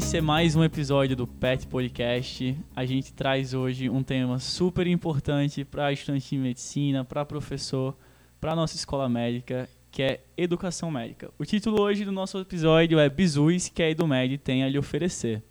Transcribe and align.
esse 0.00 0.16
é 0.16 0.20
mais 0.22 0.56
um 0.56 0.64
episódio 0.64 1.14
do 1.14 1.26
PET 1.26 1.66
Podcast. 1.66 2.56
A 2.74 2.86
gente 2.86 3.12
traz 3.12 3.52
hoje 3.52 3.90
um 3.90 4.02
tema 4.02 4.38
super 4.38 4.86
importante 4.86 5.62
para 5.62 5.92
estudante 5.92 6.30
de 6.30 6.38
medicina, 6.38 7.04
para 7.04 7.22
professor, 7.22 7.94
para 8.40 8.56
nossa 8.56 8.74
escola 8.76 9.10
médica, 9.10 9.68
que 9.90 10.02
é 10.02 10.24
educação 10.38 10.90
médica. 10.90 11.30
O 11.38 11.44
título 11.44 11.82
hoje 11.82 12.02
do 12.02 12.12
nosso 12.12 12.38
episódio 12.38 12.98
é 12.98 13.10
Bizus 13.10 13.68
que 13.68 13.82
a 13.82 13.90
EduMed 13.90 14.38
tem 14.38 14.64
a 14.64 14.70
lhe 14.70 14.78
oferecer. 14.78 15.42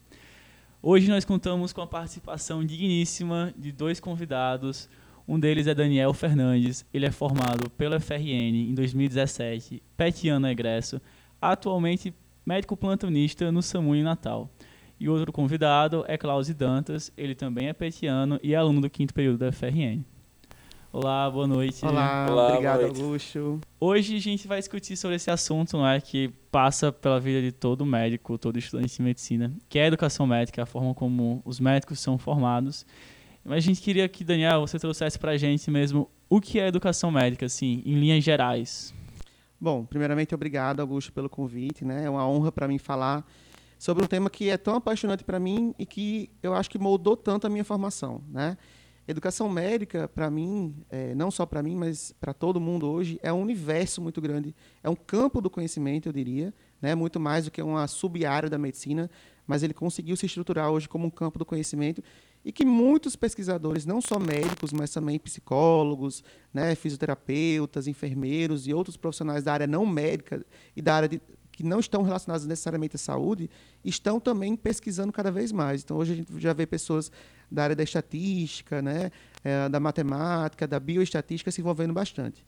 Hoje 0.81 1.07
nós 1.09 1.23
contamos 1.23 1.71
com 1.71 1.81
a 1.81 1.87
participação 1.87 2.65
digníssima 2.65 3.53
de 3.55 3.71
dois 3.71 3.99
convidados. 3.99 4.89
Um 5.27 5.39
deles 5.39 5.67
é 5.67 5.75
Daniel 5.75 6.11
Fernandes, 6.11 6.83
ele 6.91 7.05
é 7.05 7.11
formado 7.11 7.69
pela 7.69 7.99
FRN 7.99 8.71
em 8.71 8.73
2017, 8.73 9.83
petiano 9.95 10.47
egresso, 10.47 10.99
atualmente 11.39 12.11
médico 12.49 12.75
plantonista 12.75 13.51
no 13.51 13.61
SAMU 13.61 13.95
em 13.95 14.01
Natal. 14.01 14.49
E 14.99 15.07
outro 15.07 15.31
convidado 15.31 16.03
é 16.07 16.17
Klaus 16.17 16.49
Dantas, 16.49 17.13
ele 17.15 17.35
também 17.35 17.67
é 17.67 17.73
petiano 17.73 18.39
e 18.41 18.55
é 18.55 18.57
aluno 18.57 18.81
do 18.81 18.89
quinto 18.89 19.13
período 19.13 19.37
da 19.37 19.51
FRN. 19.51 20.03
Olá, 20.91 21.29
boa 21.29 21.45
noite. 21.45 21.85
Olá, 21.85 22.25
Olá, 22.27 22.47
obrigado, 22.47 22.81
noite. 22.81 23.01
Augusto. 23.03 23.61
Hoje 23.79 24.15
a 24.15 24.19
gente 24.19 24.47
vai 24.47 24.57
discutir 24.57 24.97
sobre 24.97 25.17
esse 25.17 25.29
assunto 25.29 25.77
não 25.77 25.87
é, 25.87 26.01
que 26.01 26.29
passa 26.51 26.91
pela 26.91 27.19
vida 27.19 27.39
de 27.39 27.51
todo 27.51 27.85
médico, 27.85 28.35
todo 28.35 28.57
estudante 28.57 28.95
de 28.95 29.01
medicina, 29.03 29.53
que 29.69 29.77
é 29.77 29.83
a 29.83 29.87
educação 29.87 30.25
médica, 30.25 30.63
a 30.63 30.65
forma 30.65 30.95
como 30.95 31.43
os 31.45 31.59
médicos 31.59 31.99
são 31.99 32.17
formados. 32.17 32.83
Mas 33.45 33.57
a 33.57 33.67
gente 33.67 33.79
queria 33.79 34.09
que, 34.09 34.23
Daniel, 34.23 34.61
você 34.61 34.79
trouxesse 34.79 35.19
pra 35.19 35.37
gente 35.37 35.69
mesmo 35.69 36.09
o 36.27 36.41
que 36.41 36.59
é 36.59 36.67
educação 36.67 37.11
médica, 37.11 37.45
assim, 37.45 37.83
em 37.85 37.93
linhas 37.93 38.23
gerais. 38.23 38.91
Bom, 39.61 39.83
primeiramente, 39.83 40.33
obrigado, 40.33 40.79
Augusto, 40.79 41.11
pelo 41.11 41.29
convite. 41.29 41.83
Né? 41.83 42.05
É 42.05 42.09
uma 42.09 42.25
honra 42.27 42.51
para 42.51 42.67
mim 42.67 42.77
falar 42.77 43.25
sobre 43.77 44.03
um 44.03 44.07
tema 44.07 44.29
que 44.29 44.49
é 44.49 44.57
tão 44.57 44.75
apaixonante 44.75 45.23
para 45.23 45.39
mim 45.39 45.73
e 45.77 45.85
que 45.85 46.29
eu 46.41 46.53
acho 46.53 46.69
que 46.69 46.79
moldou 46.79 47.17
tanto 47.17 47.45
a 47.45 47.49
minha 47.49 47.65
formação. 47.65 48.21
Né? 48.29 48.57
Educação 49.05 49.49
médica, 49.49 50.07
para 50.07 50.29
mim, 50.29 50.75
é, 50.89 51.13
não 51.13 51.29
só 51.29 51.45
para 51.45 51.61
mim, 51.61 51.75
mas 51.75 52.13
para 52.21 52.33
todo 52.33 52.59
mundo 52.61 52.87
hoje, 52.89 53.19
é 53.21 53.33
um 53.33 53.41
universo 53.41 54.01
muito 54.01 54.21
grande. 54.21 54.55
É 54.81 54.89
um 54.89 54.95
campo 54.95 55.41
do 55.41 55.49
conhecimento, 55.49 56.07
eu 56.07 56.13
diria, 56.13 56.53
né? 56.81 56.95
muito 56.95 57.19
mais 57.19 57.45
do 57.45 57.51
que 57.51 57.61
uma 57.61 57.85
sub-área 57.87 58.49
da 58.49 58.57
medicina, 58.57 59.09
mas 59.45 59.63
ele 59.63 59.73
conseguiu 59.73 60.15
se 60.15 60.25
estruturar 60.25 60.69
hoje 60.69 60.87
como 60.87 61.07
um 61.07 61.09
campo 61.09 61.39
do 61.39 61.45
conhecimento 61.45 62.03
e 62.43 62.51
que 62.51 62.65
muitos 62.65 63.15
pesquisadores, 63.15 63.85
não 63.85 64.01
só 64.01 64.17
médicos, 64.17 64.71
mas 64.71 64.91
também 64.91 65.19
psicólogos, 65.19 66.23
né, 66.53 66.73
fisioterapeutas, 66.75 67.87
enfermeiros 67.87 68.67
e 68.67 68.73
outros 68.73 68.95
profissionais 68.95 69.43
da 69.43 69.53
área 69.53 69.67
não 69.67 69.85
médica 69.85 70.45
e 70.75 70.81
da 70.81 70.95
área 70.95 71.09
de, 71.09 71.21
que 71.51 71.63
não 71.63 71.79
estão 71.79 72.01
relacionados 72.01 72.45
necessariamente 72.45 72.95
à 72.95 72.99
saúde, 72.99 73.49
estão 73.83 74.19
também 74.19 74.55
pesquisando 74.55 75.11
cada 75.11 75.29
vez 75.29 75.51
mais. 75.51 75.83
Então, 75.83 75.97
hoje 75.97 76.13
a 76.13 76.15
gente 76.15 76.39
já 76.39 76.53
vê 76.53 76.65
pessoas 76.65 77.11
da 77.51 77.63
área 77.63 77.75
da 77.75 77.83
estatística, 77.83 78.81
né, 78.81 79.11
eh, 79.43 79.67
da 79.67 79.79
matemática, 79.79 80.65
da 80.65 80.79
bioestatística 80.79 81.51
se 81.51 81.59
envolvendo 81.59 81.93
bastante. 81.93 82.45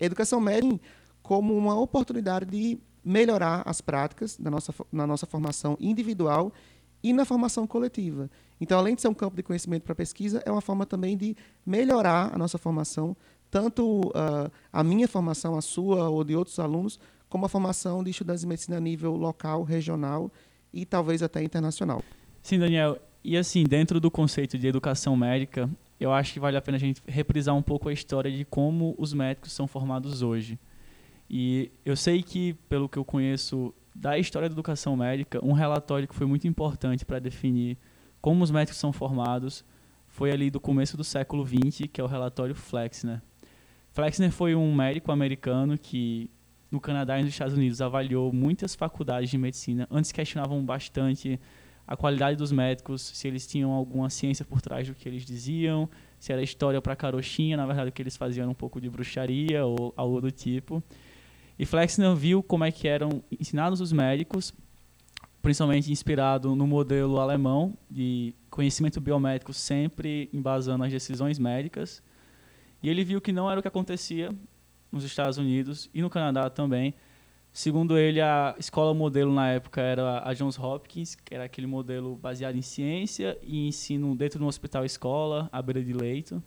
Educação 0.00 0.40
médica 0.40 0.80
como 1.22 1.56
uma 1.56 1.78
oportunidade 1.78 2.46
de 2.46 2.78
melhorar 3.04 3.62
as 3.64 3.80
práticas 3.80 4.36
da 4.36 4.50
nossa, 4.50 4.74
na 4.90 5.06
nossa 5.06 5.26
formação 5.26 5.76
individual 5.80 6.52
e 7.02 7.12
na 7.12 7.24
formação 7.24 7.66
coletiva. 7.66 8.30
Então, 8.60 8.78
além 8.78 8.94
de 8.94 9.00
ser 9.00 9.08
um 9.08 9.14
campo 9.14 9.36
de 9.36 9.42
conhecimento 9.42 9.82
para 9.82 9.94
pesquisa, 9.94 10.42
é 10.44 10.50
uma 10.50 10.60
forma 10.60 10.84
também 10.84 11.16
de 11.16 11.36
melhorar 11.64 12.34
a 12.34 12.38
nossa 12.38 12.58
formação, 12.58 13.16
tanto 13.50 14.10
ah, 14.14 14.50
a 14.72 14.82
minha 14.82 15.06
formação, 15.06 15.56
a 15.56 15.62
sua 15.62 16.08
ou 16.08 16.24
de 16.24 16.34
outros 16.34 16.58
alunos, 16.58 16.98
como 17.28 17.46
a 17.46 17.48
formação 17.48 18.02
de 18.02 18.10
estudantes 18.10 18.42
de 18.42 18.46
medicina 18.46 18.76
a 18.78 18.80
nível 18.80 19.14
local, 19.14 19.62
regional 19.62 20.30
e 20.72 20.84
talvez 20.84 21.22
até 21.22 21.42
internacional. 21.42 22.02
Sim, 22.42 22.58
Daniel, 22.58 22.98
e 23.22 23.36
assim, 23.36 23.64
dentro 23.64 24.00
do 24.00 24.10
conceito 24.10 24.58
de 24.58 24.66
educação 24.66 25.16
médica, 25.16 25.68
eu 26.00 26.12
acho 26.12 26.32
que 26.32 26.40
vale 26.40 26.56
a 26.56 26.62
pena 26.62 26.76
a 26.76 26.80
gente 26.80 27.02
reprisar 27.06 27.54
um 27.54 27.62
pouco 27.62 27.88
a 27.88 27.92
história 27.92 28.30
de 28.30 28.44
como 28.44 28.94
os 28.98 29.12
médicos 29.12 29.52
são 29.52 29.66
formados 29.66 30.22
hoje. 30.22 30.58
E 31.28 31.70
eu 31.84 31.96
sei 31.96 32.22
que, 32.22 32.54
pelo 32.68 32.88
que 32.88 32.96
eu 32.96 33.04
conheço 33.04 33.74
da 33.98 34.16
história 34.16 34.48
da 34.48 34.52
educação 34.52 34.96
médica, 34.96 35.44
um 35.44 35.52
relatório 35.52 36.06
que 36.06 36.14
foi 36.14 36.26
muito 36.26 36.46
importante 36.46 37.04
para 37.04 37.18
definir 37.18 37.76
como 38.20 38.44
os 38.44 38.50
médicos 38.50 38.78
são 38.78 38.92
formados 38.92 39.64
foi 40.06 40.30
ali 40.30 40.50
do 40.50 40.60
começo 40.60 40.96
do 40.96 41.02
século 41.02 41.44
XX, 41.44 41.88
que 41.92 42.00
é 42.00 42.04
o 42.04 42.06
relatório 42.06 42.54
Flexner. 42.54 43.20
Flexner 43.90 44.30
foi 44.30 44.54
um 44.54 44.72
médico 44.72 45.10
americano 45.10 45.76
que 45.76 46.30
no 46.70 46.80
Canadá 46.80 47.18
e 47.18 47.22
nos 47.22 47.32
Estados 47.32 47.54
Unidos 47.54 47.80
avaliou 47.80 48.32
muitas 48.32 48.76
faculdades 48.76 49.30
de 49.30 49.36
medicina. 49.36 49.88
Antes 49.90 50.12
questionavam 50.12 50.64
bastante 50.64 51.40
a 51.84 51.96
qualidade 51.96 52.36
dos 52.36 52.52
médicos, 52.52 53.02
se 53.02 53.26
eles 53.26 53.48
tinham 53.48 53.72
alguma 53.72 54.10
ciência 54.10 54.44
por 54.44 54.60
trás 54.60 54.86
do 54.86 54.94
que 54.94 55.08
eles 55.08 55.24
diziam, 55.24 55.88
se 56.20 56.32
era 56.32 56.40
história 56.42 56.80
para 56.80 56.94
carochinha, 56.94 57.56
na 57.56 57.66
verdade 57.66 57.88
o 57.88 57.92
que 57.92 58.02
eles 58.02 58.16
faziam 58.16 58.44
era 58.44 58.50
um 58.50 58.54
pouco 58.54 58.80
de 58.80 58.88
bruxaria 58.88 59.66
ou 59.66 59.92
algo 59.96 60.20
do 60.20 60.30
tipo. 60.30 60.82
E 61.58 61.66
Flexner 61.66 62.14
viu 62.14 62.42
como 62.42 62.64
é 62.64 62.70
que 62.70 62.86
eram 62.86 63.22
ensinados 63.30 63.80
os 63.80 63.92
médicos, 63.92 64.54
principalmente 65.42 65.90
inspirado 65.90 66.54
no 66.54 66.66
modelo 66.66 67.18
alemão 67.18 67.76
de 67.90 68.34
conhecimento 68.48 69.00
biomédico 69.00 69.52
sempre 69.52 70.28
embasando 70.32 70.84
as 70.84 70.92
decisões 70.92 71.38
médicas. 71.38 72.02
E 72.82 72.88
ele 72.88 73.02
viu 73.02 73.20
que 73.20 73.32
não 73.32 73.50
era 73.50 73.58
o 73.58 73.62
que 73.62 73.68
acontecia 73.68 74.32
nos 74.92 75.02
Estados 75.02 75.36
Unidos 75.36 75.90
e 75.92 76.00
no 76.00 76.08
Canadá 76.08 76.48
também. 76.48 76.94
Segundo 77.52 77.98
ele, 77.98 78.20
a 78.20 78.54
escola 78.58 78.94
modelo 78.94 79.32
na 79.32 79.48
época 79.50 79.80
era 79.80 80.22
a 80.24 80.32
Johns 80.34 80.58
Hopkins, 80.58 81.16
que 81.16 81.34
era 81.34 81.44
aquele 81.44 81.66
modelo 81.66 82.14
baseado 82.14 82.56
em 82.56 82.62
ciência 82.62 83.36
e 83.42 83.66
ensino 83.66 84.14
dentro 84.14 84.38
de 84.38 84.44
um 84.44 84.48
hospital 84.48 84.84
escola, 84.84 85.48
à 85.50 85.60
beira 85.60 85.82
de 85.82 85.92
leito. 85.92 86.40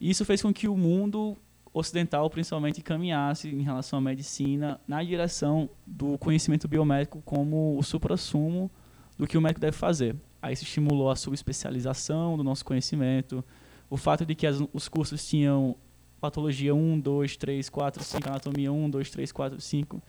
E 0.00 0.08
isso 0.08 0.24
fez 0.24 0.40
com 0.40 0.52
que 0.52 0.66
o 0.66 0.76
mundo 0.76 1.36
ocidental, 1.74 2.30
principalmente, 2.30 2.80
caminhasse 2.80 3.48
em 3.48 3.62
relação 3.62 3.98
à 3.98 4.02
medicina 4.02 4.80
na 4.86 5.02
direção 5.02 5.68
do 5.84 6.16
conhecimento 6.16 6.68
biomédico 6.68 7.20
como 7.22 7.76
o 7.76 7.82
suprassumo 7.82 8.70
do 9.18 9.26
que 9.26 9.36
o 9.36 9.40
médico 9.40 9.60
deve 9.60 9.76
fazer. 9.76 10.14
Aí 10.40 10.54
isso 10.54 10.62
estimulou 10.62 11.10
a 11.10 11.16
subespecialização 11.16 12.36
do 12.36 12.44
nosso 12.44 12.64
conhecimento, 12.64 13.44
o 13.90 13.96
fato 13.96 14.24
de 14.24 14.36
que 14.36 14.46
as, 14.46 14.62
os 14.72 14.88
cursos 14.88 15.26
tinham 15.26 15.76
patologia 16.20 16.74
1, 16.74 17.00
2, 17.00 17.36
3, 17.36 17.68
4, 17.68 18.04
5, 18.04 18.28
anatomia 18.28 18.72
1, 18.72 18.90
2, 18.90 19.10
3, 19.10 19.32
4, 19.32 19.60
5. 19.60 20.02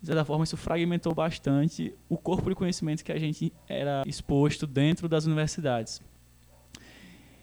De 0.00 0.06
certa 0.06 0.24
forma, 0.24 0.44
isso 0.44 0.56
fragmentou 0.56 1.14
bastante 1.14 1.94
o 2.08 2.16
corpo 2.16 2.48
de 2.50 2.54
conhecimento 2.54 3.02
que 3.02 3.10
a 3.10 3.18
gente 3.18 3.52
era 3.66 4.02
exposto 4.06 4.66
dentro 4.66 5.08
das 5.08 5.24
universidades. 5.24 6.00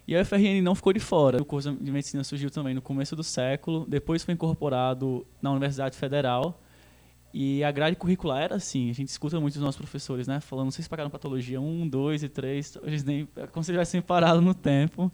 E 0.06 0.14
a 0.14 0.22
UFRN 0.22 0.62
não 0.62 0.74
ficou 0.74 0.92
de 0.92 1.00
fora. 1.00 1.42
O 1.42 1.44
curso 1.44 1.72
de 1.72 1.90
medicina 1.90 2.22
surgiu 2.22 2.50
também 2.50 2.74
no 2.74 2.80
começo 2.80 3.16
do 3.16 3.24
século, 3.24 3.84
depois 3.88 4.22
foi 4.22 4.34
incorporado 4.34 5.26
na 5.42 5.50
Universidade 5.50 5.96
Federal. 5.96 6.62
E 7.34 7.62
a 7.64 7.70
grade 7.70 7.96
curricular 7.96 8.42
era 8.42 8.54
assim, 8.54 8.88
a 8.88 8.94
gente 8.94 9.08
escuta 9.08 9.38
muito 9.40 9.56
os 9.56 9.60
nossos 9.60 9.76
professores, 9.76 10.26
né? 10.26 10.40
Falando, 10.40 10.70
vocês 10.70 10.88
pagaram 10.88 11.10
patologia 11.10 11.60
1, 11.60 11.88
2 11.88 12.22
e 12.22 12.28
3, 12.28 12.78
eles 12.84 13.04
nem, 13.04 13.28
como 13.52 13.62
se 13.62 13.72
tivessem 13.72 14.00
parado 14.00 14.40
no 14.40 14.54
tempo. 14.54 15.12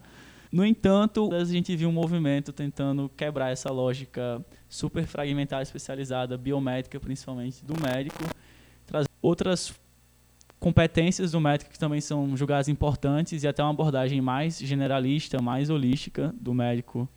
No 0.52 0.64
entanto, 0.64 1.34
a 1.34 1.44
gente 1.44 1.74
viu 1.74 1.88
um 1.88 1.92
movimento 1.92 2.52
tentando 2.52 3.10
quebrar 3.16 3.50
essa 3.50 3.72
lógica 3.72 4.44
super 4.68 5.06
fragmentada, 5.06 5.62
especializada, 5.62 6.36
biomédica 6.36 7.00
principalmente, 7.00 7.64
do 7.64 7.74
médico, 7.80 8.22
trazer 8.86 9.08
outras 9.22 9.74
competências 10.62 11.32
do 11.32 11.40
médico 11.40 11.72
que 11.72 11.78
também 11.78 12.00
são 12.00 12.36
julgadas 12.36 12.68
importantes 12.68 13.42
e 13.42 13.48
até 13.48 13.60
uma 13.64 13.72
abordagem 13.72 14.20
mais 14.20 14.60
generalista, 14.60 15.42
mais 15.42 15.68
holística 15.68 16.32
do 16.40 16.54
médico, 16.54 17.08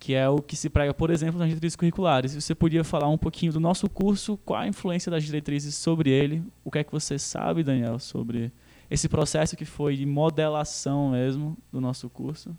que 0.00 0.14
é 0.14 0.28
o 0.28 0.42
que 0.42 0.56
se 0.56 0.68
prega, 0.68 0.92
por 0.92 1.10
exemplo, 1.10 1.38
nas 1.38 1.46
diretrizes 1.46 1.76
curriculares. 1.76 2.34
Você 2.34 2.56
podia 2.56 2.82
falar 2.82 3.08
um 3.08 3.16
pouquinho 3.16 3.52
do 3.52 3.60
nosso 3.60 3.88
curso, 3.88 4.36
qual 4.44 4.62
a 4.62 4.66
influência 4.66 5.08
das 5.12 5.22
diretrizes 5.22 5.76
sobre 5.76 6.10
ele, 6.10 6.42
o 6.64 6.70
que 6.72 6.80
é 6.80 6.84
que 6.84 6.90
você 6.90 7.20
sabe, 7.20 7.62
Daniel, 7.62 8.00
sobre 8.00 8.50
esse 8.90 9.08
processo 9.08 9.56
que 9.56 9.64
foi 9.64 9.94
de 9.94 10.04
modelação 10.04 11.10
mesmo 11.10 11.56
do 11.70 11.80
nosso 11.80 12.10
curso? 12.10 12.50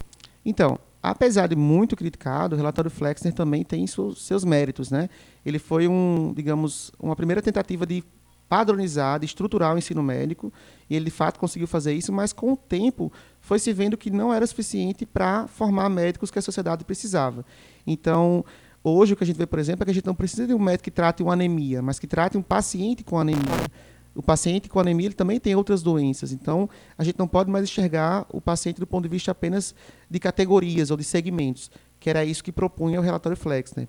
Então, 0.46 0.80
apesar 1.04 1.48
de 1.48 1.56
muito 1.58 1.98
criticado, 1.98 2.56
o 2.56 2.58
relatório 2.58 2.90
Flexner 2.90 3.34
também 3.34 3.66
tem 3.66 3.86
seus, 3.86 4.46
méritos, 4.46 4.90
né? 4.90 5.10
Ele 5.46 5.60
foi 5.60 5.86
um, 5.86 6.34
digamos, 6.34 6.94
uma 6.98 7.14
primeira 7.14 7.42
tentativa 7.42 7.86
de 7.86 8.06
padronizar, 8.48 9.24
estruturar 9.24 9.76
o 9.76 9.78
ensino 9.78 10.02
médico, 10.02 10.52
e 10.90 10.96
ele 10.96 11.06
de 11.06 11.12
fato 11.12 11.40
conseguiu 11.40 11.68
fazer 11.68 11.94
isso, 11.94 12.14
mas 12.14 12.32
com 12.32 12.54
o 12.54 12.58
tempo 12.58 13.12
foi 13.42 13.60
se 13.60 13.74
vendo 13.74 13.98
que 13.98 14.10
não 14.10 14.34
era 14.34 14.46
suficiente 14.48 15.06
para 15.06 15.48
formar 15.48 15.90
médicos 15.90 16.32
que 16.32 16.40
a 16.40 16.42
sociedade 16.42 16.86
precisava. 16.86 17.46
Então, 17.86 18.44
hoje 18.84 19.14
o 19.14 19.16
que 19.18 19.24
a 19.24 19.28
gente 19.28 19.38
vê, 19.38 19.46
por 19.46 19.60
exemplo, 19.60 19.84
é 19.84 19.86
que 19.86 19.92
a 19.92 19.94
gente 19.94 20.06
não 20.06 20.16
precisa 20.16 20.48
de 20.48 20.54
um 20.54 20.60
médico 20.60 20.86
que 20.86 20.92
trate 20.92 21.22
uma 21.22 21.34
anemia, 21.34 21.82
mas 21.82 22.00
que 22.00 22.08
trate 22.08 22.38
um 22.38 22.42
paciente 22.42 23.04
com 23.04 23.20
anemia. 23.20 23.68
O 24.16 24.24
paciente 24.24 24.68
com 24.68 24.80
anemia 24.80 25.08
ele 25.08 25.14
também 25.14 25.40
tem 25.40 25.56
outras 25.56 25.84
doenças, 25.84 26.32
então 26.32 26.68
a 26.98 27.04
gente 27.04 27.20
não 27.20 27.28
pode 27.28 27.52
mais 27.52 27.66
enxergar 27.66 28.26
o 28.32 28.42
paciente 28.42 28.80
do 28.80 28.88
ponto 28.88 29.04
de 29.04 29.10
vista 29.10 29.32
apenas 29.32 29.76
de 30.10 30.20
categorias 30.20 30.90
ou 30.90 30.98
de 30.98 31.04
segmentos, 31.04 31.70
que 32.00 32.10
era 32.10 32.26
isso 32.26 32.44
que 32.44 32.52
propunha 32.52 33.00
o 33.00 33.04
relatório 33.04 33.38
Flexner. 33.38 33.88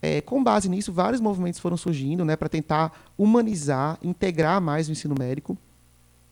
É, 0.00 0.20
com 0.20 0.42
base 0.42 0.68
nisso, 0.68 0.92
vários 0.92 1.20
movimentos 1.20 1.58
foram 1.58 1.76
surgindo 1.76 2.24
né, 2.24 2.36
para 2.36 2.48
tentar 2.48 2.92
humanizar, 3.16 3.98
integrar 4.02 4.60
mais 4.60 4.88
o 4.88 4.92
ensino 4.92 5.14
médico. 5.18 5.56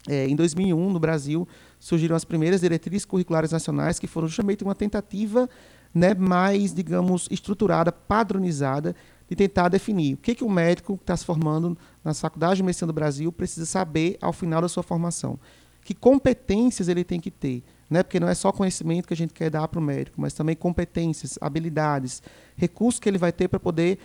É, 0.08 0.28
em 0.28 0.36
2001, 0.36 0.90
no 0.90 1.00
Brasil, 1.00 1.48
surgiram 1.80 2.14
as 2.14 2.24
primeiras 2.24 2.60
diretrizes 2.60 3.04
curriculares 3.04 3.50
nacionais, 3.50 3.98
que 3.98 4.06
foram 4.06 4.28
justamente 4.28 4.62
uma 4.62 4.74
tentativa 4.74 5.48
né, 5.92 6.14
mais, 6.14 6.72
digamos, 6.72 7.26
estruturada, 7.30 7.90
padronizada, 7.90 8.94
de 9.28 9.34
tentar 9.34 9.68
definir 9.68 10.14
o 10.14 10.18
que, 10.18 10.36
que 10.36 10.44
o 10.44 10.50
médico 10.50 10.96
que 10.96 11.02
está 11.02 11.16
se 11.16 11.24
formando 11.24 11.76
na 12.04 12.14
Faculdade 12.14 12.56
de 12.56 12.62
Medicina 12.62 12.86
do 12.86 12.92
Brasil 12.92 13.32
precisa 13.32 13.66
saber 13.66 14.16
ao 14.20 14.32
final 14.32 14.62
da 14.62 14.68
sua 14.68 14.84
formação. 14.84 15.38
Que 15.82 15.94
competências 15.94 16.88
ele 16.88 17.02
tem 17.02 17.18
que 17.18 17.30
ter. 17.30 17.64
Né? 17.88 18.02
Porque 18.02 18.18
não 18.18 18.28
é 18.28 18.34
só 18.34 18.50
conhecimento 18.50 19.06
que 19.06 19.14
a 19.14 19.16
gente 19.16 19.32
quer 19.32 19.50
dar 19.50 19.68
para 19.68 19.78
o 19.78 19.82
médico, 19.82 20.20
mas 20.20 20.32
também 20.32 20.56
competências, 20.56 21.38
habilidades, 21.40 22.22
recursos 22.56 22.98
que 22.98 23.08
ele 23.08 23.18
vai 23.18 23.32
ter 23.32 23.48
para 23.48 23.60
poder 23.60 23.98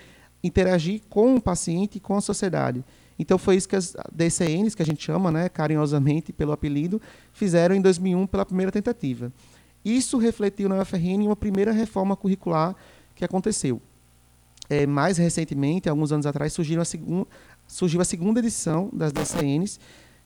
interagir 0.44 1.02
com 1.10 1.36
o 1.36 1.42
paciente 1.42 1.98
e 1.98 2.00
com 2.00 2.16
a 2.16 2.22
sociedade. 2.22 2.84
Então 3.18 3.38
foi 3.38 3.56
isso 3.56 3.70
que 3.70 3.76
as 3.76 3.96
DCNs, 4.12 4.76
que 4.76 4.82
a 4.82 4.86
gente 4.86 5.04
chama 5.04 5.32
né, 5.32 5.50
carinhosamente 5.50 6.34
pelo 6.34 6.52
apelido, 6.52 7.02
fizeram 7.34 7.76
em 7.76 7.82
2001 7.82 8.26
pela 8.28 8.46
primeira 8.46 8.72
tentativa. 8.72 9.32
Isso 9.84 10.18
refletiu 10.18 10.70
na 10.70 10.82
UFRN 10.82 11.26
uma 11.26 11.36
primeira 11.36 11.72
reforma 11.72 12.16
curricular 12.16 12.76
que 13.16 13.26
aconteceu. 13.26 13.82
É, 14.70 14.88
mais 14.88 15.18
recentemente, 15.18 15.90
alguns 15.90 16.12
anos 16.12 16.26
atrás, 16.26 16.54
surgiu 16.54 16.82
a, 16.82 16.86
surgiu 17.68 18.00
a 18.00 18.06
segunda 18.06 18.40
edição 18.40 18.90
das 18.94 19.12
DCNs, 19.12 19.80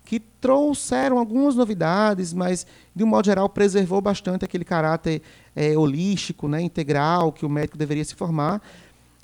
que 0.05 0.19
trouxeram 0.19 1.17
algumas 1.17 1.55
novidades, 1.55 2.31
mas, 2.31 2.65
de 2.95 3.03
um 3.03 3.07
modo 3.07 3.25
geral, 3.25 3.49
preservou 3.49 3.99
bastante 3.99 4.45
aquele 4.45 4.63
caráter 4.63 5.21
é, 5.55 5.75
holístico, 5.77 6.47
né, 6.47 6.61
integral, 6.61 7.31
que 7.31 7.45
o 7.45 7.49
médico 7.49 7.77
deveria 7.77 8.05
se 8.05 8.13
formar. 8.13 8.61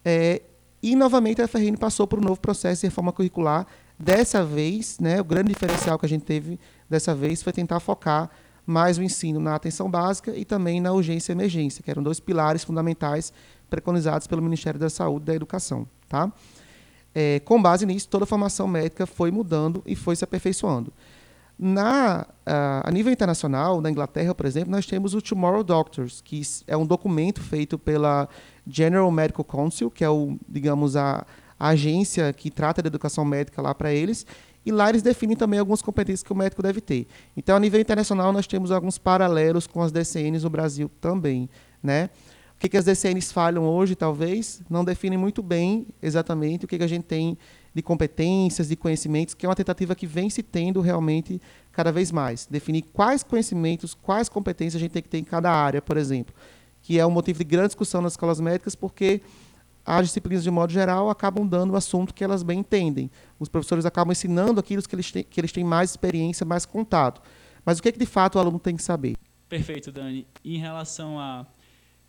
É, 0.04 0.42
e, 0.82 0.96
novamente, 0.96 1.42
a 1.42 1.48
FRN 1.48 1.78
passou 1.78 2.08
por 2.08 2.20
um 2.20 2.24
novo 2.24 2.42
processo 2.42 2.82
de 2.82 2.88
reforma 2.88 3.12
curricular. 3.12 3.68
Dessa 3.98 4.44
vez, 4.44 4.98
né, 5.00 5.22
o 5.22 5.24
grande 5.24 5.50
diferencial 5.50 6.00
que 6.00 6.06
a 6.08 6.10
gente 6.10 6.26
teve 6.26 6.60
dessa 6.90 7.14
vez 7.14 7.44
foi 7.44 7.54
tentar 7.54 7.80
focar 7.80 8.32
mais 8.66 8.98
o 8.98 9.04
ensino 9.04 9.40
na 9.40 9.56
atenção 9.56 9.90
básica 9.90 10.36
e 10.36 10.44
também 10.44 10.82
na 10.82 10.92
urgência 10.92 11.32
e 11.32 11.36
emergência, 11.36 11.84
que 11.84 11.92
eram 11.92 12.02
dois 12.02 12.20
pilares 12.20 12.64
fundamentais 12.64 13.32
preconizados 13.70 14.26
pelo 14.26 14.42
Ministério 14.42 14.80
da 14.80 14.90
Saúde 14.90 15.24
e 15.24 15.28
da 15.28 15.36
Educação. 15.36 15.88
Tá? 16.10 16.32
É, 17.14 17.40
com 17.42 17.62
base 17.62 17.86
nisso, 17.86 18.08
toda 18.08 18.24
a 18.24 18.28
formação 18.28 18.68
médica 18.68 19.06
foi 19.06 19.32
mudando 19.32 19.84
e 19.86 19.96
foi 19.96 20.16
se 20.16 20.24
aperfeiçoando. 20.24 20.94
Na, 21.60 22.26
a, 22.46 22.90
a 22.90 22.92
nível 22.92 23.14
internacional, 23.14 23.82
na 23.82 23.92
Inglaterra, 23.92 24.34
por 24.34 24.46
exemplo, 24.46 24.72
nós 24.72 24.86
temos 24.86 25.14
o 25.14 25.22
Tomorrow 25.22 25.64
Doctors, 25.64 26.20
que 26.22 26.42
é 26.66 26.76
um 26.76 26.86
documento 26.86 27.40
feito 27.40 27.78
pela 27.78 28.28
General 28.66 29.12
Medical 29.12 29.46
Council, 29.46 29.92
que 29.92 30.04
é 30.04 30.10
o, 30.10 30.38
digamos, 30.50 30.96
a, 30.96 31.26
a 31.60 31.68
agência 31.68 32.34
que 32.34 32.50
trata 32.50 32.82
da 32.82 32.88
educação 32.88 33.24
médica 33.24 33.62
lá 33.62 33.76
para 33.76 33.94
eles, 33.94 34.26
e 34.66 34.72
lá 34.72 34.90
eles 34.90 35.02
definem 35.02 35.36
também 35.36 35.60
algumas 35.60 35.82
competências 35.82 36.24
que 36.24 36.32
o 36.32 36.36
médico 36.36 36.64
deve 36.64 36.82
ter. 36.82 37.08
Então, 37.38 37.56
a 37.56 37.60
nível 37.60 37.80
internacional, 37.80 38.32
nós 38.32 38.48
temos 38.48 38.72
alguns 38.72 38.98
paralelos 38.98 39.68
com 39.68 39.82
as 39.82 39.92
DCNs 39.92 40.44
no 40.44 40.50
Brasil 40.50 40.90
também, 41.00 41.50
né? 41.82 42.10
Que, 42.62 42.70
que 42.70 42.78
as 42.78 42.86
DCNs 42.86 43.34
falham 43.34 43.66
hoje, 43.66 43.96
talvez, 43.96 44.62
não 44.70 44.86
definem 44.86 45.18
muito 45.18 45.42
bem 45.42 45.88
exatamente 46.02 46.66
o 46.66 46.68
que, 46.68 46.78
que 46.78 46.84
a 46.84 46.88
gente 46.88 47.04
tem 47.04 47.38
de 47.74 47.82
competências, 47.82 48.68
de 48.68 48.76
conhecimentos, 48.76 49.34
que 49.34 49.46
é 49.46 49.50
uma 49.50 49.56
tentativa 49.56 49.96
que 49.96 50.06
vem 50.06 50.30
se 50.30 50.44
tendo 50.44 50.80
realmente 50.80 51.42
cada 51.72 51.92
vez 51.92 52.12
mais. 52.12 52.46
Definir 52.46 52.84
quais 52.94 53.24
conhecimentos, 53.24 53.94
quais 53.96 54.30
competências 54.30 54.76
a 54.76 54.80
gente 54.80 54.92
tem 54.92 55.02
que 55.02 55.10
ter 55.10 55.18
em 55.18 55.24
cada 55.24 55.52
área, 55.52 55.82
por 55.82 55.98
exemplo 55.98 56.36
que 56.82 57.00
é 57.00 57.06
um 57.06 57.12
motivo 57.12 57.40
de 57.40 57.46
grande 57.46 57.68
discussão 57.68 58.02
nas 58.02 58.14
escolas 58.14 58.40
médicas, 58.40 58.76
porque 58.76 59.22
as 59.86 60.08
disciplinas, 60.08 60.44
de 60.44 60.52
modo 60.52 60.72
geral, 60.72 61.10
acabam 61.10 61.48
dando 61.48 61.72
o 61.72 61.76
assunto 61.76 62.14
que 62.14 62.24
elas 62.24 62.44
bem 62.44 62.60
entendem. 62.60 63.10
Os 63.40 63.50
professores 63.50 63.86
acabam 63.86 64.12
ensinando 64.12 64.60
aquilo 64.60 64.82
que 64.82 64.96
eles 64.96 65.12
têm, 65.12 65.24
que 65.24 65.40
eles 65.40 65.52
têm 65.52 65.64
mais 65.64 65.92
experiência, 65.92 66.46
mais 66.46 66.66
contato. 66.66 67.22
Mas 67.66 67.80
o 67.80 67.82
que, 67.82 67.90
é 67.90 67.92
que 67.92 68.00
de 68.00 68.06
fato 68.06 68.36
o 68.36 68.40
aluno 68.40 68.60
tem 68.60 68.76
que 68.76 68.84
saber? 68.84 69.16
Perfeito, 69.48 69.92
Dani. 69.92 70.28
Em 70.44 70.58
relação 70.58 71.20
a 71.20 71.46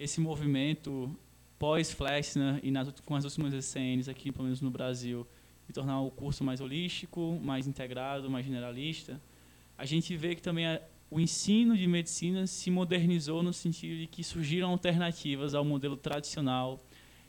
esse 0.03 0.21
movimento 0.21 1.15
pós-Flexner 1.59 2.59
e 2.63 2.71
nas, 2.73 2.91
com 3.05 3.15
as 3.15 3.25
últimas 3.25 3.53
ECNs 3.55 4.09
aqui, 4.09 4.33
pelo 4.33 4.45
menos 4.45 4.61
no 4.61 4.71
Brasil, 4.71 5.27
de 5.67 5.73
tornar 5.73 6.01
o 6.01 6.11
curso 6.11 6.43
mais 6.43 6.61
holístico, 6.61 7.39
mais 7.43 7.69
integrado, 7.69 8.29
mais 8.29 8.45
generalista, 8.45 9.21
a 9.79 9.85
gente 9.85 10.17
vê 10.17 10.35
que 10.35 10.43
também 10.43 10.67
o 11.09 11.21
ensino 11.21 11.77
de 11.77 11.87
medicina 11.87 12.47
se 12.47 12.71
modernizou 12.71 13.43
no 13.43 13.53
sentido 13.53 14.01
de 14.01 14.07
que 14.07 14.25
surgiram 14.25 14.71
alternativas 14.71 15.55
ao 15.55 15.65
modelo 15.65 15.97
tradicional 15.97 16.81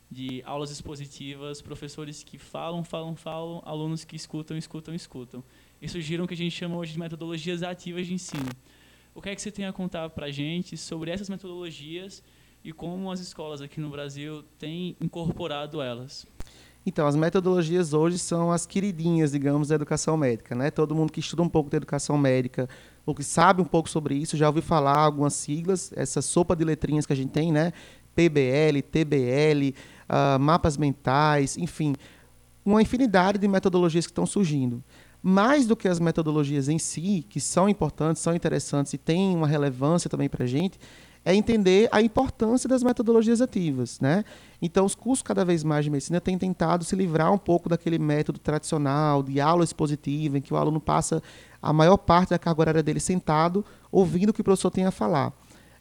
de 0.10 0.42
aulas 0.46 0.72
expositivas, 0.72 1.62
professores 1.62 2.24
que 2.24 2.38
falam, 2.38 2.84
falam, 2.84 3.16
falam, 3.16 3.62
alunos 3.66 4.04
que 4.04 4.16
escutam, 4.16 4.58
escutam, 4.58 4.94
escutam. 4.96 5.44
E 5.82 5.88
surgiram 5.88 6.26
o 6.26 6.28
que 6.28 6.34
a 6.34 6.38
gente 6.38 6.56
chama 6.56 6.76
hoje 6.78 6.94
de 6.94 7.00
metodologias 7.00 7.62
ativas 7.62 8.08
de 8.08 8.14
ensino. 8.14 8.50
O 9.14 9.22
que 9.22 9.30
é 9.30 9.36
que 9.36 9.42
você 9.42 9.52
tem 9.52 9.66
a 9.66 9.74
contar 9.74 10.10
para 10.10 10.28
a 10.28 10.32
gente 10.32 10.76
sobre 10.76 11.12
essas 11.12 11.30
metodologias 11.30 12.24
e 12.64 12.72
como 12.72 13.12
as 13.12 13.20
escolas 13.20 13.62
aqui 13.62 13.82
no 13.82 13.90
Brasil 13.90 14.44
têm 14.58 14.96
incorporado 15.02 15.82
elas? 15.82 16.26
Então, 16.86 17.08
as 17.08 17.16
metodologias 17.16 17.94
hoje 17.94 18.18
são 18.18 18.52
as 18.52 18.66
queridinhas, 18.66 19.32
digamos, 19.32 19.70
da 19.70 19.76
educação 19.76 20.18
médica. 20.18 20.54
Né? 20.54 20.70
Todo 20.70 20.94
mundo 20.94 21.12
que 21.12 21.20
estuda 21.20 21.42
um 21.42 21.50
pouco 21.50 21.70
de 21.70 21.78
educação 21.78 22.18
médica 22.18 22.68
ou 23.06 23.16
que 23.16 23.24
sabe 23.24 23.62
um 23.62 23.66
pouco 23.66 23.90
sobre 23.90 24.16
isso 24.16 24.36
já 24.36 24.48
ouviu 24.48 24.62
falar 24.62 24.98
algumas 24.98 25.34
siglas, 25.34 25.92
essa 25.96 26.22
sopa 26.22 26.56
de 26.56 26.64
letrinhas 26.64 27.06
que 27.06 27.14
a 27.14 27.16
gente 27.16 27.32
tem, 27.32 27.52
né? 27.52 27.72
PBL, 28.16 28.82
TBL, 28.82 29.70
uh, 29.70 29.76
ah, 30.08 30.38
mapas 30.40 30.78
mentais, 30.78 31.58
enfim, 31.58 31.96
uma 32.64 32.82
infinidade 32.82 33.38
de 33.38 33.48
metodologias 33.48 34.06
que 34.06 34.12
estão 34.12 34.26
surgindo. 34.26 34.84
Mais 35.22 35.66
do 35.66 35.76
que 35.76 35.88
as 35.88 36.00
metodologias 36.00 36.70
em 36.70 36.78
si, 36.78 37.26
que 37.28 37.40
são 37.40 37.68
importantes, 37.68 38.22
são 38.22 38.36
interessantes 38.36 38.94
e 38.94 38.98
têm 38.98 39.36
uma 39.36 39.48
relevância 39.48 40.10
também 40.10 40.30
para 40.30 40.44
a 40.44 40.48
gente, 40.48 40.78
é 41.26 41.34
entender 41.34 41.88
a 41.92 42.02
importância 42.02 42.68
das 42.68 42.84
metodologias 42.84 43.42
ativas. 43.42 44.00
Né? 44.00 44.26
Então, 44.62 44.86
os 44.86 44.94
cursos 44.94 45.24
cada 45.24 45.46
vez 45.46 45.64
mais 45.64 45.86
de 45.86 45.92
medicina 45.92 46.20
têm 46.20 46.38
tentado 46.38 46.84
se 46.84 46.96
livrar 46.96 47.32
um 47.32 47.38
pouco 47.38 47.70
daquele 47.70 47.98
método 47.98 48.40
tradicional 48.40 49.24
de 49.24 49.40
aula 49.40 49.64
expositiva, 49.64 50.38
em 50.38 50.42
que 50.42 50.54
o 50.54 50.58
aluno 50.58 50.82
passa 50.82 51.22
a 51.62 51.72
maior 51.72 51.98
parte 51.98 52.32
da 52.32 52.40
carga 52.40 52.62
horária 52.62 52.84
dele 52.84 53.00
sentado, 53.00 53.64
ouvindo 53.92 54.30
o 54.30 54.34
que 54.34 54.42
o 54.42 54.44
professor 54.44 54.70
tem 54.70 54.86
a 54.86 54.92
falar. 54.92 55.32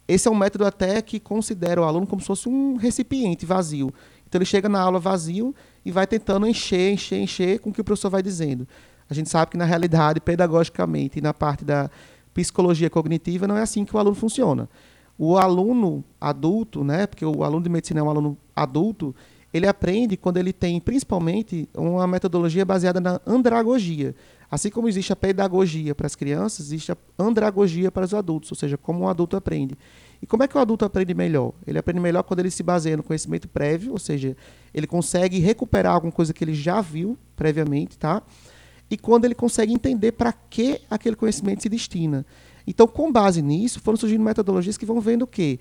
Esse 0.07 0.27
é 0.27 0.31
um 0.31 0.35
método 0.35 0.65
até 0.65 1.01
que 1.01 1.19
considera 1.19 1.81
o 1.81 1.83
aluno 1.83 2.07
como 2.07 2.21
se 2.21 2.27
fosse 2.27 2.47
um 2.47 2.75
recipiente 2.75 3.45
vazio. 3.45 3.93
Então, 4.27 4.39
ele 4.39 4.45
chega 4.45 4.69
na 4.69 4.79
aula 4.79 4.99
vazio 4.99 5.53
e 5.85 5.91
vai 5.91 6.07
tentando 6.07 6.47
encher, 6.47 6.93
encher, 6.93 7.19
encher 7.19 7.59
com 7.59 7.69
o 7.69 7.73
que 7.73 7.81
o 7.81 7.83
professor 7.83 8.09
vai 8.09 8.23
dizendo. 8.23 8.67
A 9.09 9.13
gente 9.13 9.29
sabe 9.29 9.51
que, 9.51 9.57
na 9.57 9.65
realidade, 9.65 10.21
pedagogicamente 10.21 11.19
e 11.19 11.21
na 11.21 11.33
parte 11.33 11.65
da 11.65 11.89
psicologia 12.33 12.89
cognitiva, 12.89 13.45
não 13.45 13.55
é 13.55 13.61
assim 13.61 13.85
que 13.85 13.95
o 13.95 13.99
aluno 13.99 14.15
funciona 14.15 14.67
o 15.17 15.37
aluno 15.37 16.03
adulto, 16.19 16.83
né, 16.83 17.05
porque 17.07 17.25
o 17.25 17.43
aluno 17.43 17.63
de 17.63 17.69
medicina 17.69 17.99
é 17.99 18.03
um 18.03 18.09
aluno 18.09 18.37
adulto, 18.55 19.15
ele 19.53 19.67
aprende 19.67 20.17
quando 20.17 20.37
ele 20.37 20.51
tem, 20.51 20.79
principalmente, 20.79 21.69
uma 21.75 22.07
metodologia 22.07 22.65
baseada 22.65 22.99
na 22.99 23.21
andragogia. 23.25 24.15
Assim 24.49 24.69
como 24.69 24.87
existe 24.87 25.13
a 25.13 25.15
pedagogia 25.15 25.93
para 25.93 26.07
as 26.07 26.15
crianças, 26.15 26.67
existe 26.67 26.91
a 26.91 26.97
andragogia 27.19 27.91
para 27.91 28.03
os 28.03 28.13
adultos, 28.15 28.51
ou 28.51 28.57
seja, 28.57 28.77
como 28.77 29.01
um 29.01 29.07
adulto 29.07 29.37
aprende. 29.37 29.77
E 30.21 30.25
como 30.25 30.41
é 30.41 30.47
que 30.47 30.57
o 30.57 30.59
adulto 30.59 30.85
aprende 30.85 31.13
melhor? 31.13 31.53
Ele 31.67 31.77
aprende 31.77 31.99
melhor 31.99 32.23
quando 32.23 32.39
ele 32.39 32.49
se 32.49 32.63
baseia 32.63 32.97
no 32.97 33.03
conhecimento 33.03 33.47
prévio, 33.47 33.91
ou 33.91 33.99
seja, 33.99 34.35
ele 34.73 34.87
consegue 34.87 35.37
recuperar 35.37 35.93
alguma 35.93 36.11
coisa 36.11 36.33
que 36.33 36.43
ele 36.43 36.55
já 36.55 36.81
viu 36.81 37.17
previamente, 37.35 37.97
tá? 37.97 38.23
E 38.89 38.97
quando 38.97 39.25
ele 39.25 39.35
consegue 39.35 39.73
entender 39.73 40.13
para 40.13 40.31
que 40.31 40.81
aquele 40.89 41.15
conhecimento 41.15 41.61
se 41.61 41.69
destina. 41.69 42.25
Então, 42.65 42.87
com 42.87 43.11
base 43.11 43.41
nisso, 43.41 43.79
foram 43.79 43.97
surgindo 43.97 44.23
metodologias 44.23 44.77
que 44.77 44.85
vão 44.85 44.99
vendo 45.01 45.23
o 45.23 45.27
quê? 45.27 45.59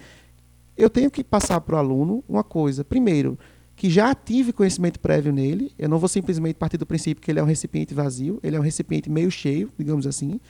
Eu 0.76 0.88
tenho 0.88 1.10
que 1.10 1.22
passar 1.22 1.60
para 1.60 1.76
o 1.76 1.78
aluno 1.78 2.24
uma 2.28 2.44
coisa. 2.44 2.84
Primeiro, 2.84 3.38
que 3.76 3.90
já 3.90 4.14
tive 4.14 4.52
conhecimento 4.52 5.00
prévio 5.00 5.32
nele. 5.32 5.72
Eu 5.78 5.88
não 5.88 5.98
vou 5.98 6.08
simplesmente 6.08 6.54
partir 6.54 6.76
do 6.76 6.86
princípio 6.86 7.22
que 7.22 7.30
ele 7.30 7.40
é 7.40 7.42
um 7.42 7.46
recipiente 7.46 7.94
vazio, 7.94 8.38
ele 8.42 8.56
é 8.56 8.58
um 8.58 8.62
recipiente 8.62 9.10
meio 9.10 9.30
cheio, 9.30 9.70
digamos 9.78 10.06
assim. 10.06 10.40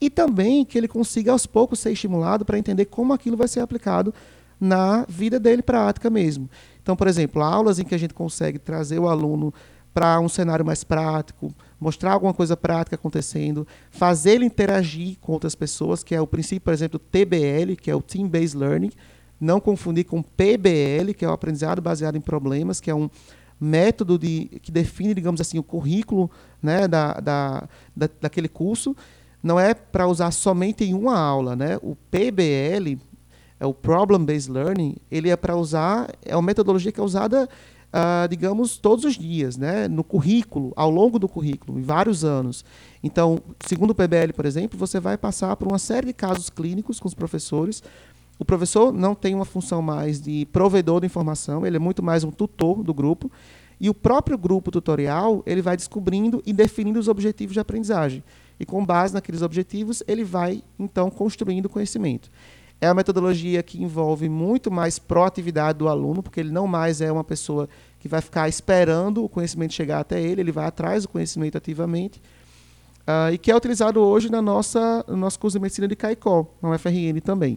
E 0.00 0.10
também 0.10 0.64
que 0.64 0.76
ele 0.76 0.88
consiga 0.88 1.32
aos 1.32 1.46
poucos 1.46 1.80
ser 1.80 1.92
estimulado 1.92 2.44
para 2.44 2.58
entender 2.58 2.84
como 2.86 3.12
aquilo 3.12 3.36
vai 3.36 3.48
ser 3.48 3.60
aplicado 3.60 4.12
na 4.60 5.04
vida 5.08 5.38
dele 5.38 5.62
prática 5.62 6.08
mesmo. 6.08 6.48
Então, 6.82 6.94
por 6.94 7.06
exemplo, 7.06 7.42
aulas 7.42 7.78
em 7.78 7.84
que 7.84 7.94
a 7.94 7.98
gente 7.98 8.14
consegue 8.14 8.58
trazer 8.58 8.98
o 8.98 9.08
aluno 9.08 9.52
para 9.92 10.20
um 10.20 10.28
cenário 10.28 10.64
mais 10.64 10.84
prático, 10.84 11.52
mostrar 11.78 12.12
alguma 12.12 12.32
coisa 12.32 12.56
prática 12.56 12.96
acontecendo, 12.96 13.66
fazer 13.90 14.32
ele 14.32 14.44
interagir 14.44 15.18
com 15.20 15.32
outras 15.32 15.54
pessoas, 15.54 16.02
que 16.02 16.14
é 16.14 16.20
o 16.20 16.26
princípio, 16.26 16.62
por 16.62 16.72
exemplo, 16.72 16.98
TBL, 16.98 17.76
que 17.80 17.90
é 17.90 17.94
o 17.94 18.02
Team 18.02 18.28
Based 18.28 18.56
Learning, 18.56 18.90
não 19.40 19.60
confundir 19.60 20.04
com 20.04 20.22
PBL, 20.22 21.12
que 21.16 21.24
é 21.24 21.28
o 21.28 21.32
aprendizado 21.32 21.82
baseado 21.82 22.16
em 22.16 22.20
problemas, 22.20 22.80
que 22.80 22.90
é 22.90 22.94
um 22.94 23.10
método 23.60 24.18
de, 24.18 24.50
que 24.62 24.70
define, 24.70 25.14
digamos 25.14 25.40
assim, 25.40 25.58
o 25.58 25.62
currículo 25.62 26.30
né, 26.62 26.88
da, 26.88 27.14
da, 27.14 27.68
da 27.94 28.08
daquele 28.20 28.48
curso. 28.48 28.96
Não 29.42 29.60
é 29.60 29.74
para 29.74 30.06
usar 30.06 30.30
somente 30.30 30.84
em 30.84 30.94
uma 30.94 31.18
aula. 31.18 31.54
Né? 31.54 31.78
O 31.82 31.94
PBL, 32.10 32.98
é 33.58 33.66
o 33.66 33.72
Problem 33.72 34.24
Based 34.24 34.50
Learning, 34.50 34.96
ele 35.10 35.30
é 35.30 35.36
para 35.36 35.56
usar, 35.56 36.10
é 36.24 36.36
uma 36.36 36.42
metodologia 36.42 36.92
que 36.92 37.00
é 37.00 37.02
usada 37.02 37.48
uh, 37.96 38.28
digamos, 38.28 38.76
todos 38.76 39.04
os 39.04 39.14
dias, 39.14 39.56
né? 39.56 39.88
no 39.88 40.04
currículo, 40.04 40.72
ao 40.76 40.90
longo 40.90 41.18
do 41.18 41.26
currículo, 41.26 41.78
em 41.78 41.82
vários 41.82 42.24
anos. 42.24 42.64
Então, 43.02 43.38
segundo 43.64 43.90
o 43.90 43.94
PBL, 43.94 44.32
por 44.34 44.44
exemplo, 44.44 44.78
você 44.78 45.00
vai 45.00 45.16
passar 45.16 45.56
por 45.56 45.66
uma 45.66 45.78
série 45.78 46.08
de 46.08 46.12
casos 46.12 46.50
clínicos 46.50 47.00
com 47.00 47.08
os 47.08 47.14
professores. 47.14 47.82
O 48.38 48.44
professor 48.44 48.92
não 48.92 49.14
tem 49.14 49.34
uma 49.34 49.46
função 49.46 49.80
mais 49.80 50.20
de 50.20 50.46
provedor 50.52 51.00
de 51.00 51.06
informação, 51.06 51.66
ele 51.66 51.76
é 51.76 51.80
muito 51.80 52.02
mais 52.02 52.22
um 52.22 52.30
tutor 52.30 52.82
do 52.82 52.92
grupo. 52.92 53.30
E 53.80 53.90
o 53.90 53.94
próprio 53.94 54.38
grupo 54.38 54.70
tutorial, 54.70 55.42
ele 55.46 55.60
vai 55.60 55.76
descobrindo 55.76 56.42
e 56.46 56.52
definindo 56.52 56.98
os 56.98 57.08
objetivos 57.08 57.54
de 57.54 57.60
aprendizagem. 57.60 58.22
E 58.58 58.64
com 58.64 58.84
base 58.84 59.12
naqueles 59.12 59.42
objetivos, 59.42 60.02
ele 60.08 60.24
vai, 60.24 60.62
então, 60.78 61.10
construindo 61.10 61.68
conhecimento. 61.68 62.30
É 62.80 62.88
uma 62.88 62.94
metodologia 62.94 63.62
que 63.62 63.82
envolve 63.82 64.28
muito 64.28 64.70
mais 64.70 64.98
proatividade 64.98 65.78
do 65.78 65.88
aluno, 65.88 66.22
porque 66.22 66.40
ele 66.40 66.50
não 66.50 66.66
mais 66.66 67.00
é 67.00 67.10
uma 67.10 67.24
pessoa 67.24 67.68
que 67.98 68.08
vai 68.08 68.20
ficar 68.20 68.48
esperando 68.48 69.24
o 69.24 69.28
conhecimento 69.28 69.72
chegar 69.72 70.00
até 70.00 70.20
ele, 70.20 70.42
ele 70.42 70.52
vai 70.52 70.66
atrás 70.66 71.04
do 71.04 71.08
conhecimento 71.08 71.56
ativamente. 71.56 72.20
Uh, 73.02 73.32
e 73.32 73.38
que 73.38 73.50
é 73.50 73.56
utilizado 73.56 74.00
hoje 74.00 74.30
na 74.30 74.42
nossa, 74.42 75.04
no 75.08 75.16
nosso 75.16 75.38
curso 75.38 75.58
de 75.58 75.62
medicina 75.62 75.88
de 75.88 75.96
Caicó, 75.96 76.46
na 76.60 76.70
UFRN 76.70 77.20
também. 77.22 77.56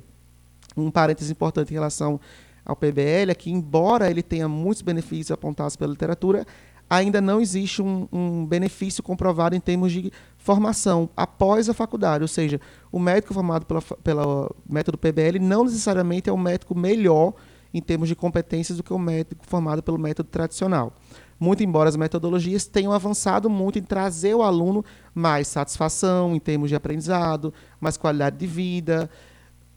Um 0.78 0.92
parênteses 0.92 1.32
importante 1.32 1.72
em 1.72 1.74
relação 1.74 2.20
ao 2.64 2.76
PBL 2.76 3.32
é 3.32 3.36
que, 3.36 3.50
embora 3.50 4.10
ele 4.12 4.22
tenha 4.22 4.48
muitos 4.48 4.84
benefícios 4.84 5.32
apontados 5.32 5.76
pela 5.76 5.92
literatura, 5.92 6.46
ainda 6.90 7.22
não 7.22 7.40
existe 7.40 7.82
um, 7.82 8.08
um, 8.12 8.46
benefício 8.46 9.04
comprovado 9.04 9.56
em 9.56 9.60
termos 9.60 9.92
de 9.92 10.12
formação 10.38 11.10
após 11.16 11.70
a 11.70 11.74
faculdade. 11.74 12.24
Ou 12.24 12.28
seja, 12.28 12.60
o 12.92 13.00
médico 13.00 13.34
formado 13.34 13.66
pela, 13.66 13.82
pela 13.82 14.52
método 14.68 14.98
PBL 14.98 15.40
não 15.40 15.66
necessariamente 15.66 16.30
é 16.30 16.34
um 16.34 16.38
médico 16.38 16.78
melhor 16.78 17.34
em 17.74 17.82
termos 17.82 18.08
de 18.08 18.16
competências 18.16 18.78
do 18.78 18.84
que 18.84 18.92
o 18.92 18.98
médico 18.98 19.46
formado 19.46 19.84
pelo 19.84 20.00
método 20.00 20.30
tradicional. 20.30 20.94
Muito 21.40 21.64
embora 21.64 21.88
as 21.88 21.96
metodologias 21.96 22.66
tenham 22.66 22.92
avançado 22.92 23.50
muito 23.50 23.80
em 23.80 23.84
trazer 23.84 24.34
ao 24.34 24.42
aluno 24.42 24.84
mais 25.14 25.48
satisfação 25.48 26.36
em 26.36 26.40
termos 26.40 26.70
de 26.70 26.76
aprendizado, 26.76 27.54
mais 27.80 27.96
qualidade 27.96 28.38
de 28.38 28.48
vida, 28.48 29.10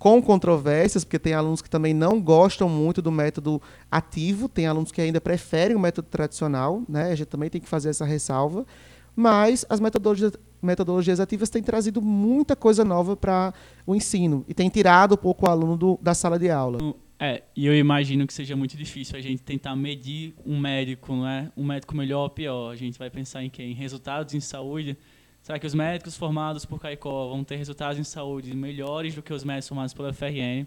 com 0.03 0.21
controvérsias, 0.21 1.05
porque 1.05 1.17
tem 1.17 1.33
alunos 1.33 1.63
que 1.63 1.71
também 1.71 1.95
não 1.95 2.21
gostam 2.21 2.69
muito 2.69 3.01
do 3.01 3.13
método 3.13 3.63
ativo, 3.89 4.49
tem 4.49 4.67
alunos 4.67 4.91
que 4.91 5.01
ainda 5.01 5.21
preferem 5.21 5.77
o 5.77 5.79
método 5.79 6.09
tradicional, 6.09 6.83
né? 6.89 7.13
A 7.13 7.15
gente 7.15 7.29
também 7.29 7.49
tem 7.49 7.61
que 7.61 7.69
fazer 7.69 7.91
essa 7.91 8.05
ressalva. 8.05 8.67
Mas 9.15 9.65
as 9.69 9.79
metodologias, 9.79 10.33
metodologias 10.61 11.21
ativas 11.21 11.49
têm 11.51 11.63
trazido 11.63 12.03
muita 12.03 12.57
coisa 12.57 12.85
nova 12.85 13.17
para 13.17 13.55
o 13.87 13.95
ensino 13.95 14.45
e 14.49 14.53
têm 14.53 14.69
tirado 14.69 15.15
um 15.15 15.17
pouco 15.17 15.47
o 15.47 15.49
aluno 15.49 15.77
do, 15.77 15.97
da 16.03 16.15
sala 16.15 16.37
de 16.37 16.51
aula. 16.51 16.79
É, 17.17 17.45
e 17.55 17.65
eu 17.65 17.77
imagino 17.77 18.27
que 18.27 18.35
seja 18.35 18.57
muito 18.57 18.77
difícil 18.77 19.17
a 19.17 19.21
gente 19.21 19.41
tentar 19.45 19.77
medir 19.77 20.35
um 20.45 20.59
médico, 20.59 21.15
não 21.15 21.29
é? 21.29 21.53
Um 21.57 21.65
médico 21.65 21.97
melhor 21.97 22.25
ou 22.25 22.31
pior. 22.31 22.73
A 22.73 22.77
gente 22.77 22.99
vai 22.99 23.09
pensar 23.09 23.45
em 23.45 23.49
quem? 23.49 23.71
Em 23.71 23.75
resultados 23.75 24.35
em 24.35 24.41
saúde. 24.41 24.99
Será 25.43 25.59
que 25.59 25.67
os 25.67 25.75
médicos 25.75 26.17
formados 26.17 26.65
por 26.65 26.81
Caicó 26.81 27.29
vão 27.29 27.43
ter 27.43 27.57
resultados 27.57 27.99
em 27.99 28.05
saúde 28.05 28.55
melhores 28.57 29.15
do 29.15 29.23
que 29.23 29.35
os 29.35 29.43
médicos 29.43 29.69
formados 29.69 29.93
pela 29.93 30.13
FRN? 30.13 30.67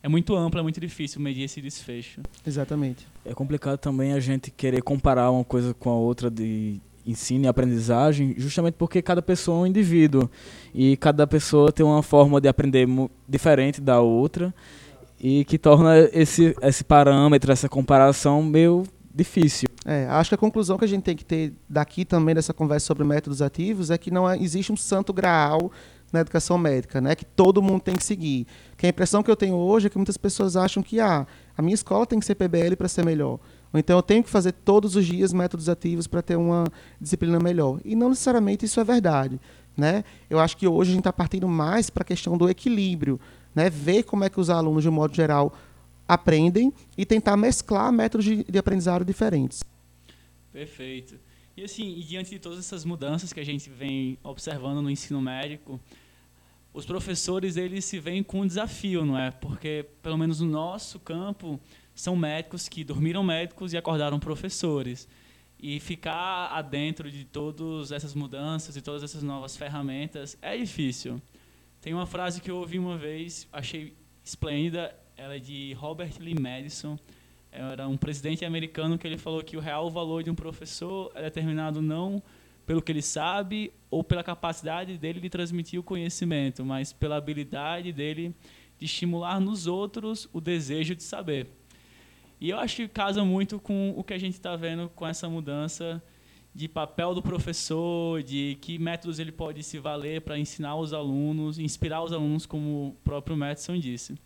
É 0.00 0.08
muito 0.08 0.36
amplo, 0.36 0.60
é 0.60 0.62
muito 0.62 0.80
difícil 0.80 1.20
medir 1.20 1.42
esse 1.42 1.60
desfecho. 1.60 2.20
Exatamente. 2.46 3.06
É 3.24 3.34
complicado 3.34 3.78
também 3.78 4.12
a 4.12 4.20
gente 4.20 4.50
querer 4.50 4.80
comparar 4.80 5.30
uma 5.32 5.44
coisa 5.44 5.74
com 5.74 5.90
a 5.90 5.94
outra 5.94 6.30
de 6.30 6.80
ensino 7.04 7.46
e 7.46 7.48
aprendizagem, 7.48 8.34
justamente 8.38 8.74
porque 8.74 9.02
cada 9.02 9.20
pessoa 9.20 9.58
é 9.58 9.62
um 9.62 9.66
indivíduo 9.66 10.30
e 10.72 10.96
cada 10.96 11.26
pessoa 11.26 11.72
tem 11.72 11.84
uma 11.84 12.02
forma 12.02 12.40
de 12.40 12.46
aprender 12.46 12.86
diferente 13.28 13.80
da 13.80 14.00
outra 14.00 14.54
e 15.20 15.44
que 15.44 15.58
torna 15.58 15.98
esse, 16.12 16.54
esse 16.62 16.84
parâmetro, 16.84 17.50
essa 17.50 17.68
comparação 17.68 18.40
meio 18.40 18.84
difícil. 19.14 19.68
É, 19.84 20.06
acho 20.06 20.30
que 20.30 20.34
a 20.34 20.38
conclusão 20.38 20.78
que 20.78 20.84
a 20.84 20.88
gente 20.88 21.02
tem 21.02 21.16
que 21.16 21.24
ter 21.24 21.52
daqui 21.68 22.04
também 22.04 22.34
dessa 22.34 22.54
conversa 22.54 22.86
sobre 22.86 23.04
métodos 23.04 23.42
ativos 23.42 23.90
é 23.90 23.98
que 23.98 24.10
não 24.10 24.28
é, 24.28 24.38
existe 24.38 24.72
um 24.72 24.76
santo 24.76 25.12
graal 25.12 25.72
na 26.12 26.20
educação 26.20 26.58
médica, 26.58 27.00
né, 27.00 27.14
que 27.14 27.24
todo 27.24 27.62
mundo 27.62 27.80
tem 27.80 27.96
que 27.96 28.04
seguir. 28.04 28.46
Que 28.76 28.86
a 28.86 28.88
impressão 28.90 29.22
que 29.22 29.30
eu 29.30 29.36
tenho 29.36 29.56
hoje 29.56 29.86
é 29.86 29.90
que 29.90 29.96
muitas 29.96 30.16
pessoas 30.16 30.56
acham 30.56 30.82
que 30.82 31.00
ah, 31.00 31.26
a 31.56 31.62
minha 31.62 31.74
escola 31.74 32.06
tem 32.06 32.20
que 32.20 32.26
ser 32.26 32.34
PBL 32.34 32.76
para 32.76 32.86
ser 32.86 33.04
melhor. 33.04 33.40
Ou 33.72 33.80
então 33.80 33.96
eu 33.96 34.02
tenho 34.02 34.22
que 34.22 34.28
fazer 34.28 34.52
todos 34.52 34.94
os 34.94 35.06
dias 35.06 35.32
métodos 35.32 35.68
ativos 35.68 36.06
para 36.06 36.20
ter 36.20 36.36
uma 36.36 36.64
disciplina 37.00 37.38
melhor. 37.40 37.80
E 37.84 37.96
não 37.96 38.10
necessariamente 38.10 38.66
isso 38.66 38.78
é 38.78 38.84
verdade. 38.84 39.40
Né? 39.74 40.04
Eu 40.28 40.38
acho 40.38 40.56
que 40.58 40.68
hoje 40.68 40.90
a 40.90 40.92
gente 40.92 41.00
está 41.00 41.12
partindo 41.12 41.48
mais 41.48 41.88
para 41.88 42.02
a 42.02 42.04
questão 42.04 42.36
do 42.36 42.48
equilíbrio, 42.50 43.18
né? 43.54 43.70
ver 43.70 44.02
como 44.02 44.22
é 44.22 44.28
que 44.28 44.38
os 44.38 44.50
alunos, 44.50 44.82
de 44.82 44.90
um 44.90 44.92
modo 44.92 45.14
geral, 45.14 45.54
aprendem 46.06 46.72
e 46.96 47.04
tentar 47.04 47.36
mesclar 47.36 47.92
métodos 47.92 48.24
de, 48.24 48.44
de 48.44 48.58
aprendizado 48.58 49.04
diferentes. 49.04 49.62
Perfeito. 50.52 51.18
E 51.56 51.62
assim, 51.62 51.98
e 51.98 52.02
diante 52.02 52.30
de 52.30 52.38
todas 52.38 52.58
essas 52.58 52.84
mudanças 52.84 53.32
que 53.32 53.40
a 53.40 53.44
gente 53.44 53.68
vem 53.68 54.18
observando 54.22 54.80
no 54.80 54.90
ensino 54.90 55.20
médico, 55.20 55.80
os 56.72 56.86
professores 56.86 57.56
eles 57.56 57.84
se 57.84 57.98
veem 57.98 58.22
com 58.22 58.40
um 58.40 58.46
desafio, 58.46 59.04
não 59.04 59.18
é? 59.18 59.30
Porque 59.30 59.86
pelo 60.02 60.16
menos 60.16 60.40
no 60.40 60.48
nosso 60.48 60.98
campo 60.98 61.60
são 61.94 62.16
médicos 62.16 62.68
que 62.68 62.82
dormiram 62.82 63.22
médicos 63.22 63.72
e 63.72 63.76
acordaram 63.76 64.18
professores. 64.18 65.06
E 65.58 65.78
ficar 65.78 66.48
adentro 66.48 67.10
de 67.10 67.24
todas 67.24 67.92
essas 67.92 68.14
mudanças 68.14 68.76
e 68.76 68.80
todas 68.80 69.02
essas 69.02 69.22
novas 69.22 69.56
ferramentas 69.56 70.36
é 70.40 70.56
difícil. 70.56 71.20
Tem 71.80 71.92
uma 71.92 72.06
frase 72.06 72.40
que 72.40 72.50
eu 72.50 72.56
ouvi 72.56 72.78
uma 72.78 72.96
vez, 72.96 73.46
achei 73.52 73.94
esplêndida, 74.24 74.94
ela 75.22 75.36
é 75.36 75.38
de 75.38 75.72
Robert 75.74 76.14
Lee 76.18 76.34
Madison. 76.34 76.98
Era 77.52 77.86
um 77.86 77.96
presidente 77.96 78.44
americano 78.44 78.98
que 78.98 79.06
ele 79.06 79.16
falou 79.16 79.40
que 79.40 79.56
o 79.56 79.60
real 79.60 79.88
valor 79.88 80.24
de 80.24 80.30
um 80.30 80.34
professor 80.34 81.12
é 81.14 81.22
determinado 81.22 81.80
não 81.80 82.20
pelo 82.66 82.82
que 82.82 82.90
ele 82.90 83.02
sabe 83.02 83.72
ou 83.88 84.02
pela 84.02 84.24
capacidade 84.24 84.98
dele 84.98 85.20
de 85.20 85.30
transmitir 85.30 85.78
o 85.78 85.82
conhecimento, 85.82 86.64
mas 86.64 86.92
pela 86.92 87.16
habilidade 87.16 87.92
dele 87.92 88.34
de 88.76 88.84
estimular 88.84 89.38
nos 89.38 89.68
outros 89.68 90.28
o 90.32 90.40
desejo 90.40 90.96
de 90.96 91.04
saber. 91.04 91.46
E 92.40 92.50
eu 92.50 92.58
acho 92.58 92.76
que 92.76 92.88
casa 92.88 93.24
muito 93.24 93.60
com 93.60 93.94
o 93.96 94.02
que 94.02 94.14
a 94.14 94.18
gente 94.18 94.34
está 94.34 94.56
vendo 94.56 94.88
com 94.88 95.06
essa 95.06 95.28
mudança 95.28 96.02
de 96.52 96.66
papel 96.66 97.14
do 97.14 97.22
professor, 97.22 98.24
de 98.24 98.58
que 98.60 98.76
métodos 98.76 99.20
ele 99.20 99.30
pode 99.30 99.62
se 99.62 99.78
valer 99.78 100.22
para 100.22 100.36
ensinar 100.36 100.74
os 100.74 100.92
alunos, 100.92 101.60
inspirar 101.60 102.02
os 102.02 102.12
alunos, 102.12 102.44
como 102.44 102.88
o 102.88 102.92
próprio 103.04 103.36
Madison 103.36 103.78
disse. 103.78 104.16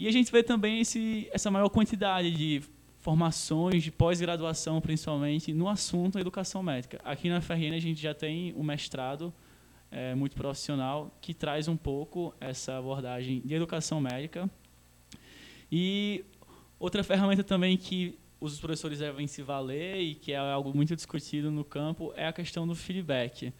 E 0.00 0.08
a 0.08 0.10
gente 0.10 0.32
vê 0.32 0.42
também 0.42 0.80
esse, 0.80 1.28
essa 1.30 1.50
maior 1.50 1.68
quantidade 1.68 2.30
de 2.30 2.62
formações 3.00 3.82
de 3.82 3.90
pós-graduação, 3.90 4.80
principalmente, 4.80 5.52
no 5.52 5.68
assunto 5.68 6.18
educação 6.18 6.62
médica. 6.62 6.98
Aqui 7.04 7.28
na 7.28 7.38
FRN 7.42 7.74
a 7.74 7.78
gente 7.78 8.00
já 8.00 8.14
tem 8.14 8.54
o 8.56 8.64
mestrado 8.64 9.30
é, 9.90 10.14
muito 10.14 10.34
profissional 10.34 11.14
que 11.20 11.34
traz 11.34 11.68
um 11.68 11.76
pouco 11.76 12.34
essa 12.40 12.78
abordagem 12.78 13.42
de 13.44 13.54
educação 13.54 14.00
médica. 14.00 14.48
E 15.70 16.24
outra 16.78 17.04
ferramenta 17.04 17.44
também 17.44 17.76
que 17.76 18.18
os 18.40 18.58
professores 18.58 19.00
devem 19.00 19.26
se 19.26 19.42
valer 19.42 20.00
e 20.00 20.14
que 20.14 20.32
é 20.32 20.38
algo 20.38 20.74
muito 20.74 20.96
discutido 20.96 21.50
no 21.50 21.62
campo 21.62 22.10
é 22.16 22.26
a 22.26 22.32
questão 22.32 22.66
do 22.66 22.74
feedback. 22.74 23.52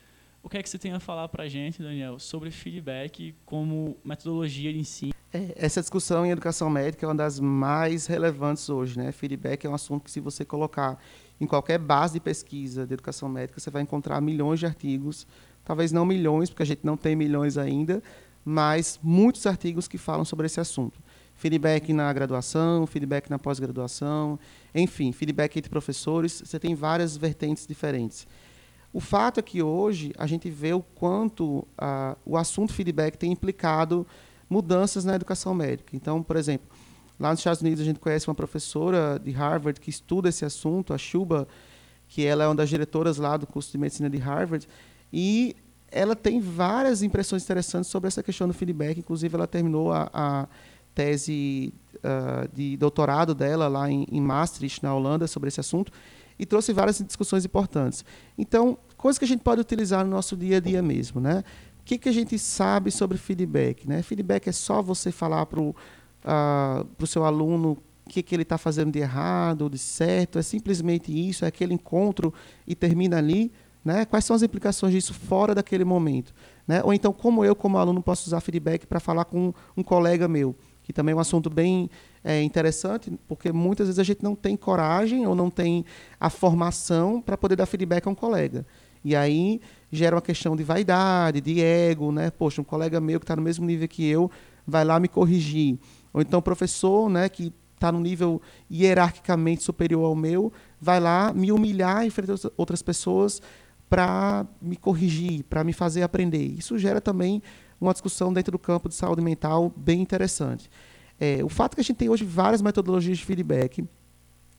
O 0.42 0.48
que 0.48 0.56
é 0.56 0.62
que 0.62 0.70
você 0.70 0.78
tem 0.78 0.92
a 0.92 1.00
falar 1.00 1.28
para 1.28 1.44
a 1.44 1.48
gente, 1.48 1.82
Daniel, 1.82 2.18
sobre 2.18 2.50
feedback 2.50 3.34
como 3.44 3.98
metodologia 4.02 4.72
de 4.72 4.78
ensino? 4.78 5.19
É, 5.32 5.54
essa 5.56 5.80
discussão 5.80 6.26
em 6.26 6.30
educação 6.30 6.68
médica 6.68 7.06
é 7.06 7.08
uma 7.08 7.14
das 7.14 7.38
mais 7.38 8.06
relevantes 8.06 8.68
hoje. 8.68 8.98
Né? 8.98 9.12
Feedback 9.12 9.64
é 9.64 9.70
um 9.70 9.74
assunto 9.74 10.04
que, 10.04 10.10
se 10.10 10.20
você 10.20 10.44
colocar 10.44 10.98
em 11.40 11.46
qualquer 11.46 11.78
base 11.78 12.14
de 12.14 12.20
pesquisa 12.20 12.86
de 12.86 12.94
educação 12.94 13.28
médica, 13.28 13.60
você 13.60 13.70
vai 13.70 13.82
encontrar 13.82 14.20
milhões 14.20 14.58
de 14.58 14.66
artigos, 14.66 15.26
talvez 15.64 15.92
não 15.92 16.04
milhões, 16.04 16.50
porque 16.50 16.62
a 16.62 16.66
gente 16.66 16.84
não 16.84 16.96
tem 16.96 17.14
milhões 17.14 17.56
ainda, 17.56 18.02
mas 18.44 18.98
muitos 19.02 19.46
artigos 19.46 19.86
que 19.86 19.96
falam 19.96 20.24
sobre 20.24 20.46
esse 20.46 20.60
assunto. 20.60 21.00
Feedback 21.34 21.92
na 21.92 22.12
graduação, 22.12 22.86
feedback 22.86 23.30
na 23.30 23.38
pós-graduação, 23.38 24.38
enfim, 24.74 25.12
feedback 25.12 25.56
entre 25.56 25.70
professores, 25.70 26.42
você 26.44 26.58
tem 26.58 26.74
várias 26.74 27.16
vertentes 27.16 27.66
diferentes. 27.66 28.26
O 28.92 29.00
fato 29.00 29.38
é 29.38 29.42
que 29.42 29.62
hoje 29.62 30.12
a 30.18 30.26
gente 30.26 30.50
vê 30.50 30.74
o 30.74 30.82
quanto 30.82 31.66
ah, 31.78 32.16
o 32.26 32.36
assunto 32.36 32.74
feedback 32.74 33.16
tem 33.16 33.32
implicado 33.32 34.06
mudanças 34.50 35.04
na 35.04 35.14
educação 35.14 35.54
médica. 35.54 35.94
Então, 35.94 36.22
por 36.22 36.36
exemplo, 36.36 36.68
lá 37.18 37.30
nos 37.30 37.38
Estados 37.38 37.62
Unidos 37.62 37.80
a 37.80 37.84
gente 37.84 38.00
conhece 38.00 38.28
uma 38.28 38.34
professora 38.34 39.18
de 39.22 39.30
Harvard 39.30 39.80
que 39.80 39.88
estuda 39.88 40.28
esse 40.28 40.44
assunto, 40.44 40.92
a 40.92 40.98
Shuba, 40.98 41.46
que 42.08 42.26
ela 42.26 42.42
é 42.42 42.48
uma 42.48 42.56
das 42.56 42.68
diretoras 42.68 43.16
lá 43.16 43.36
do 43.36 43.46
curso 43.46 43.70
de 43.70 43.78
medicina 43.78 44.10
de 44.10 44.18
Harvard, 44.18 44.68
e 45.12 45.54
ela 45.92 46.16
tem 46.16 46.40
várias 46.40 47.02
impressões 47.02 47.44
interessantes 47.44 47.88
sobre 47.88 48.08
essa 48.08 48.22
questão 48.22 48.48
do 48.48 48.54
feedback. 48.54 48.98
Inclusive, 48.98 49.34
ela 49.34 49.46
terminou 49.46 49.92
a, 49.92 50.10
a 50.12 50.48
tese 50.94 51.72
uh, 51.96 52.48
de 52.52 52.76
doutorado 52.76 53.34
dela 53.34 53.68
lá 53.68 53.90
em, 53.90 54.06
em 54.10 54.20
Maastricht, 54.20 54.82
na 54.82 54.94
Holanda, 54.94 55.26
sobre 55.26 55.48
esse 55.48 55.60
assunto, 55.60 55.92
e 56.38 56.46
trouxe 56.46 56.72
várias 56.72 56.98
discussões 56.98 57.44
importantes. 57.44 58.04
Então, 58.36 58.78
coisas 58.96 59.18
que 59.18 59.24
a 59.24 59.28
gente 59.28 59.42
pode 59.42 59.60
utilizar 59.60 60.04
no 60.04 60.10
nosso 60.10 60.36
dia 60.36 60.56
a 60.56 60.60
dia 60.60 60.82
mesmo, 60.82 61.20
né? 61.20 61.44
O 61.90 61.92
que, 61.92 61.98
que 61.98 62.08
a 62.08 62.12
gente 62.12 62.38
sabe 62.38 62.88
sobre 62.92 63.18
feedback? 63.18 63.84
Né? 63.88 64.00
Feedback 64.00 64.46
é 64.46 64.52
só 64.52 64.80
você 64.80 65.10
falar 65.10 65.44
para 65.46 65.60
o 65.60 65.70
uh, 65.70 67.04
seu 67.04 67.24
aluno 67.24 67.76
que, 68.08 68.22
que 68.22 68.32
ele 68.32 68.44
está 68.44 68.56
fazendo 68.56 68.92
de 68.92 69.00
errado 69.00 69.62
ou 69.62 69.68
de 69.68 69.76
certo, 69.76 70.38
é 70.38 70.42
simplesmente 70.42 71.10
isso, 71.10 71.44
é 71.44 71.48
aquele 71.48 71.74
encontro 71.74 72.32
e 72.64 72.76
termina 72.76 73.18
ali. 73.18 73.50
Né? 73.84 74.04
Quais 74.04 74.24
são 74.24 74.36
as 74.36 74.42
implicações 74.44 74.92
disso 74.92 75.12
fora 75.12 75.52
daquele 75.52 75.84
momento? 75.84 76.32
Né? 76.64 76.80
Ou 76.84 76.94
então, 76.94 77.12
como 77.12 77.44
eu, 77.44 77.56
como 77.56 77.76
aluno, 77.76 78.00
posso 78.00 78.28
usar 78.28 78.38
feedback 78.40 78.86
para 78.86 79.00
falar 79.00 79.24
com 79.24 79.52
um 79.76 79.82
colega 79.82 80.28
meu, 80.28 80.54
que 80.84 80.92
também 80.92 81.12
é 81.12 81.16
um 81.16 81.20
assunto 81.20 81.50
bem 81.50 81.90
é, 82.22 82.40
interessante, 82.40 83.12
porque 83.26 83.50
muitas 83.50 83.88
vezes 83.88 83.98
a 83.98 84.04
gente 84.04 84.22
não 84.22 84.36
tem 84.36 84.56
coragem 84.56 85.26
ou 85.26 85.34
não 85.34 85.50
tem 85.50 85.84
a 86.20 86.30
formação 86.30 87.20
para 87.20 87.36
poder 87.36 87.56
dar 87.56 87.66
feedback 87.66 88.06
a 88.06 88.10
um 88.10 88.14
colega. 88.14 88.64
E 89.04 89.16
aí 89.16 89.60
gera 89.90 90.16
uma 90.16 90.22
questão 90.22 90.54
de 90.54 90.62
vaidade, 90.62 91.40
de 91.40 91.60
ego, 91.60 92.12
né? 92.12 92.30
Poxa, 92.30 92.60
um 92.60 92.64
colega 92.64 93.00
meu 93.00 93.18
que 93.18 93.24
está 93.24 93.34
no 93.36 93.42
mesmo 93.42 93.64
nível 93.66 93.88
que 93.88 94.06
eu 94.06 94.30
vai 94.66 94.84
lá 94.84 95.00
me 95.00 95.08
corrigir. 95.08 95.78
Ou 96.12 96.20
então 96.20 96.40
professor, 96.40 97.08
né, 97.08 97.28
que 97.28 97.52
está 97.74 97.90
no 97.90 97.98
nível 97.98 98.42
hierarquicamente 98.70 99.62
superior 99.62 100.04
ao 100.04 100.14
meu, 100.14 100.52
vai 100.80 101.00
lá 101.00 101.32
me 101.32 101.50
humilhar 101.50 102.04
em 102.04 102.10
frente 102.10 102.30
a 102.32 102.50
outras 102.56 102.82
pessoas 102.82 103.40
para 103.88 104.46
me 104.60 104.76
corrigir, 104.76 105.44
para 105.44 105.64
me 105.64 105.72
fazer 105.72 106.02
aprender. 106.02 106.44
Isso 106.58 106.78
gera 106.78 107.00
também 107.00 107.42
uma 107.80 107.92
discussão 107.92 108.32
dentro 108.32 108.52
do 108.52 108.58
campo 108.58 108.88
de 108.88 108.94
saúde 108.94 109.22
mental 109.22 109.72
bem 109.74 110.00
interessante. 110.00 110.70
É, 111.18 111.42
o 111.42 111.48
fato 111.48 111.74
que 111.74 111.80
a 111.80 111.84
gente 111.84 111.96
tem 111.96 112.08
hoje 112.08 112.24
várias 112.24 112.62
metodologias 112.62 113.18
de 113.18 113.24
feedback, 113.24 113.84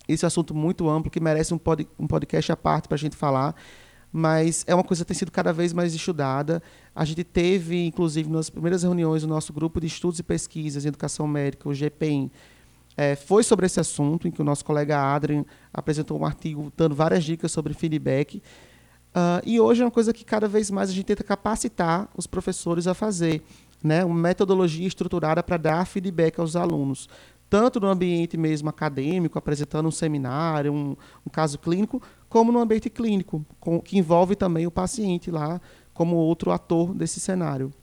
esse 0.08 0.26
é 0.26 0.28
assunto 0.28 0.54
muito 0.54 0.90
amplo 0.90 1.12
que 1.12 1.20
merece 1.20 1.54
um, 1.54 1.58
pod, 1.58 1.88
um 1.98 2.08
podcast 2.08 2.52
à 2.52 2.58
parte 2.58 2.88
para 2.88 2.96
a 2.96 3.00
gente 3.00 3.16
falar, 3.16 3.56
mas 4.12 4.66
é 4.68 4.76
uma 4.76 4.84
coisa 4.84 5.04
que 5.04 5.08
tem 5.08 5.18
sido 5.18 5.32
cada 5.32 5.54
vez 5.54 5.72
mais 5.72 5.94
estudada. 5.94 6.62
A 6.94 7.06
gente 7.06 7.24
teve, 7.24 7.86
inclusive, 7.86 8.30
nas 8.30 8.50
primeiras 8.50 8.84
reuniões 8.84 9.22
do 9.22 9.28
nosso 9.28 9.54
grupo 9.54 9.80
de 9.80 9.88
estudos 9.88 10.20
e 10.20 10.24
pesquisas 10.24 10.84
em 10.84 10.90
educação 10.90 11.28
médica, 11.28 11.70
o 11.70 11.74
GPEM, 11.74 12.30
é, 12.98 13.16
foi 13.16 13.44
sobre 13.44 13.66
esse 13.66 13.80
assunto, 13.80 14.28
em 14.28 14.32
que 14.32 14.42
o 14.42 14.44
nosso 14.44 14.66
colega 14.66 15.00
Adrian 15.00 15.46
apresentou 15.74 16.20
um 16.20 16.26
artigo 16.26 16.72
dando 16.76 16.94
várias 16.94 17.24
dicas 17.24 17.52
sobre 17.52 17.74
feedback. 17.74 18.44
Uh, 19.12 19.44
e 19.46 19.60
hoje 19.60 19.82
é 19.82 19.86
uma 19.86 19.92
coisa 19.92 20.14
que 20.14 20.24
cada 20.24 20.48
vez 20.48 20.70
mais 20.70 20.90
a 20.90 20.94
gente 20.94 21.06
tenta 21.06 21.24
capacitar 21.24 22.10
os 22.16 22.28
professores 22.28 22.88
a 22.88 22.94
fazer, 22.94 23.42
né? 23.84 24.06
uma 24.06 24.16
metodologia 24.16 24.88
estruturada 24.88 25.44
para 25.44 25.58
dar 25.58 25.86
feedback 25.86 26.40
aos 26.40 26.56
alunos, 26.56 27.10
tanto 27.50 27.80
no 27.80 27.88
ambiente 27.88 28.38
mesmo 28.38 28.70
acadêmico, 28.70 29.38
apresentando 29.38 29.88
um 29.88 29.92
seminário, 29.92 30.72
um, 30.72 30.96
um 31.26 31.30
caso 31.30 31.60
clínico, 31.60 32.02
como 32.32 32.50
no 32.50 32.60
ambiente 32.60 32.90
clínico, 32.90 33.46
com, 33.60 33.82
que 33.82 33.98
envolve 33.98 34.38
também 34.38 34.66
o 34.66 34.72
paciente 34.72 35.30
lá 35.30 35.60
como 35.94 36.16
outro 36.16 36.50
ator 36.52 36.94
desse 36.94 37.20
cenário. 37.20 37.74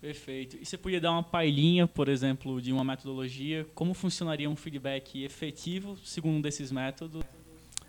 Perfeito. 0.00 0.56
E 0.58 0.64
você 0.64 0.78
podia 0.78 0.98
dar 0.98 1.12
uma 1.12 1.22
palhinha, 1.22 1.86
por 1.86 2.08
exemplo, 2.08 2.62
de 2.62 2.72
uma 2.72 2.82
metodologia? 2.82 3.66
Como 3.74 3.92
funcionaria 3.92 4.48
um 4.48 4.56
feedback 4.56 5.22
efetivo 5.22 5.98
segundo 6.02 6.36
um 6.36 6.40
desses 6.40 6.72
métodos? 6.72 7.22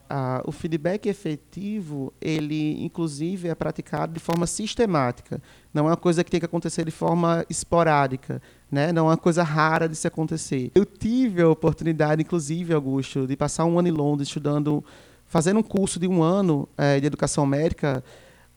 Ah, 0.10 0.44
o 0.46 0.52
feedback 0.52 1.08
efetivo, 1.08 2.14
ele 2.20 2.84
inclusive 2.84 3.48
é 3.48 3.56
praticado 3.56 4.12
de 4.12 4.20
forma 4.20 4.46
sistemática. 4.46 5.42
Não 5.74 5.86
é 5.86 5.92
uma 5.92 5.98
coisa 5.98 6.26
que 6.26 6.30
tem 6.30 6.42
que 6.42 6.46
acontecer 6.46 6.84
de 6.84 6.92
forma 6.92 7.46
esporádica, 7.50 8.42
né? 8.70 8.92
Não 8.92 9.06
é 9.08 9.12
uma 9.12 9.18
coisa 9.18 9.44
rara 9.44 9.88
de 9.88 9.96
se 9.96 10.06
acontecer. 10.06 10.72
Eu 10.76 10.86
tive 10.86 11.42
a 11.42 11.48
oportunidade, 11.48 12.22
inclusive, 12.22 12.74
Augusto, 12.74 13.26
de 13.26 13.38
passar 13.38 13.64
um 13.64 13.80
ano 13.80 13.88
em 13.88 13.92
Londres 13.92 14.28
estudando, 14.28 14.84
fazendo 15.32 15.62
um 15.62 15.64
curso 15.64 15.98
de 15.98 16.10
um 16.10 16.22
ano 16.22 16.68
é, 16.78 17.00
de 17.00 17.08
educação 17.08 17.46
médica 17.46 18.04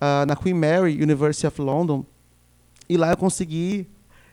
uh, 0.00 0.26
na 0.26 0.34
Queen 0.34 0.54
Mary 0.54 1.00
University 1.00 1.46
of 1.46 1.60
London 1.62 2.04
e 2.88 2.96
lá 2.96 3.12
eu 3.12 3.16
consegui 3.16 3.88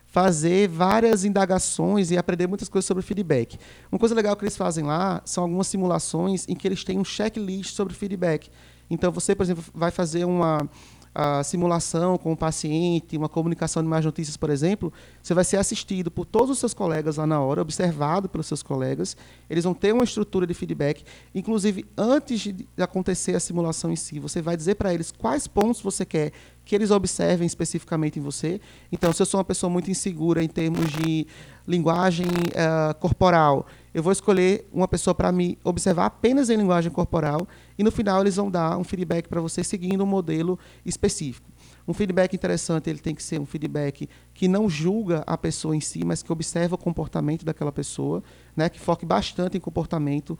fazer 0.07 0.67
várias 0.67 1.23
indagações 1.23 2.09
e 2.09 2.17
aprender 2.17 2.47
muitas 2.47 2.67
coisas 2.67 2.87
sobre 2.87 3.03
feedback. 3.03 3.59
Uma 3.91 3.99
coisa 3.99 4.15
legal 4.15 4.35
que 4.35 4.43
eles 4.43 4.57
fazem 4.57 4.83
lá 4.83 5.21
são 5.23 5.43
algumas 5.43 5.67
simulações 5.67 6.49
em 6.49 6.55
que 6.55 6.67
eles 6.67 6.83
têm 6.83 6.97
um 6.97 7.05
checklist 7.05 7.75
sobre 7.75 7.93
feedback. 7.93 8.49
Então, 8.89 9.11
você, 9.11 9.35
por 9.35 9.43
exemplo, 9.43 9.63
vai 9.71 9.91
fazer 9.91 10.25
uma 10.25 10.67
a 11.13 11.43
simulação 11.43 12.17
com 12.17 12.31
o 12.31 12.37
paciente, 12.37 13.17
uma 13.17 13.27
comunicação 13.27 13.83
de 13.83 13.89
mais 13.89 14.05
notícias, 14.05 14.37
por 14.37 14.49
exemplo, 14.49 14.93
você 15.21 15.33
vai 15.33 15.43
ser 15.43 15.57
assistido 15.57 16.09
por 16.09 16.25
todos 16.25 16.49
os 16.49 16.59
seus 16.59 16.73
colegas 16.73 17.17
lá 17.17 17.27
na 17.27 17.41
hora, 17.41 17.61
observado 17.61 18.29
pelos 18.29 18.47
seus 18.47 18.63
colegas. 18.63 19.17
Eles 19.49 19.63
vão 19.65 19.73
ter 19.73 19.93
uma 19.93 20.05
estrutura 20.05 20.47
de 20.47 20.53
feedback. 20.53 21.03
Inclusive, 21.35 21.85
antes 21.97 22.41
de 22.41 22.65
acontecer 22.79 23.35
a 23.35 23.39
simulação 23.39 23.91
em 23.91 23.95
si, 23.95 24.19
você 24.19 24.41
vai 24.41 24.55
dizer 24.55 24.75
para 24.75 24.93
eles 24.93 25.11
quais 25.11 25.47
pontos 25.47 25.81
você 25.81 26.05
quer 26.05 26.31
que 26.63 26.75
eles 26.75 26.91
observem 26.91 27.45
especificamente 27.45 28.19
em 28.19 28.21
você. 28.21 28.61
Então, 28.91 29.11
se 29.11 29.21
eu 29.21 29.25
sou 29.25 29.39
uma 29.39 29.43
pessoa 29.43 29.69
muito 29.69 29.91
insegura 29.91 30.43
em 30.43 30.47
termos 30.47 30.89
de 30.91 31.27
linguagem 31.67 32.27
uh, 32.27 32.93
corporal, 32.99 33.65
eu 33.93 34.01
vou 34.01 34.11
escolher 34.11 34.67
uma 34.71 34.87
pessoa 34.87 35.13
para 35.13 35.31
me 35.31 35.57
observar 35.63 36.05
apenas 36.05 36.49
em 36.49 36.55
linguagem 36.55 36.91
corporal 36.91 37.47
e 37.77 37.83
no 37.83 37.91
final 37.91 38.21
eles 38.21 38.35
vão 38.35 38.49
dar 38.49 38.77
um 38.77 38.83
feedback 38.83 39.27
para 39.27 39.41
você 39.41 39.63
seguindo 39.63 40.03
um 40.03 40.07
modelo 40.07 40.57
específico. 40.85 41.49
Um 41.87 41.93
feedback 41.93 42.33
interessante, 42.33 42.89
ele 42.89 42.99
tem 42.99 43.13
que 43.13 43.23
ser 43.23 43.39
um 43.39 43.45
feedback 43.45 44.07
que 44.33 44.47
não 44.47 44.69
julga 44.69 45.23
a 45.27 45.37
pessoa 45.37 45.75
em 45.75 45.81
si, 45.81 46.05
mas 46.05 46.23
que 46.23 46.31
observa 46.31 46.75
o 46.75 46.77
comportamento 46.77 47.43
daquela 47.43 47.71
pessoa, 47.71 48.23
né, 48.55 48.69
que 48.69 48.79
foque 48.79 49.05
bastante 49.05 49.57
em 49.57 49.59
comportamento. 49.59 50.37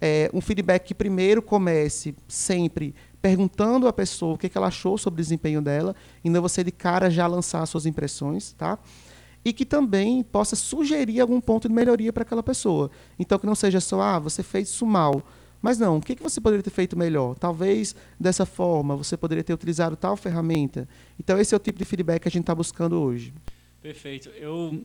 É, 0.00 0.30
um 0.32 0.40
feedback 0.40 0.84
que 0.84 0.94
primeiro 0.94 1.42
comece 1.42 2.14
sempre 2.26 2.94
perguntando 3.20 3.88
à 3.88 3.92
pessoa 3.92 4.34
o 4.34 4.38
que, 4.38 4.48
que 4.48 4.58
ela 4.58 4.66
achou 4.66 4.98
sobre 4.98 5.20
o 5.20 5.22
desempenho 5.22 5.62
dela, 5.62 5.96
e 6.22 6.28
não 6.28 6.42
você 6.42 6.62
de 6.62 6.70
cara 6.70 7.10
já 7.10 7.26
lançar 7.26 7.64
suas 7.66 7.86
impressões, 7.86 8.52
tá? 8.52 8.78
E 9.44 9.52
que 9.52 9.66
também 9.66 10.22
possa 10.22 10.56
sugerir 10.56 11.20
algum 11.20 11.40
ponto 11.40 11.68
de 11.68 11.74
melhoria 11.74 12.12
para 12.12 12.22
aquela 12.22 12.42
pessoa. 12.42 12.90
Então, 13.18 13.38
que 13.38 13.46
não 13.46 13.54
seja 13.54 13.80
só, 13.80 14.00
ah, 14.00 14.18
você 14.18 14.42
fez 14.42 14.68
isso 14.68 14.86
mal. 14.86 15.22
Mas 15.60 15.78
não, 15.78 15.96
o 15.96 16.00
que, 16.00 16.14
que 16.14 16.22
você 16.22 16.40
poderia 16.40 16.62
ter 16.62 16.70
feito 16.70 16.96
melhor? 16.96 17.38
Talvez 17.38 17.94
dessa 18.20 18.44
forma, 18.44 18.96
você 18.96 19.16
poderia 19.16 19.42
ter 19.42 19.54
utilizado 19.54 19.96
tal 19.96 20.16
ferramenta. 20.16 20.88
Então, 21.18 21.38
esse 21.38 21.54
é 21.54 21.56
o 21.56 21.60
tipo 21.60 21.78
de 21.78 21.84
feedback 21.84 22.22
que 22.22 22.28
a 22.28 22.30
gente 22.30 22.42
está 22.42 22.54
buscando 22.54 23.00
hoje. 23.00 23.32
Perfeito. 23.80 24.28
Eu 24.30 24.82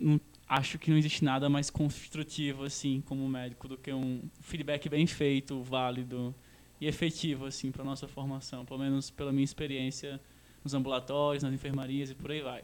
acho 0.47 0.79
que 0.79 0.89
não 0.89 0.97
existe 0.97 1.23
nada 1.23 1.49
mais 1.49 1.69
construtivo, 1.69 2.63
assim, 2.63 3.01
como 3.05 3.27
médico, 3.27 3.67
do 3.67 3.77
que 3.77 3.91
um 3.93 4.21
feedback 4.41 4.89
bem 4.89 5.05
feito, 5.05 5.61
válido 5.61 6.33
e 6.81 6.87
efetivo, 6.87 7.45
assim, 7.45 7.71
para 7.71 7.83
nossa 7.83 8.07
formação. 8.07 8.65
Pelo 8.65 8.79
menos 8.79 9.09
pela 9.09 9.31
minha 9.31 9.43
experiência 9.43 10.19
nos 10.63 10.73
ambulatórios, 10.73 11.43
nas 11.43 11.53
enfermarias 11.53 12.09
e 12.09 12.15
por 12.15 12.31
aí 12.31 12.41
vai. 12.41 12.63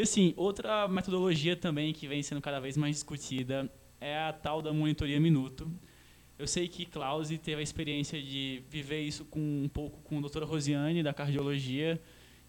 E 0.00 0.02
assim, 0.02 0.32
outra 0.34 0.88
metodologia 0.88 1.54
também 1.54 1.92
que 1.92 2.08
vem 2.08 2.22
sendo 2.22 2.40
cada 2.40 2.58
vez 2.58 2.74
mais 2.74 2.96
discutida 2.96 3.70
é 4.00 4.18
a 4.18 4.32
tal 4.32 4.62
da 4.62 4.72
monitoria 4.72 5.20
minuto. 5.20 5.70
Eu 6.38 6.46
sei 6.46 6.66
que 6.68 6.86
Klause 6.86 7.36
teve 7.36 7.60
a 7.60 7.62
experiência 7.62 8.18
de 8.18 8.62
viver 8.70 9.02
isso 9.02 9.26
com 9.26 9.38
um 9.38 9.68
pouco 9.68 10.00
com 10.00 10.16
a 10.16 10.20
doutora 10.22 10.46
Rosiane, 10.46 11.02
da 11.02 11.12
cardiologia, 11.12 12.00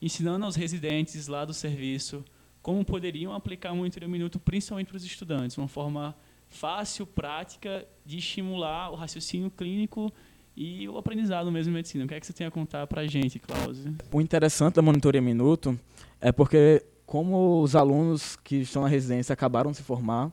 ensinando 0.02 0.46
aos 0.46 0.56
residentes 0.56 1.28
lá 1.28 1.44
do 1.44 1.54
serviço 1.54 2.24
como 2.62 2.86
poderiam 2.86 3.34
aplicar 3.34 3.72
a 3.72 3.76
monitoria 3.76 4.08
minuto, 4.08 4.40
principalmente 4.40 4.88
para 4.88 4.96
os 4.96 5.04
estudantes, 5.04 5.58
uma 5.58 5.68
forma 5.68 6.16
fácil, 6.48 7.06
prática 7.06 7.86
de 8.06 8.20
estimular 8.20 8.92
o 8.92 8.96
raciocínio 8.96 9.52
clínico 9.52 10.10
e 10.56 10.88
o 10.88 10.98
aprendizado 10.98 11.52
mesmo 11.52 11.72
em 11.72 11.76
medicina. 11.76 12.06
O 12.06 12.08
que 12.08 12.14
é 12.14 12.20
que 12.22 12.26
você 12.26 12.32
tem 12.32 12.48
a 12.48 12.52
contar 12.52 12.88
para 12.88 13.02
a 13.02 13.08
gente, 13.08 13.40
Klause? 13.40 13.94
O 14.10 14.22
interessante 14.22 14.76
da 14.76 14.82
monitoria 14.82 15.22
minuto 15.22 15.78
é 16.22 16.32
porque 16.32 16.82
como 17.12 17.62
os 17.62 17.76
alunos 17.76 18.38
que 18.42 18.62
estão 18.62 18.84
na 18.84 18.88
residência 18.88 19.34
acabaram 19.34 19.72
de 19.72 19.76
se 19.76 19.84
formar, 19.84 20.32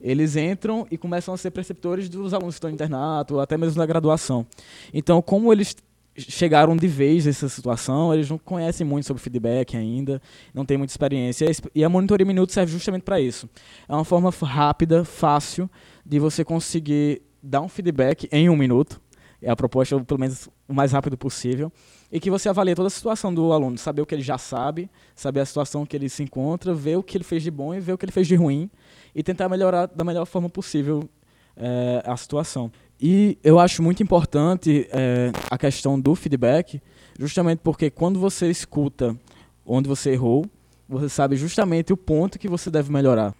eles 0.00 0.36
entram 0.36 0.86
e 0.88 0.96
começam 0.96 1.34
a 1.34 1.36
ser 1.36 1.50
preceptores 1.50 2.08
dos 2.08 2.32
alunos 2.32 2.54
que 2.54 2.58
estão 2.58 2.70
no 2.70 2.74
internato, 2.74 3.40
até 3.40 3.58
mesmo 3.58 3.80
na 3.80 3.86
graduação. 3.86 4.46
Então, 4.94 5.20
como 5.20 5.52
eles 5.52 5.74
chegaram 6.16 6.76
de 6.76 6.86
vez 6.86 7.26
nessa 7.26 7.48
situação, 7.48 8.14
eles 8.14 8.30
não 8.30 8.38
conhecem 8.38 8.86
muito 8.86 9.04
sobre 9.04 9.20
feedback 9.20 9.76
ainda, 9.76 10.22
não 10.54 10.64
têm 10.64 10.78
muita 10.78 10.92
experiência. 10.92 11.44
E 11.74 11.82
a 11.82 11.88
monitoria 11.88 12.24
minuto 12.24 12.52
serve 12.52 12.70
justamente 12.70 13.02
para 13.02 13.20
isso. 13.20 13.50
É 13.88 13.92
uma 13.92 14.04
forma 14.04 14.30
rápida, 14.30 15.04
fácil, 15.04 15.68
de 16.06 16.20
você 16.20 16.44
conseguir 16.44 17.20
dar 17.42 17.62
um 17.62 17.68
feedback 17.68 18.28
em 18.30 18.48
um 18.48 18.54
minuto. 18.54 19.00
É 19.42 19.50
a 19.50 19.56
proposta, 19.56 19.98
pelo 20.04 20.20
menos, 20.20 20.48
o 20.68 20.72
mais 20.72 20.92
rápido 20.92 21.18
possível 21.18 21.72
e 22.12 22.20
que 22.20 22.30
você 22.30 22.50
avalie 22.50 22.74
toda 22.74 22.88
a 22.88 22.90
situação 22.90 23.32
do 23.32 23.50
aluno, 23.52 23.78
saber 23.78 24.02
o 24.02 24.06
que 24.06 24.14
ele 24.14 24.22
já 24.22 24.36
sabe, 24.36 24.90
saber 25.16 25.40
a 25.40 25.46
situação 25.46 25.86
que 25.86 25.96
ele 25.96 26.10
se 26.10 26.22
encontra, 26.22 26.74
ver 26.74 26.96
o 26.96 27.02
que 27.02 27.16
ele 27.16 27.24
fez 27.24 27.42
de 27.42 27.50
bom 27.50 27.74
e 27.74 27.80
ver 27.80 27.94
o 27.94 27.98
que 27.98 28.04
ele 28.04 28.12
fez 28.12 28.28
de 28.28 28.34
ruim 28.34 28.70
e 29.14 29.22
tentar 29.22 29.48
melhorar 29.48 29.86
da 29.86 30.04
melhor 30.04 30.26
forma 30.26 30.50
possível 30.50 31.08
é, 31.56 32.02
a 32.04 32.14
situação. 32.14 32.70
E 33.00 33.38
eu 33.42 33.58
acho 33.58 33.82
muito 33.82 34.02
importante 34.02 34.86
é, 34.92 35.32
a 35.50 35.56
questão 35.56 35.98
do 35.98 36.14
feedback, 36.14 36.82
justamente 37.18 37.60
porque 37.60 37.90
quando 37.90 38.20
você 38.20 38.50
escuta 38.50 39.16
onde 39.64 39.88
você 39.88 40.10
errou, 40.10 40.44
você 40.86 41.08
sabe 41.08 41.34
justamente 41.36 41.94
o 41.94 41.96
ponto 41.96 42.38
que 42.38 42.46
você 42.46 42.70
deve 42.70 42.92
melhorar. 42.92 43.34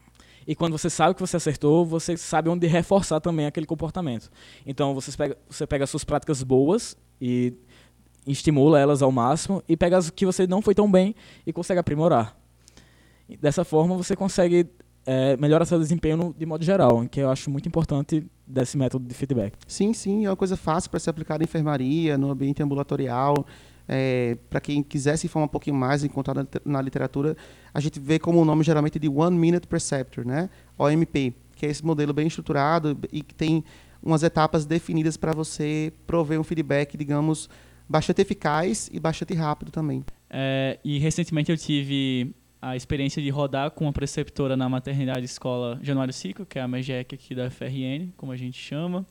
E 0.47 0.55
quando 0.55 0.73
você 0.77 0.89
sabe 0.89 1.15
que 1.15 1.21
você 1.21 1.37
acertou, 1.37 1.85
você 1.85 2.17
sabe 2.17 2.49
onde 2.49 2.67
reforçar 2.67 3.21
também 3.21 3.47
aquele 3.47 3.67
comportamento. 3.67 4.31
Então 4.67 4.95
você 4.95 5.13
pega, 5.13 5.37
você 5.49 5.67
pega 5.67 5.85
as 5.85 5.91
suas 5.91 6.05
práticas 6.05 6.43
boas 6.43 6.97
e 7.21 7.53
estimula 8.27 8.79
elas 8.79 9.03
ao 9.03 9.11
máximo 9.11 9.63
e 9.69 9.77
pega 9.77 9.97
as 9.99 10.11
que 10.11 10.25
você 10.25 10.47
não 10.47 10.63
foi 10.63 10.75
tão 10.75 10.91
bem 10.91 11.15
e 11.47 11.53
consegue 11.53 11.81
aprimorar. 11.81 12.37
Dessa 13.41 13.65
forma, 13.65 13.97
você 13.97 14.15
consegue 14.15 14.67
é, 15.07 15.37
melhora 15.37 15.65
seu 15.65 15.79
desempenho 15.79 16.35
de 16.37 16.47
modo 16.47 16.65
geral, 16.65 17.07
que 17.09 17.21
eu 17.21 17.31
acho 17.31 17.51
muito 17.51 17.67
importante 17.69 18.25
desse 18.47 18.77
método 18.77 19.07
de 19.07 19.15
feedback. 19.15 19.55
Sim, 19.67 19.93
sim, 19.93 20.27
é 20.27 20.31
uma 20.31 20.37
coisa 20.37 20.57
fácil 20.57 20.91
para 20.91 21.01
ser 21.01 21.11
aplicada 21.11 21.43
em 21.43 21.47
enfermaria, 21.47 22.19
no 22.19 22.31
ambiente 22.31 22.63
ambulatorial. 22.63 23.47
É, 23.89 24.39
para 24.49 24.61
quem 24.61 24.83
quiser 24.83 25.17
se 25.17 25.27
informar 25.27 25.47
um 25.47 25.49
pouquinho 25.49 25.75
mais, 25.75 26.05
encontrar 26.05 26.35
na, 26.35 26.47
na 26.65 26.81
literatura, 26.81 27.37
a 27.75 27.81
gente 27.81 27.99
vê 27.99 28.19
como 28.19 28.41
o 28.41 28.45
nome 28.45 28.63
geralmente 28.63 28.99
de 28.99 29.09
One 29.09 29.37
Minute 29.37 29.67
Preceptor, 29.67 30.25
né? 30.25 30.49
OMP, 30.79 31.35
que 31.57 31.67
é 31.67 31.69
esse 31.69 31.85
modelo 31.85 32.13
bem 32.13 32.29
estruturado 32.29 32.97
e 33.13 33.23
que 33.23 33.35
tem 33.35 33.65
umas 34.03 34.23
etapas 34.23 34.65
definidas 34.65 35.17
para 35.17 35.33
você 35.33 35.93
prover 36.07 36.41
um 36.41 36.45
feedback, 36.45 36.97
digamos, 36.97 37.49
bastante 37.89 38.23
eficaz 38.23 38.89
e 38.93 38.99
bastante 38.99 39.35
rápido 39.35 39.71
também. 39.71 40.05
É, 40.31 40.79
e 40.85 40.99
recentemente 40.99 41.51
eu 41.51 41.57
tive 41.57 42.35
a 42.61 42.77
experiência 42.77 43.21
de 43.21 43.29
rodar 43.29 43.73
com 43.73 43.85
uma 43.85 43.93
preceptora 43.93 44.57
na 44.57 44.69
maternidade 44.69 45.25
escola 45.25 45.79
Januário 45.83 46.15
Ciclo, 46.15 46.47
que 46.47 46.59
é 46.59 46.63
a 46.63 46.69
MEGEC 46.69 47.15
aqui 47.15 47.35
da 47.35 47.51
FRN, 47.51 48.13
como 48.17 48.31
a 48.31 48.37
gente 48.37 48.59
chama. 48.59 49.05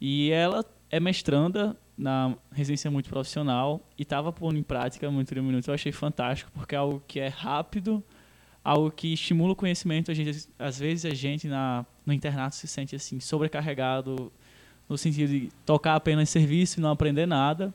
E 0.00 0.30
ela 0.30 0.64
é 0.90 0.98
mestranda 0.98 1.76
na 1.96 2.34
residência 2.50 2.90
muito 2.90 3.10
profissional 3.10 3.86
e 3.98 4.02
estava 4.02 4.32
pondo 4.32 4.58
em 4.58 4.62
prática 4.62 5.10
muito 5.10 5.36
em 5.36 5.42
minutos. 5.42 5.68
Eu 5.68 5.74
achei 5.74 5.92
fantástico, 5.92 6.50
porque 6.52 6.74
é 6.74 6.78
algo 6.78 7.02
que 7.06 7.20
é 7.20 7.28
rápido, 7.28 8.02
algo 8.64 8.90
que 8.90 9.12
estimula 9.12 9.52
o 9.52 9.56
conhecimento. 9.56 10.10
A 10.10 10.14
gente, 10.14 10.48
às 10.58 10.78
vezes 10.78 11.04
a 11.04 11.14
gente 11.14 11.46
na, 11.46 11.84
no 12.06 12.14
internato 12.14 12.56
se 12.56 12.66
sente 12.66 12.96
assim 12.96 13.20
sobrecarregado 13.20 14.32
no 14.90 14.98
sentido 14.98 15.30
de 15.30 15.48
tocar 15.64 15.94
apenas 15.94 16.28
serviço 16.28 16.80
e 16.80 16.82
não 16.82 16.90
aprender 16.90 17.24
nada. 17.24 17.72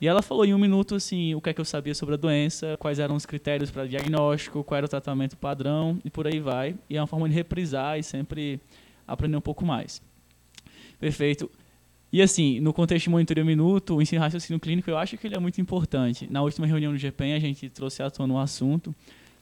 E 0.00 0.06
ela 0.06 0.20
falou 0.20 0.44
em 0.44 0.52
um 0.52 0.58
minuto 0.58 0.96
assim 0.96 1.34
o 1.34 1.40
que 1.40 1.48
é 1.48 1.54
que 1.54 1.60
eu 1.60 1.64
sabia 1.64 1.94
sobre 1.94 2.16
a 2.16 2.18
doença, 2.18 2.76
quais 2.78 2.98
eram 2.98 3.14
os 3.14 3.24
critérios 3.24 3.70
para 3.70 3.86
diagnóstico, 3.86 4.62
qual 4.64 4.76
era 4.76 4.86
o 4.86 4.88
tratamento 4.88 5.36
padrão 5.36 5.98
e 6.04 6.10
por 6.10 6.26
aí 6.26 6.40
vai. 6.40 6.74
E 6.90 6.96
é 6.96 7.00
uma 7.00 7.06
forma 7.06 7.28
de 7.28 7.34
reprisar 7.34 7.98
e 7.98 8.02
sempre 8.02 8.60
aprender 9.06 9.36
um 9.36 9.40
pouco 9.40 9.64
mais. 9.64 10.02
Perfeito. 10.98 11.50
E 12.12 12.20
assim, 12.20 12.60
no 12.60 12.72
contexto 12.72 13.04
de 13.04 13.10
monitoria 13.10 13.44
minuto, 13.44 13.96
o 13.96 14.02
ensino 14.02 14.20
raciocínio 14.20 14.60
clínico 14.60 14.90
eu 14.90 14.98
acho 14.98 15.16
que 15.16 15.26
ele 15.26 15.36
é 15.36 15.38
muito 15.38 15.60
importante. 15.60 16.26
Na 16.30 16.42
última 16.42 16.66
reunião 16.66 16.92
do 16.92 16.98
GPEM 16.98 17.34
a 17.34 17.38
gente 17.38 17.68
trouxe 17.70 18.02
à 18.02 18.10
tona 18.10 18.34
um 18.34 18.38
assunto, 18.38 18.94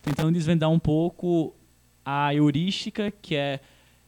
tentando 0.02 0.30
desvendar 0.32 0.70
um 0.70 0.78
pouco 0.78 1.54
a 2.04 2.34
heurística, 2.34 3.10
que 3.10 3.34
é 3.34 3.60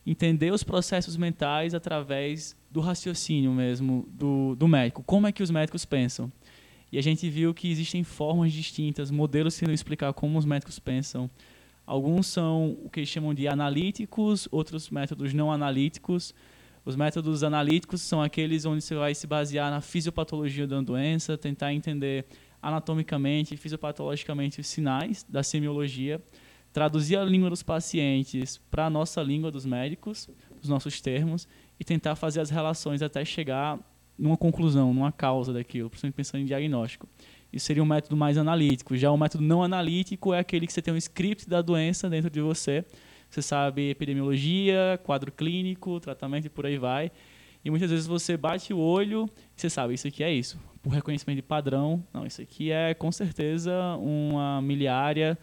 entender 0.07 0.53
os 0.53 0.63
processos 0.63 1.17
mentais 1.17 1.75
através 1.75 2.57
do 2.77 2.81
raciocínio 2.83 3.53
mesmo 3.53 4.07
do, 4.13 4.55
do 4.55 4.69
médico. 4.69 5.03
Como 5.03 5.27
é 5.27 5.33
que 5.33 5.43
os 5.43 5.51
médicos 5.51 5.87
pensam? 5.87 6.31
E 6.93 6.99
a 6.99 7.01
gente 7.03 7.27
viu 7.31 7.55
que 7.55 7.71
existem 7.71 8.05
formas 8.05 8.53
distintas, 8.53 9.11
modelos 9.11 9.59
que 9.59 9.67
não 9.67 9.73
explicar 9.73 10.13
como 10.13 10.39
os 10.39 10.45
médicos 10.45 10.79
pensam. 10.79 11.31
Alguns 11.87 12.27
são 12.27 12.77
o 12.85 12.91
que 12.91 13.01
eles 13.01 13.09
chamam 13.09 13.33
de 13.33 13.49
analíticos, 13.49 14.47
outros 14.53 14.91
métodos 14.91 15.33
não 15.33 15.51
analíticos. 15.51 16.35
Os 16.85 16.97
métodos 16.97 17.43
analíticos 17.43 18.03
são 18.03 18.21
aqueles 18.21 18.67
onde 18.67 18.83
você 18.85 18.95
vai 18.95 19.15
se 19.15 19.27
basear 19.27 19.71
na 19.71 19.81
fisiopatologia 19.81 20.67
da 20.67 20.79
doença, 20.83 21.39
tentar 21.39 21.73
entender 21.73 22.27
anatomicamente 22.61 23.55
e 23.55 23.57
fisiopatologicamente 23.57 24.61
os 24.61 24.67
sinais 24.67 25.25
da 25.27 25.43
semiologia, 25.43 26.23
traduzir 26.75 27.17
a 27.17 27.25
língua 27.25 27.49
dos 27.49 27.63
pacientes 27.63 28.61
para 28.71 28.85
a 28.85 28.91
nossa 28.91 29.23
língua 29.23 29.51
dos 29.51 29.65
médicos, 29.65 30.29
os 30.63 30.69
nossos 30.69 31.01
termos, 31.01 31.49
e 31.79 31.85
tentar 31.85 32.17
fazer 32.17 32.41
as 32.41 32.51
relações 32.51 33.03
até 33.03 33.25
chegar 33.25 33.79
numa 34.19 34.37
conclusão, 34.37 34.95
numa 34.95 35.13
causa 35.13 35.53
daquilo, 35.53 35.91
principalmente 35.91 36.15
pensando 36.17 36.41
em 36.43 36.47
diagnóstico. 36.47 37.07
Isso 37.53 37.67
seria 37.67 37.83
um 37.83 37.87
método 37.87 38.17
mais 38.17 38.37
analítico. 38.39 38.97
Já 38.97 39.11
o 39.11 39.17
método 39.17 39.45
não 39.45 39.63
analítico 39.63 40.35
é 40.35 40.39
aquele 40.39 40.67
que 40.67 40.73
você 40.73 40.83
tem 40.83 40.93
um 40.93 40.97
script 40.97 41.49
da 41.49 41.63
doença 41.63 42.09
dentro 42.09 42.31
de 42.31 42.41
você. 42.41 42.85
Você 43.31 43.43
sabe 43.43 43.91
epidemiologia, 43.91 44.99
quadro 45.03 45.31
clínico, 45.33 46.01
tratamento 46.01 46.47
e 46.47 46.51
por 46.51 46.67
aí 46.67 46.79
vai. 46.79 47.11
E 47.65 47.71
muitas 47.71 47.91
vezes 47.91 48.07
você 48.07 48.37
bate 48.37 48.73
o 48.73 48.79
olho 48.79 49.29
e 49.57 49.61
você 49.61 49.69
sabe, 49.69 49.95
isso 49.95 50.07
aqui 50.07 50.23
é 50.23 50.33
isso. 50.33 50.59
Por 50.83 50.91
reconhecimento 50.91 51.37
de 51.37 51.43
padrão, 51.43 52.05
não, 52.13 52.25
isso 52.25 52.41
aqui 52.41 52.71
é 52.71 52.95
com 52.95 53.11
certeza 53.11 53.73
uma 53.97 54.63
miliária, 54.63 55.37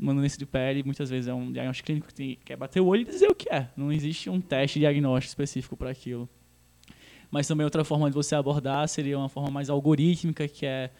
uma 0.00 0.14
doença 0.14 0.38
de 0.38 0.46
pele, 0.46 0.82
muitas 0.82 1.10
vezes 1.10 1.28
é 1.28 1.34
um 1.34 1.52
diagnóstico 1.52 1.86
clínico 1.86 2.06
que 2.08 2.14
tem, 2.14 2.38
quer 2.44 2.56
bater 2.56 2.80
o 2.80 2.86
olho 2.86 3.02
e 3.02 3.04
dizer 3.04 3.28
o 3.28 3.34
que 3.34 3.52
é. 3.52 3.68
Não 3.76 3.92
existe 3.92 4.30
um 4.30 4.40
teste 4.40 4.78
diagnóstico 4.78 5.30
específico 5.30 5.76
para 5.76 5.90
aquilo. 5.90 6.28
Mas 7.30 7.46
também 7.46 7.64
outra 7.64 7.84
forma 7.84 8.08
de 8.08 8.14
você 8.14 8.34
abordar 8.34 8.88
seria 8.88 9.18
uma 9.18 9.28
forma 9.28 9.50
mais 9.50 9.68
algorítmica, 9.68 10.48
que 10.48 10.64
é 10.64 10.90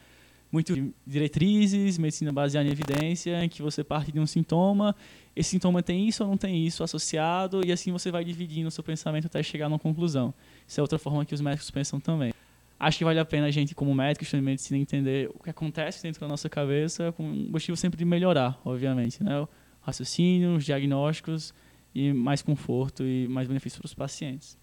muito 0.53 0.93
diretrizes, 1.07 1.97
medicina 1.97 2.33
baseada 2.33 2.69
em 2.69 2.73
evidência, 2.73 3.43
em 3.45 3.49
que 3.49 3.63
você 3.63 3.83
parte 3.83 4.13
de 4.13 4.21
um 4.21 4.27
sintoma, 4.27 4.95
esse 5.35 5.51
sintoma 5.51 5.83
tem 5.83 6.07
isso 6.09 6.25
ou 6.25 6.29
não 6.29 6.37
tem 6.37 6.67
isso 6.67 6.83
associado, 6.83 7.65
e 7.65 7.73
assim 7.73 7.93
você 7.93 8.11
vai 8.11 8.25
dividindo 8.25 8.69
o 8.69 8.71
seu 8.71 8.83
pensamento 8.83 9.27
até 9.27 9.43
chegar 9.43 9.69
numa 9.69 9.79
conclusão. 9.79 10.35
Isso 10.67 10.81
é 10.81 10.83
outra 10.83 10.99
forma 10.99 11.25
que 11.25 11.35
os 11.35 11.41
médicos 11.41 11.71
pensam 11.71 12.01
também. 12.01 12.33
Acho 12.81 12.97
que 12.97 13.05
vale 13.05 13.21
a 13.21 13.25
pena 13.27 13.47
a 13.47 13.51
gente, 13.51 13.75
como 13.75 13.95
médico, 13.95 14.25
estudante 14.25 14.43
de 14.43 14.51
medicina, 14.51 14.79
entender 14.79 15.31
o 15.35 15.43
que 15.43 15.51
acontece 15.51 16.03
dentro 16.03 16.19
da 16.19 16.27
nossa 16.27 16.49
cabeça, 16.49 17.12
com 17.12 17.31
o 17.31 17.49
objetivo 17.51 17.77
sempre 17.77 17.99
de 17.99 18.07
melhorar, 18.07 18.59
obviamente, 18.64 19.23
né? 19.23 19.38
O 19.38 19.49
raciocínio, 19.83 20.57
os 20.57 20.64
diagnósticos 20.64 21.53
e 21.95 22.11
mais 22.11 22.40
conforto 22.40 23.05
e 23.05 23.29
mais 23.29 23.47
benefício 23.47 23.79
para 23.79 23.87
os 23.87 23.93
pacientes. 23.93 24.57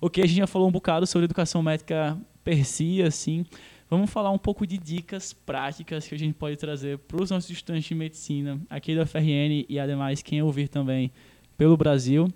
Ok, 0.00 0.22
a 0.22 0.26
gente 0.26 0.38
já 0.38 0.46
falou 0.46 0.68
um 0.68 0.70
bocado 0.70 1.04
sobre 1.04 1.24
educação 1.24 1.64
médica 1.64 2.16
per 2.44 2.64
si, 2.64 3.02
assim. 3.02 3.44
Vamos 3.90 4.08
falar 4.08 4.30
um 4.30 4.38
pouco 4.38 4.64
de 4.64 4.78
dicas 4.78 5.32
práticas 5.32 6.06
que 6.06 6.14
a 6.14 6.18
gente 6.18 6.34
pode 6.34 6.56
trazer 6.56 6.98
para 6.98 7.20
os 7.20 7.30
nossos 7.30 7.50
estudantes 7.50 7.86
de 7.86 7.94
medicina 7.96 8.60
aqui 8.70 8.94
da 8.94 9.04
FRN 9.04 9.66
e, 9.68 9.80
ademais, 9.80 10.22
quem 10.22 10.40
ouvir 10.40 10.68
também 10.68 11.10
pelo 11.58 11.76
Brasil. 11.76 12.28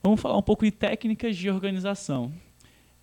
Vamos 0.00 0.20
falar 0.20 0.38
um 0.38 0.42
pouco 0.42 0.64
de 0.64 0.70
técnicas 0.70 1.36
de 1.36 1.50
organização. 1.50 2.32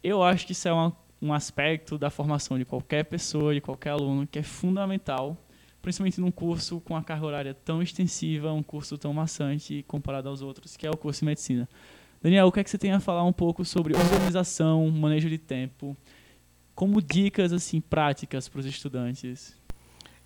Eu 0.01 0.23
acho 0.23 0.45
que 0.45 0.53
isso 0.53 0.67
é 0.67 0.71
uma, 0.71 0.95
um 1.21 1.33
aspecto 1.33 1.97
da 1.97 2.09
formação 2.09 2.57
de 2.57 2.65
qualquer 2.65 3.05
pessoa, 3.05 3.53
de 3.53 3.61
qualquer 3.61 3.91
aluno, 3.91 4.25
que 4.25 4.39
é 4.39 4.43
fundamental, 4.43 5.37
principalmente 5.81 6.19
num 6.19 6.31
curso 6.31 6.79
com 6.81 6.95
a 6.95 7.03
carga 7.03 7.25
horária 7.25 7.53
tão 7.53 7.81
extensiva, 7.81 8.51
um 8.51 8.63
curso 8.63 8.97
tão 8.97 9.13
maçante 9.13 9.83
comparado 9.87 10.29
aos 10.29 10.41
outros, 10.41 10.75
que 10.75 10.87
é 10.87 10.89
o 10.89 10.97
curso 10.97 11.19
de 11.19 11.25
medicina. 11.25 11.69
Daniel, 12.21 12.47
o 12.47 12.51
que 12.51 12.59
é 12.59 12.63
que 12.63 12.69
você 12.69 12.77
tem 12.77 12.91
a 12.91 12.99
falar 12.99 13.23
um 13.23 13.33
pouco 13.33 13.65
sobre 13.65 13.95
organização, 13.95 14.89
manejo 14.89 15.29
de 15.29 15.37
tempo, 15.37 15.95
como 16.75 17.01
dicas 17.01 17.53
assim 17.53 17.81
práticas 17.81 18.47
para 18.47 18.59
os 18.59 18.65
estudantes? 18.65 19.55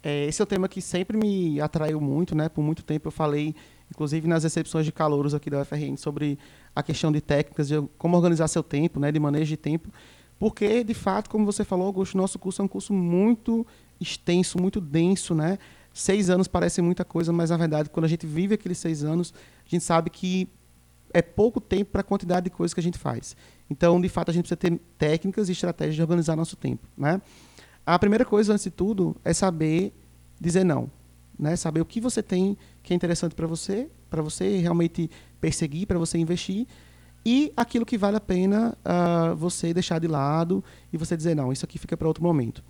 É, 0.03 0.25
esse 0.25 0.41
é 0.41 0.43
um 0.43 0.45
tema 0.45 0.69
que 0.69 0.81
sempre 0.81 1.17
me 1.17 1.60
atraiu 1.60 1.99
muito, 1.99 2.36
né? 2.36 2.47
Por 2.47 2.62
muito 2.62 2.84
tempo 2.84 3.08
eu 3.08 3.12
falei, 3.12 3.55
inclusive 3.89 4.27
nas 4.27 4.43
recepções 4.43 4.86
de 4.86 4.91
calouros 4.91 5.34
aqui 5.34 5.49
da 5.49 5.62
UFRN, 5.62 5.97
sobre 5.97 6.38
a 6.75 6.84
questão 6.84 7.12
de 7.12 7.21
técnicas, 7.21 7.67
de 7.67 7.81
como 7.97 8.15
organizar 8.15 8.47
seu 8.47 8.62
tempo, 8.62 8.99
né? 8.99 9.12
De 9.12 9.19
manejo 9.19 9.47
de 9.47 9.58
tempo, 9.58 9.89
porque 10.39 10.83
de 10.83 10.93
fato, 10.93 11.29
como 11.29 11.45
você 11.45 11.63
falou, 11.63 11.87
Augusto, 11.87 12.17
nosso 12.17 12.37
curso 12.37 12.61
é 12.61 12.65
um 12.65 12.67
curso 12.67 12.93
muito 12.93 13.65
extenso, 13.99 14.59
muito 14.59 14.81
denso, 14.81 15.33
né? 15.33 15.57
Seis 15.93 16.29
anos 16.29 16.47
parece 16.47 16.81
muita 16.81 17.05
coisa, 17.05 17.31
mas 17.31 17.49
na 17.49 17.57
verdade, 17.57 17.89
quando 17.89 18.05
a 18.05 18.09
gente 18.09 18.27
vive 18.27 18.55
aqueles 18.55 18.77
seis 18.77 19.03
anos, 19.03 19.33
a 19.65 19.69
gente 19.69 19.83
sabe 19.83 20.09
que 20.09 20.49
é 21.13 21.21
pouco 21.21 21.61
tempo 21.61 21.91
para 21.91 22.01
a 22.01 22.03
quantidade 22.03 22.43
de 22.43 22.49
coisas 22.49 22.73
que 22.73 22.79
a 22.81 22.83
gente 22.83 22.97
faz. 22.97 23.37
Então, 23.69 24.01
de 24.01 24.09
fato, 24.09 24.29
a 24.29 24.33
gente 24.33 24.43
precisa 24.43 24.57
ter 24.57 24.77
técnicas 24.97 25.47
e 25.47 25.53
estratégias 25.53 25.95
de 25.95 26.01
organizar 26.01 26.35
nosso 26.35 26.57
tempo. 26.57 26.85
Né? 26.97 27.21
A 27.85 27.97
primeira 27.97 28.25
coisa, 28.25 28.51
antes 28.51 28.65
de 28.65 28.71
tudo, 28.71 29.15
é 29.23 29.31
saber 29.31 29.93
dizer 30.39 30.65
não. 30.65 30.91
Né? 31.39 31.55
Saber 31.55 31.79
o 31.79 31.85
que 31.85 32.01
você 32.01 32.21
tem 32.21 32.57
que 32.83 32.93
é 32.93 32.95
interessante 32.95 33.33
para 33.33 33.47
você, 33.47 33.89
para 34.09 34.21
você 34.21 34.57
realmente 34.57 35.09
perseguir, 35.39 35.87
para 35.87 35.97
você 35.97 36.17
investir, 36.17 36.67
e 37.25 37.51
aquilo 37.57 37.85
que 37.85 37.97
vale 37.97 38.17
a 38.17 38.21
pena 38.21 38.77
uh, 38.85 39.35
você 39.35 39.73
deixar 39.73 39.99
de 39.99 40.07
lado 40.07 40.63
e 40.93 40.97
você 40.97 41.17
dizer, 41.17 41.35
não, 41.35 41.51
isso 41.51 41.65
aqui 41.65 41.79
fica 41.79 41.97
para 41.97 42.07
outro 42.07 42.23
momento. 42.23 42.63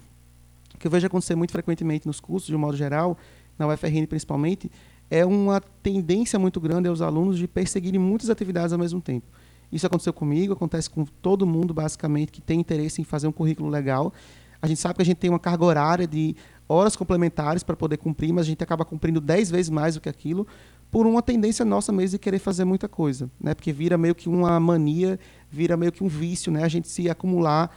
O 0.74 0.78
que 0.78 0.88
eu 0.88 0.92
vejo 0.92 1.06
acontecer 1.06 1.36
muito 1.36 1.52
frequentemente 1.52 2.08
nos 2.08 2.20
cursos, 2.20 2.48
de 2.48 2.56
um 2.56 2.60
modo 2.60 2.78
geral, 2.78 3.18
na 3.60 3.68
UFRN 3.68 4.06
principalmente, 4.08 4.72
é 5.10 5.26
uma 5.26 5.60
tendência 5.84 6.40
muito 6.40 6.60
grande 6.62 6.88
aos 6.88 7.02
alunos 7.02 7.38
de 7.38 7.48
perseguirem 7.48 8.00
muitas 8.00 8.30
atividades 8.30 8.72
ao 8.72 8.80
mesmo 8.80 9.02
tempo. 9.02 9.26
Isso 9.72 9.86
aconteceu 9.86 10.14
comigo, 10.14 10.54
acontece 10.54 10.90
com 10.90 11.06
todo 11.06 11.46
mundo, 11.46 11.74
basicamente, 11.74 12.32
que 12.32 12.42
tem 12.42 12.60
interesse 12.60 13.02
em 13.02 13.04
fazer 13.04 13.28
um 13.28 13.32
currículo 13.32 13.70
legal. 13.70 14.14
A 14.62 14.68
gente 14.68 14.80
sabe 14.80 14.96
que 14.96 15.02
a 15.02 15.06
gente 15.06 15.18
tem 15.18 15.30
uma 15.30 15.40
carga 15.40 15.66
horária 15.66 16.08
de 16.08 16.36
horas 16.68 16.96
complementares 16.96 17.62
para 17.62 17.76
poder 17.76 17.98
cumprir, 17.98 18.34
mas 18.34 18.46
a 18.46 18.50
gente 18.50 18.64
acaba 18.64 18.86
cumprindo 18.86 19.22
dez 19.22 19.52
vezes 19.52 19.70
mais 19.70 19.96
do 19.96 20.02
que 20.02 20.10
aquilo, 20.10 20.48
por 20.92 21.06
uma 21.06 21.22
tendência 21.22 21.66
nossa 21.66 21.92
mesmo 21.92 22.12
de 22.12 22.20
querer 22.20 22.40
fazer 22.40 22.66
muita 22.66 22.88
coisa, 22.88 23.30
né? 23.40 23.54
Porque 23.54 23.72
vira 23.74 23.98
meio 23.98 24.16
que 24.16 24.30
uma 24.30 24.60
mania, 24.60 25.20
vira 25.50 25.76
meio 25.76 25.92
que 25.92 26.04
um 26.04 26.08
vício, 26.08 26.52
né? 26.52 26.64
A 26.64 26.68
gente 26.68 26.88
se 26.88 27.10
acumular, 27.10 27.70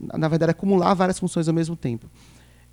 na 0.00 0.28
verdade, 0.28 0.50
acumular 0.50 0.94
várias 0.94 1.18
funções 1.18 1.48
ao 1.48 1.54
mesmo 1.54 1.76
tempo. 1.76 2.08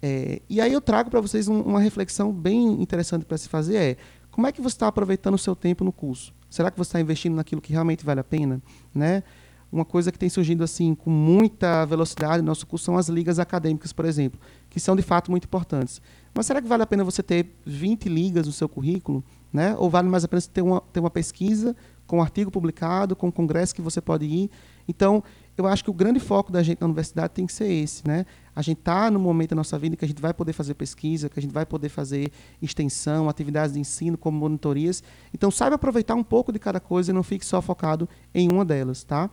É, 0.01 0.41
e 0.49 0.59
aí 0.59 0.73
eu 0.73 0.81
trago 0.81 1.11
para 1.11 1.21
vocês 1.21 1.47
um, 1.47 1.61
uma 1.61 1.79
reflexão 1.79 2.31
bem 2.31 2.81
interessante 2.81 3.23
para 3.23 3.37
se 3.37 3.47
fazer 3.47 3.75
é 3.75 3.97
como 4.31 4.47
é 4.47 4.51
que 4.51 4.61
você 4.61 4.75
está 4.75 4.87
aproveitando 4.87 5.35
o 5.35 5.37
seu 5.37 5.55
tempo 5.55 5.83
no 5.83 5.91
curso? 5.91 6.33
Será 6.49 6.71
que 6.71 6.77
você 6.77 6.89
está 6.89 7.01
investindo 7.01 7.35
naquilo 7.35 7.61
que 7.61 7.73
realmente 7.73 8.03
vale 8.05 8.21
a 8.21 8.23
pena? 8.23 8.61
Né? 8.95 9.23
Uma 9.71 9.85
coisa 9.85 10.11
que 10.11 10.17
tem 10.17 10.29
surgido 10.29 10.63
assim 10.63 10.95
com 10.95 11.09
muita 11.09 11.85
velocidade 11.85 12.41
no 12.41 12.47
nosso 12.47 12.65
curso 12.65 12.85
são 12.85 12.97
as 12.97 13.09
ligas 13.09 13.39
acadêmicas, 13.39 13.93
por 13.93 14.05
exemplo, 14.05 14.39
que 14.69 14.79
são 14.79 14.95
de 14.95 15.01
fato 15.01 15.29
muito 15.29 15.45
importantes. 15.45 16.01
Mas 16.33 16.45
será 16.45 16.61
que 16.61 16.67
vale 16.67 16.83
a 16.83 16.87
pena 16.87 17.03
você 17.03 17.21
ter 17.21 17.53
20 17.65 18.09
ligas 18.09 18.47
no 18.47 18.53
seu 18.53 18.67
currículo? 18.67 19.23
Né? 19.51 19.75
Ou 19.77 19.89
vale 19.89 20.07
mais 20.07 20.23
a 20.23 20.27
pena 20.27 20.41
ter 20.41 20.61
uma, 20.61 20.81
ter 20.81 20.99
uma 20.99 21.09
pesquisa 21.09 21.75
com 22.07 22.17
um 22.17 22.21
artigo 22.21 22.51
publicado, 22.51 23.15
com 23.15 23.27
um 23.27 23.31
congresso 23.31 23.73
que 23.73 23.81
você 23.81 24.01
pode 24.01 24.25
ir. 24.25 24.49
Então, 24.87 25.23
eu 25.57 25.65
acho 25.67 25.83
que 25.83 25.89
o 25.89 25.93
grande 25.93 26.19
foco 26.19 26.51
da 26.51 26.61
gente 26.61 26.81
na 26.81 26.87
universidade 26.87 27.33
tem 27.33 27.45
que 27.45 27.53
ser 27.53 27.71
esse, 27.71 28.05
né? 28.05 28.25
A 28.55 28.61
gente 28.61 28.79
está 28.79 29.09
no 29.09 29.19
momento 29.19 29.51
da 29.51 29.55
nossa 29.55 29.77
vida 29.79 29.95
que 29.95 30.03
a 30.03 30.07
gente 30.07 30.21
vai 30.21 30.33
poder 30.33 30.53
fazer 30.53 30.73
pesquisa, 30.73 31.29
que 31.29 31.39
a 31.39 31.41
gente 31.41 31.53
vai 31.53 31.65
poder 31.65 31.87
fazer 31.87 32.31
extensão, 32.61 33.29
atividades 33.29 33.73
de 33.73 33.79
ensino, 33.79 34.17
como 34.17 34.37
monitorias. 34.37 35.03
Então, 35.33 35.49
saiba 35.49 35.75
aproveitar 35.75 36.15
um 36.15 36.23
pouco 36.23 36.51
de 36.51 36.59
cada 36.59 36.79
coisa 36.79 37.11
e 37.11 37.13
não 37.13 37.23
fique 37.23 37.45
só 37.45 37.61
focado 37.61 38.09
em 38.33 38.51
uma 38.51 38.65
delas, 38.65 39.03
tá? 39.03 39.29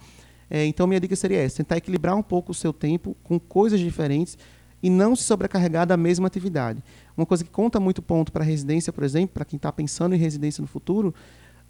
É, 0.50 0.64
então, 0.64 0.86
minha 0.86 1.00
dica 1.00 1.16
seria 1.16 1.38
essa: 1.38 1.58
tentar 1.58 1.76
equilibrar 1.76 2.14
um 2.14 2.22
pouco 2.22 2.52
o 2.52 2.54
seu 2.54 2.72
tempo 2.72 3.16
com 3.22 3.38
coisas 3.38 3.80
diferentes 3.80 4.38
e 4.82 4.88
não 4.88 5.16
se 5.16 5.24
sobrecarregar 5.24 5.86
da 5.86 5.96
mesma 5.96 6.26
atividade. 6.26 6.82
Uma 7.18 7.26
coisa 7.26 7.42
que 7.42 7.50
conta 7.50 7.80
muito 7.80 8.00
ponto 8.00 8.30
para 8.30 8.44
residência, 8.44 8.92
por 8.92 9.02
exemplo, 9.02 9.34
para 9.34 9.44
quem 9.44 9.56
está 9.56 9.72
pensando 9.72 10.14
em 10.14 10.18
residência 10.18 10.62
no 10.62 10.68
futuro, 10.68 11.12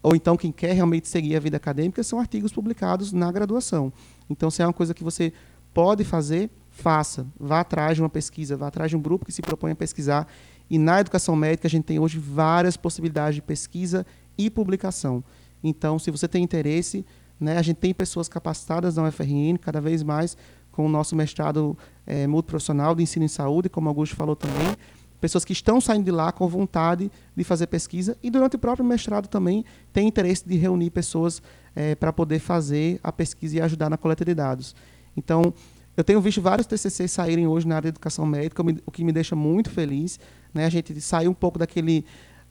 ou 0.02 0.14
então 0.14 0.36
quem 0.36 0.52
quer 0.52 0.74
realmente 0.74 1.08
seguir 1.08 1.34
a 1.36 1.40
vida 1.40 1.56
acadêmica, 1.56 2.02
são 2.02 2.20
artigos 2.20 2.52
publicados 2.52 3.14
na 3.14 3.32
graduação. 3.32 3.90
Então, 4.28 4.50
se 4.50 4.60
é 4.60 4.66
uma 4.66 4.74
coisa 4.74 4.92
que 4.92 5.02
você 5.02 5.32
pode 5.72 6.04
fazer, 6.04 6.50
faça. 6.70 7.26
Vá 7.40 7.60
atrás 7.60 7.96
de 7.96 8.02
uma 8.02 8.10
pesquisa, 8.10 8.58
vá 8.58 8.66
atrás 8.66 8.90
de 8.90 8.96
um 8.98 9.00
grupo 9.00 9.24
que 9.24 9.32
se 9.32 9.40
propõe 9.40 9.70
a 9.70 9.74
pesquisar. 9.74 10.28
E 10.68 10.76
na 10.76 11.00
educação 11.00 11.34
médica, 11.34 11.66
a 11.66 11.70
gente 11.70 11.84
tem 11.84 11.98
hoje 11.98 12.18
várias 12.18 12.76
possibilidades 12.76 13.36
de 13.36 13.40
pesquisa 13.40 14.04
e 14.36 14.50
publicação. 14.50 15.24
Então, 15.64 15.98
se 15.98 16.10
você 16.10 16.28
tem 16.28 16.44
interesse, 16.44 17.06
né, 17.40 17.56
a 17.56 17.62
gente 17.62 17.78
tem 17.78 17.94
pessoas 17.94 18.28
capacitadas 18.28 18.96
na 18.96 19.08
UFRN, 19.08 19.56
cada 19.58 19.80
vez 19.80 20.02
mais, 20.02 20.36
com 20.70 20.84
o 20.84 20.88
nosso 20.90 21.16
mestrado 21.16 21.76
é, 22.06 22.26
multiprofissional 22.26 22.94
de 22.94 23.02
ensino 23.02 23.24
em 23.24 23.28
saúde, 23.28 23.70
como 23.70 23.88
Augusto 23.88 24.14
falou 24.14 24.36
também, 24.36 24.76
pessoas 25.20 25.44
que 25.44 25.52
estão 25.52 25.80
saindo 25.80 26.04
de 26.04 26.10
lá 26.10 26.30
com 26.32 26.46
vontade 26.48 27.10
de 27.36 27.44
fazer 27.44 27.66
pesquisa 27.66 28.16
e 28.22 28.30
durante 28.30 28.56
o 28.56 28.58
próprio 28.58 28.84
mestrado 28.84 29.28
também 29.28 29.64
tem 29.92 30.08
interesse 30.08 30.46
de 30.46 30.56
reunir 30.56 30.90
pessoas 30.90 31.42
é, 31.74 31.94
para 31.94 32.12
poder 32.12 32.38
fazer 32.38 33.00
a 33.02 33.12
pesquisa 33.12 33.56
e 33.56 33.60
ajudar 33.60 33.90
na 33.90 33.96
coleta 33.96 34.24
de 34.24 34.34
dados. 34.34 34.74
Então, 35.16 35.52
eu 35.96 36.04
tenho 36.04 36.20
visto 36.20 36.40
vários 36.40 36.66
TCCs 36.66 37.10
saírem 37.10 37.48
hoje 37.48 37.66
na 37.66 37.74
área 37.74 37.90
de 37.90 37.96
educação 37.96 38.24
médica, 38.24 38.62
o 38.86 38.90
que 38.90 39.02
me 39.02 39.10
deixa 39.10 39.34
muito 39.34 39.68
feliz. 39.68 40.20
Né? 40.54 40.64
A 40.64 40.70
gente 40.70 41.00
saiu 41.00 41.32
um 41.32 41.34
pouco 41.34 41.58
daquele, 41.58 42.04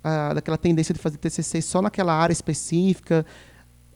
uh, 0.03 0.35
daquela 0.35 0.57
tendência 0.57 0.93
de 0.93 0.99
fazer 0.99 1.17
TCC 1.17 1.61
só 1.61 1.81
naquela 1.81 2.13
área 2.13 2.33
específica, 2.33 3.25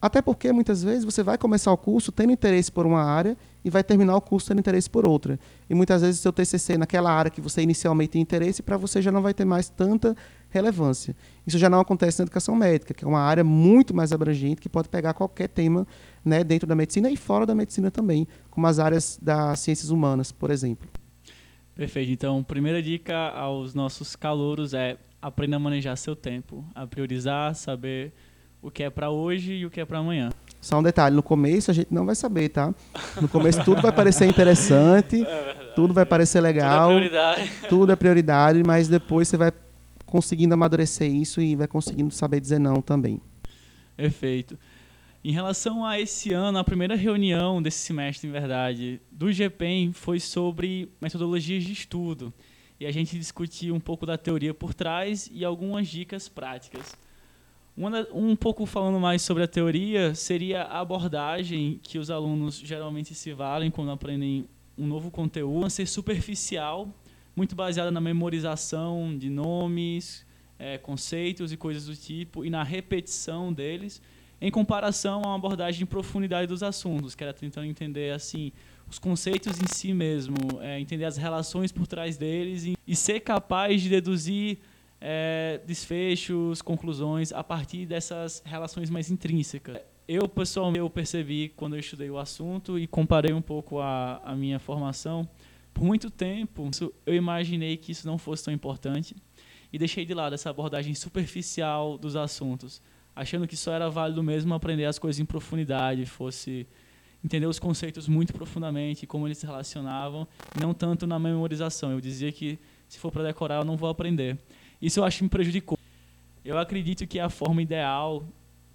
até 0.01 0.21
porque 0.21 0.51
muitas 0.51 0.81
vezes 0.83 1.05
você 1.05 1.21
vai 1.21 1.37
começar 1.37 1.71
o 1.71 1.77
curso 1.77 2.11
tendo 2.11 2.31
interesse 2.31 2.71
por 2.71 2.87
uma 2.87 3.03
área 3.03 3.37
e 3.63 3.69
vai 3.69 3.83
terminar 3.83 4.15
o 4.15 4.21
curso 4.21 4.47
tendo 4.47 4.59
interesse 4.59 4.89
por 4.89 5.07
outra. 5.07 5.39
E 5.69 5.75
muitas 5.75 6.01
vezes 6.01 6.19
o 6.19 6.23
seu 6.23 6.33
TCC 6.33 6.77
naquela 6.77 7.11
área 7.11 7.29
que 7.29 7.39
você 7.39 7.61
inicialmente 7.61 8.11
tem 8.11 8.21
interesse, 8.21 8.63
para 8.63 8.77
você 8.77 8.99
já 8.99 9.11
não 9.11 9.21
vai 9.21 9.33
ter 9.33 9.45
mais 9.45 9.69
tanta 9.69 10.15
relevância. 10.49 11.15
Isso 11.45 11.59
já 11.59 11.69
não 11.69 11.79
acontece 11.79 12.19
na 12.19 12.23
educação 12.23 12.55
médica, 12.55 12.95
que 12.95 13.05
é 13.05 13.07
uma 13.07 13.19
área 13.19 13.43
muito 13.43 13.93
mais 13.93 14.11
abrangente, 14.11 14.59
que 14.59 14.67
pode 14.67 14.89
pegar 14.89 15.13
qualquer 15.13 15.47
tema 15.47 15.85
né, 16.25 16.43
dentro 16.43 16.67
da 16.67 16.75
medicina 16.75 17.09
e 17.09 17.15
fora 17.15 17.45
da 17.45 17.53
medicina 17.53 17.91
também, 17.91 18.27
como 18.49 18.65
as 18.65 18.79
áreas 18.79 19.19
das 19.21 19.59
ciências 19.59 19.91
humanas, 19.91 20.31
por 20.31 20.49
exemplo. 20.49 20.89
Perfeito. 21.75 22.11
Então, 22.11 22.43
primeira 22.43 22.81
dica 22.81 23.29
aos 23.29 23.75
nossos 23.75 24.15
calouros 24.15 24.73
é 24.73 24.97
aprenda 25.21 25.57
a 25.57 25.59
manejar 25.59 25.95
seu 25.95 26.15
tempo, 26.15 26.65
a 26.73 26.87
priorizar, 26.87 27.53
saber 27.53 28.11
o 28.61 28.69
que 28.69 28.83
é 28.83 28.89
para 28.89 29.09
hoje 29.09 29.53
e 29.53 29.65
o 29.65 29.69
que 29.69 29.81
é 29.81 29.85
para 29.85 29.99
amanhã. 29.99 30.29
Só 30.59 30.79
um 30.79 30.83
detalhe, 30.83 31.15
no 31.15 31.23
começo 31.23 31.71
a 31.71 31.73
gente 31.73 31.87
não 31.91 32.05
vai 32.05 32.15
saber, 32.15 32.49
tá? 32.49 32.73
No 33.19 33.27
começo 33.27 33.63
tudo 33.63 33.81
vai 33.81 33.91
parecer 33.91 34.25
interessante, 34.27 35.23
é 35.25 35.71
tudo 35.75 35.93
vai 35.93 36.05
parecer 36.05 36.39
legal, 36.39 36.89
tudo 36.89 36.97
é 36.97 37.09
prioridade, 37.09 37.51
tudo 37.69 37.91
é 37.91 37.95
prioridade 37.95 38.63
mas 38.63 38.87
depois 38.87 39.27
você 39.27 39.37
vai 39.37 39.51
conseguindo 40.05 40.53
amadurecer 40.53 41.09
isso 41.09 41.41
e 41.41 41.55
vai 41.55 41.67
conseguindo 41.67 42.13
saber 42.13 42.39
dizer 42.39 42.59
não 42.59 42.81
também. 42.81 43.19
Perfeito. 43.95 44.57
Em 45.23 45.31
relação 45.31 45.85
a 45.85 45.99
esse 45.99 46.33
ano, 46.33 46.57
a 46.57 46.63
primeira 46.63 46.95
reunião 46.95 47.61
desse 47.61 47.77
semestre, 47.77 48.27
em 48.27 48.31
verdade, 48.31 48.99
do 49.11 49.31
GPEM 49.31 49.93
foi 49.93 50.19
sobre 50.19 50.91
metodologias 50.99 51.63
de 51.63 51.71
estudo. 51.71 52.33
E 52.79 52.87
a 52.87 52.91
gente 52.91 53.17
discutiu 53.17 53.75
um 53.75 53.79
pouco 53.79 54.03
da 54.03 54.17
teoria 54.17 54.51
por 54.51 54.73
trás 54.73 55.29
e 55.31 55.45
algumas 55.45 55.87
dicas 55.87 56.27
práticas. 56.27 56.95
Uma, 57.81 58.07
um 58.13 58.35
pouco 58.35 58.63
falando 58.67 58.99
mais 58.99 59.23
sobre 59.23 59.41
a 59.41 59.47
teoria, 59.47 60.13
seria 60.13 60.61
a 60.61 60.81
abordagem 60.81 61.79
que 61.81 61.97
os 61.97 62.11
alunos 62.11 62.59
geralmente 62.59 63.15
se 63.15 63.33
valem 63.33 63.71
quando 63.71 63.89
aprendem 63.89 64.47
um 64.77 64.85
novo 64.85 65.09
conteúdo, 65.09 65.67
ser 65.67 65.87
superficial, 65.87 66.87
muito 67.35 67.55
baseada 67.55 67.89
na 67.89 67.99
memorização 67.99 69.17
de 69.17 69.31
nomes, 69.31 70.23
é, 70.59 70.77
conceitos 70.77 71.51
e 71.51 71.57
coisas 71.57 71.87
do 71.87 71.95
tipo, 71.95 72.45
e 72.45 72.51
na 72.51 72.61
repetição 72.61 73.51
deles, 73.51 73.99
em 74.39 74.51
comparação 74.51 75.23
a 75.23 75.29
uma 75.29 75.35
abordagem 75.35 75.79
de 75.79 75.87
profundidade 75.87 76.45
dos 76.45 76.61
assuntos, 76.61 77.15
que 77.15 77.23
era 77.23 77.33
tentando 77.33 77.65
entender 77.65 78.13
assim 78.13 78.51
os 78.87 78.99
conceitos 78.99 79.59
em 79.59 79.65
si 79.65 79.91
mesmo, 79.91 80.35
é, 80.61 80.79
entender 80.79 81.05
as 81.05 81.17
relações 81.17 81.71
por 81.71 81.87
trás 81.87 82.15
deles 82.15 82.63
e, 82.63 82.77
e 82.85 82.95
ser 82.95 83.21
capaz 83.21 83.81
de 83.81 83.89
deduzir 83.89 84.59
é, 85.01 85.59
desfechos, 85.65 86.61
conclusões 86.61 87.33
a 87.33 87.43
partir 87.43 87.87
dessas 87.87 88.43
relações 88.45 88.89
mais 88.89 89.09
intrínsecas. 89.09 89.77
Eu, 90.07 90.27
pessoalmente, 90.27 90.79
eu 90.79 90.89
percebi 90.89 91.49
quando 91.55 91.75
eu 91.75 91.79
estudei 91.79 92.09
o 92.09 92.19
assunto 92.19 92.77
e 92.77 92.85
comparei 92.85 93.33
um 93.33 93.41
pouco 93.41 93.79
a, 93.79 94.21
a 94.23 94.35
minha 94.35 94.59
formação, 94.59 95.27
por 95.73 95.83
muito 95.83 96.09
tempo 96.09 96.69
eu 97.05 97.15
imaginei 97.15 97.77
que 97.77 97.91
isso 97.91 98.05
não 98.05 98.17
fosse 98.17 98.43
tão 98.43 98.53
importante 98.53 99.15
e 99.71 99.79
deixei 99.79 100.05
de 100.05 100.13
lado 100.13 100.33
essa 100.33 100.49
abordagem 100.49 100.93
superficial 100.93 101.97
dos 101.97 102.15
assuntos, 102.15 102.81
achando 103.15 103.47
que 103.47 103.55
só 103.55 103.71
era 103.71 103.89
válido 103.89 104.21
mesmo 104.21 104.53
aprender 104.53 104.85
as 104.85 104.99
coisas 104.99 105.19
em 105.19 105.25
profundidade, 105.25 106.05
fosse 106.05 106.67
entender 107.23 107.45
os 107.45 107.59
conceitos 107.59 108.07
muito 108.07 108.33
profundamente, 108.33 109.07
como 109.07 109.27
eles 109.27 109.37
se 109.37 109.45
relacionavam, 109.45 110.27
não 110.59 110.73
tanto 110.73 111.07
na 111.07 111.17
memorização. 111.17 111.91
Eu 111.91 112.01
dizia 112.01 112.31
que 112.31 112.59
se 112.87 112.99
for 112.99 113.11
para 113.11 113.23
decorar 113.23 113.57
eu 113.57 113.65
não 113.65 113.77
vou 113.77 113.89
aprender. 113.89 114.37
Isso 114.81 114.99
eu 114.99 115.03
acho 115.03 115.17
que 115.17 115.23
me 115.23 115.29
prejudicou. 115.29 115.77
Eu 116.43 116.57
acredito 116.57 117.05
que 117.05 117.19
a 117.19 117.29
forma 117.29 117.61
ideal 117.61 118.25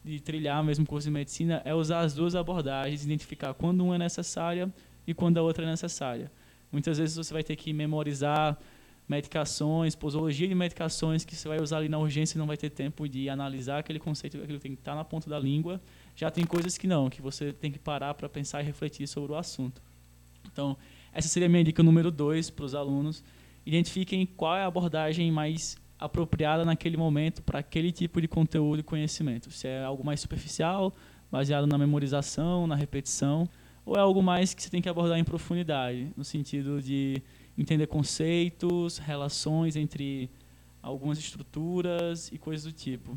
de 0.04 0.20
trilhar 0.20 0.62
mesmo 0.62 0.84
o 0.84 0.86
curso 0.86 1.08
de 1.08 1.10
medicina 1.10 1.60
é 1.64 1.74
usar 1.74 2.00
as 2.00 2.14
duas 2.14 2.36
abordagens, 2.36 3.04
identificar 3.04 3.52
quando 3.54 3.84
uma 3.84 3.96
é 3.96 3.98
necessária 3.98 4.72
e 5.04 5.12
quando 5.12 5.38
a 5.38 5.42
outra 5.42 5.64
é 5.64 5.66
necessária. 5.68 6.30
Muitas 6.70 6.98
vezes 6.98 7.16
você 7.16 7.34
vai 7.34 7.42
ter 7.42 7.56
que 7.56 7.72
memorizar 7.72 8.56
medicações, 9.08 9.94
posologia 9.94 10.46
de 10.48 10.54
medicações 10.54 11.24
que 11.24 11.34
você 11.34 11.48
vai 11.48 11.60
usar 11.60 11.78
ali 11.78 11.88
na 11.88 11.98
urgência 11.98 12.36
e 12.36 12.38
não 12.38 12.46
vai 12.46 12.56
ter 12.56 12.70
tempo 12.70 13.08
de 13.08 13.28
analisar 13.28 13.78
aquele 13.78 13.98
conceito, 13.98 14.36
aquilo 14.38 14.58
tem 14.58 14.74
que 14.74 14.80
estar 14.80 14.94
na 14.94 15.04
ponta 15.04 15.28
da 15.28 15.38
língua. 15.38 15.80
Já 16.14 16.30
tem 16.30 16.44
coisas 16.44 16.78
que 16.78 16.86
não, 16.86 17.10
que 17.10 17.20
você 17.20 17.52
tem 17.52 17.70
que 17.70 17.78
parar 17.78 18.14
para 18.14 18.28
pensar 18.28 18.62
e 18.62 18.64
refletir 18.64 19.06
sobre 19.06 19.32
o 19.32 19.36
assunto. 19.36 19.82
Então, 20.52 20.76
essa 21.12 21.28
seria 21.28 21.46
a 21.46 21.48
minha 21.48 21.64
dica 21.64 21.82
número 21.82 22.10
dois 22.10 22.50
para 22.50 22.64
os 22.64 22.74
alunos. 22.74 23.24
Identifiquem 23.64 24.24
qual 24.26 24.56
é 24.56 24.62
a 24.62 24.66
abordagem 24.66 25.30
mais 25.30 25.76
apropriada 25.98 26.64
naquele 26.64 26.96
momento 26.96 27.42
para 27.42 27.60
aquele 27.60 27.90
tipo 27.90 28.20
de 28.20 28.28
conteúdo 28.28 28.80
e 28.80 28.82
conhecimento. 28.82 29.50
Se 29.50 29.66
é 29.66 29.82
algo 29.82 30.04
mais 30.04 30.20
superficial, 30.20 30.94
baseado 31.30 31.66
na 31.66 31.78
memorização, 31.78 32.66
na 32.66 32.74
repetição, 32.74 33.48
ou 33.84 33.96
é 33.96 34.00
algo 34.00 34.22
mais 34.22 34.52
que 34.52 34.62
você 34.62 34.68
tem 34.68 34.82
que 34.82 34.88
abordar 34.88 35.18
em 35.18 35.24
profundidade, 35.24 36.12
no 36.16 36.24
sentido 36.24 36.82
de 36.82 37.22
entender 37.56 37.86
conceitos, 37.86 38.98
relações 38.98 39.76
entre 39.76 40.30
algumas 40.82 41.18
estruturas 41.18 42.30
e 42.32 42.38
coisas 42.38 42.64
do 42.64 42.72
tipo. 42.72 43.16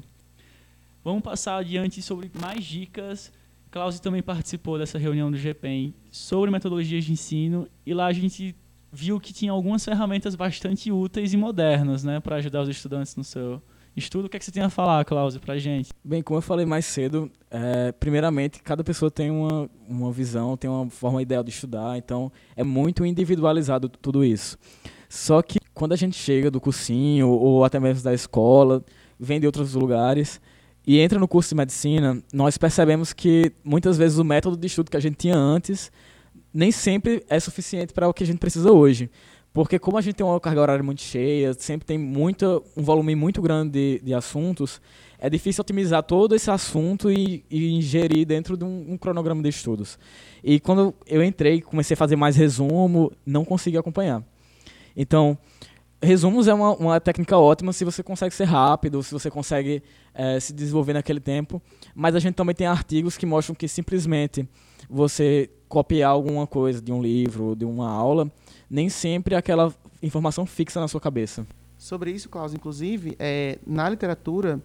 Vamos 1.04 1.22
passar 1.22 1.58
adiante 1.58 2.02
sobre 2.02 2.32
mais 2.40 2.64
dicas. 2.64 3.32
Klaus 3.72 4.00
também 4.00 4.22
participou 4.22 4.78
dessa 4.78 4.98
reunião 4.98 5.32
do 5.32 5.38
GPEM 5.38 5.94
sobre 6.12 6.50
metodologias 6.50 7.06
de 7.06 7.12
ensino 7.12 7.68
e 7.86 7.94
lá 7.94 8.08
a 8.08 8.14
gente 8.14 8.56
viu 8.92 9.20
que 9.20 9.34
tinha 9.34 9.52
algumas 9.52 9.84
ferramentas 9.84 10.36
bastante 10.36 10.92
úteis 10.92 11.34
e 11.34 11.38
modernas, 11.38 12.04
né, 12.04 12.20
para 12.20 12.38
ajudar 12.38 12.62
os 12.62 12.70
estudantes 12.70 13.16
no 13.16 13.24
seu 13.24 13.62
estudo. 13.96 14.26
O 14.26 14.30
que, 14.30 14.38
é 14.38 14.40
que 14.40 14.46
você 14.46 14.52
tem 14.52 14.64
a 14.64 14.70
falar, 14.70 15.04
Cláudio, 15.06 15.40
para 15.40 15.58
gente? 15.58 15.92
Bem, 16.04 16.22
como 16.22 16.38
eu 16.38 16.42
falei 16.42 16.66
mais 16.66 16.86
cedo, 16.86 17.30
é, 17.52 17.92
primeiramente, 17.92 18.62
cada 18.62 18.84
pessoa 18.84 19.12
tem 19.12 19.30
uma, 19.30 19.70
uma 19.88 20.12
visão, 20.12 20.58
tem 20.58 20.70
uma 20.70 20.90
forma 20.90 21.22
ideal 21.22 21.44
de 21.44 21.52
estudar, 21.52 21.98
então 21.98 22.32
é 22.56 22.64
muito 22.64 23.06
individualizado 23.06 23.90
tudo 23.90 24.24
isso. 24.24 24.58
Só 25.08 25.42
que 25.42 25.60
quando 25.74 25.94
a 25.94 25.96
gente 25.96 26.16
chega 26.16 26.52
do 26.52 26.62
cursinho 26.62 27.30
ou 27.30 27.64
até 27.64 27.80
mesmo 27.80 28.04
da 28.04 28.14
escola, 28.14 28.84
vem 29.20 29.40
de 29.40 29.46
outros 29.46 29.74
lugares 29.74 30.40
e 30.86 31.00
entra 31.00 31.20
no 31.20 31.28
curso 31.28 31.50
de 31.50 31.56
medicina, 31.56 32.22
nós 32.34 32.58
percebemos 32.58 33.14
que 33.14 33.52
muitas 33.64 33.98
vezes 33.98 34.18
o 34.18 34.24
método 34.24 34.58
de 34.58 34.68
estudo 34.68 34.90
que 34.90 34.98
a 34.98 35.00
gente 35.00 35.18
tinha 35.18 35.36
antes 35.36 35.92
nem 36.54 36.72
sempre 36.72 37.24
é 37.30 37.40
suficiente 37.40 37.94
para 37.94 38.08
o 38.08 38.14
que 38.14 38.24
a 38.24 38.28
gente 38.28 38.40
precisa 38.40 38.72
hoje. 38.72 39.10
Porque 39.52 39.80
como 39.80 39.98
a 39.98 40.02
gente 40.02 40.16
tem 40.16 40.26
uma 40.26 40.40
carga 40.40 40.62
horária 40.62 40.84
muito 40.84 41.02
cheia, 41.02 41.54
sempre 41.54 41.86
tem 41.86 41.98
muito, 41.98 42.64
um 42.78 42.84
volume 42.84 43.16
muito 43.16 43.42
grande 43.42 43.72
de, 43.72 44.06
de 44.06 44.14
assuntos, 44.14 44.80
é 45.18 45.30
difícil 45.30 45.62
otimizar 45.62 46.04
todo 46.04 46.36
esse 46.36 46.50
assunto 46.52 47.12
e, 47.12 47.44
e 47.50 47.74
ingerir 47.74 48.26
dentro 48.26 48.56
de 48.56 48.64
um, 48.64 48.94
um, 48.94 48.98
cronograma 48.98 49.42
de 49.42 49.50
estudos. 49.50 49.98
E 50.44 50.60
quando 50.60 50.94
eu 51.08 51.24
entrei, 51.24 51.62
comecei 51.62 51.96
a 51.96 51.98
fazer 51.98 52.16
mais 52.16 52.36
resumo, 52.36 53.12
não 53.26 53.44
consegui 53.44 53.78
acompanhar. 53.78 54.24
Então, 54.96 55.38
resumos 56.02 56.48
é 56.48 56.54
uma, 56.54 56.74
uma 56.76 57.00
técnica 57.02 57.38
ótima 57.38 57.74
se 57.74 57.84
você 57.84 58.04
consegue 58.04 58.34
ser 58.34 58.46
rápido, 58.46 59.02
se 59.02 59.12
você 59.12 59.32
consegue 59.32 59.82
é, 60.14 60.40
se 60.40 60.54
desenvolver 60.54 60.94
naquele 60.94 61.20
tempo. 61.20 61.62
Mas 61.96 62.16
a 62.16 62.20
gente 62.20 62.36
também 62.36 62.56
tem 62.56 62.68
artigos 62.68 63.18
que 63.18 63.26
mostram 63.26 63.56
que 63.56 63.68
simplesmente 63.68 64.48
você 64.90 65.50
copiar 65.70 66.10
alguma 66.10 66.48
coisa 66.48 66.82
de 66.82 66.92
um 66.92 67.02
livro, 67.02 67.56
de 67.56 67.64
uma 67.64 67.90
aula, 67.90 68.30
nem 68.70 68.90
sempre 68.90 69.36
aquela 69.36 69.74
informação 70.02 70.46
fixa 70.46 70.80
na 70.80 70.88
sua 70.88 71.00
cabeça. 71.00 71.46
Sobre 71.78 72.12
isso, 72.12 72.28
Klaus, 72.28 72.54
inclusive, 72.54 73.16
é, 73.20 73.60
na 73.66 73.88
literatura, 73.88 74.60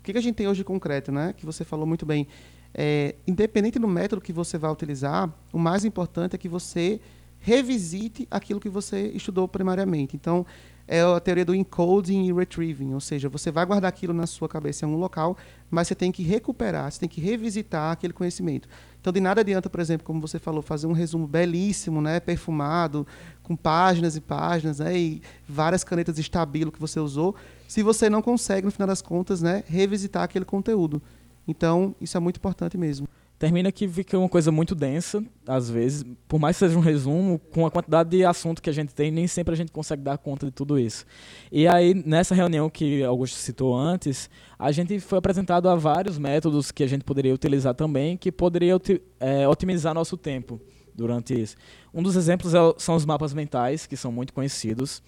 o 0.00 0.02
que, 0.02 0.12
que 0.12 0.18
a 0.18 0.22
gente 0.22 0.34
tem 0.34 0.48
hoje 0.48 0.58
de 0.58 0.64
concreto, 0.64 1.12
né? 1.12 1.34
Que 1.36 1.44
você 1.44 1.62
falou 1.64 1.86
muito 1.86 2.06
bem. 2.06 2.26
É, 2.74 3.14
independente 3.26 3.78
do 3.78 3.86
método 3.86 4.20
que 4.20 4.32
você 4.32 4.58
vai 4.58 4.70
utilizar, 4.72 5.32
o 5.52 5.58
mais 5.58 5.84
importante 5.84 6.34
é 6.34 6.38
que 6.38 6.48
você 6.48 7.00
revisite 7.38 8.26
aquilo 8.30 8.58
que 8.58 8.68
você 8.68 9.08
estudou 9.08 9.46
primariamente. 9.46 10.16
Então, 10.16 10.44
é 10.88 11.00
a 11.00 11.18
teoria 11.18 11.44
do 11.44 11.54
encoding 11.54 12.26
e 12.26 12.32
retrieving, 12.32 12.94
ou 12.94 13.00
seja, 13.00 13.28
você 13.28 13.50
vai 13.50 13.66
guardar 13.66 13.88
aquilo 13.88 14.14
na 14.14 14.26
sua 14.26 14.48
cabeça 14.48 14.84
em 14.84 14.88
algum 14.88 15.00
local, 15.00 15.36
mas 15.70 15.88
você 15.88 15.94
tem 15.94 16.12
que 16.12 16.22
recuperar, 16.22 16.90
você 16.90 17.00
tem 17.00 17.08
que 17.08 17.20
revisitar 17.20 17.92
aquele 17.92 18.12
conhecimento. 18.12 18.68
Então, 19.06 19.12
de 19.12 19.20
nada 19.20 19.40
adianta, 19.40 19.70
por 19.70 19.78
exemplo, 19.78 20.04
como 20.04 20.20
você 20.20 20.36
falou, 20.36 20.60
fazer 20.60 20.88
um 20.88 20.92
resumo 20.92 21.28
belíssimo, 21.28 22.00
né, 22.02 22.18
perfumado, 22.18 23.06
com 23.40 23.54
páginas 23.54 24.16
e 24.16 24.20
páginas, 24.20 24.80
né, 24.80 24.98
e 24.98 25.22
várias 25.48 25.84
canetas 25.84 26.16
de 26.16 26.22
estabilo 26.22 26.72
que 26.72 26.80
você 26.80 26.98
usou, 26.98 27.36
se 27.68 27.84
você 27.84 28.10
não 28.10 28.20
consegue, 28.20 28.64
no 28.64 28.72
final 28.72 28.88
das 28.88 29.00
contas, 29.00 29.40
né, 29.40 29.62
revisitar 29.68 30.24
aquele 30.24 30.44
conteúdo. 30.44 31.00
Então, 31.46 31.94
isso 32.00 32.16
é 32.16 32.20
muito 32.20 32.38
importante 32.38 32.76
mesmo 32.76 33.06
termina 33.38 33.70
que 33.70 33.86
fica 33.86 34.18
uma 34.18 34.28
coisa 34.28 34.50
muito 34.50 34.74
densa, 34.74 35.22
às 35.46 35.68
vezes, 35.68 36.04
por 36.26 36.40
mais 36.40 36.56
que 36.56 36.66
seja 36.66 36.78
um 36.78 36.80
resumo, 36.80 37.38
com 37.38 37.66
a 37.66 37.70
quantidade 37.70 38.10
de 38.10 38.24
assunto 38.24 38.62
que 38.62 38.70
a 38.70 38.72
gente 38.72 38.94
tem, 38.94 39.10
nem 39.10 39.26
sempre 39.26 39.52
a 39.52 39.56
gente 39.56 39.70
consegue 39.70 40.02
dar 40.02 40.16
conta 40.16 40.46
de 40.46 40.52
tudo 40.52 40.78
isso. 40.78 41.04
E 41.52 41.68
aí, 41.68 41.94
nessa 41.94 42.34
reunião 42.34 42.70
que 42.70 43.02
Augusto 43.04 43.36
citou 43.36 43.76
antes, 43.76 44.30
a 44.58 44.72
gente 44.72 44.98
foi 45.00 45.18
apresentado 45.18 45.68
a 45.68 45.74
vários 45.74 46.18
métodos 46.18 46.70
que 46.70 46.82
a 46.82 46.86
gente 46.86 47.04
poderia 47.04 47.34
utilizar 47.34 47.74
também, 47.74 48.16
que 48.16 48.32
poderia 48.32 48.80
é, 49.20 49.46
otimizar 49.46 49.92
nosso 49.92 50.16
tempo 50.16 50.60
durante 50.94 51.38
isso. 51.38 51.56
Um 51.92 52.02
dos 52.02 52.16
exemplos 52.16 52.54
é, 52.54 52.58
são 52.78 52.96
os 52.96 53.04
mapas 53.04 53.34
mentais, 53.34 53.86
que 53.86 53.96
são 53.96 54.10
muito 54.10 54.32
conhecidos. 54.32 55.02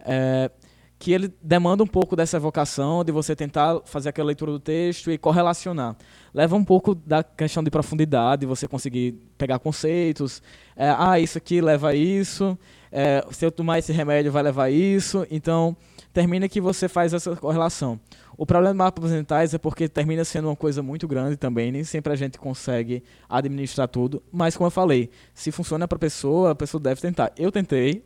É, 0.00 0.50
que 0.98 1.12
ele 1.12 1.32
demanda 1.40 1.82
um 1.84 1.86
pouco 1.86 2.16
dessa 2.16 2.36
evocação, 2.36 3.04
de 3.04 3.12
você 3.12 3.36
tentar 3.36 3.80
fazer 3.84 4.08
aquela 4.08 4.26
leitura 4.26 4.50
do 4.50 4.58
texto 4.58 5.10
e 5.12 5.16
correlacionar. 5.16 5.96
Leva 6.34 6.56
um 6.56 6.64
pouco 6.64 6.94
da 6.94 7.22
questão 7.22 7.62
de 7.62 7.70
profundidade, 7.70 8.44
você 8.44 8.66
conseguir 8.66 9.14
pegar 9.36 9.60
conceitos. 9.60 10.42
É, 10.76 10.92
ah, 10.96 11.18
isso 11.20 11.38
aqui 11.38 11.60
leva 11.60 11.90
a 11.90 11.94
isso. 11.94 12.58
É, 12.90 13.24
se 13.30 13.46
eu 13.46 13.52
tomar 13.52 13.78
esse 13.78 13.92
remédio, 13.92 14.32
vai 14.32 14.42
levar 14.42 14.64
a 14.64 14.70
isso. 14.70 15.24
Então, 15.30 15.76
termina 16.12 16.48
que 16.48 16.60
você 16.60 16.88
faz 16.88 17.14
essa 17.14 17.36
correlação. 17.36 18.00
O 18.36 18.44
problema 18.44 18.72
de 18.72 18.78
mapas 18.78 19.12
mentais 19.12 19.54
é 19.54 19.58
porque 19.58 19.88
termina 19.88 20.24
sendo 20.24 20.48
uma 20.48 20.56
coisa 20.56 20.82
muito 20.82 21.06
grande 21.06 21.36
também. 21.36 21.70
Nem 21.70 21.84
sempre 21.84 22.12
a 22.12 22.16
gente 22.16 22.38
consegue 22.38 23.04
administrar 23.28 23.86
tudo. 23.86 24.20
Mas, 24.32 24.56
como 24.56 24.66
eu 24.66 24.70
falei, 24.72 25.10
se 25.32 25.52
funciona 25.52 25.86
para 25.86 25.96
a 25.96 26.00
pessoa, 26.00 26.50
a 26.50 26.54
pessoa 26.56 26.80
deve 26.80 27.00
tentar. 27.00 27.32
Eu 27.36 27.52
tentei, 27.52 28.04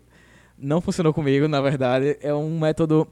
não 0.62 0.81
funcionou 0.81 1.12
comigo, 1.12 1.48
na 1.48 1.61
verdade. 1.61 2.16
É 2.20 2.33
um 2.33 2.59
método 2.59 3.07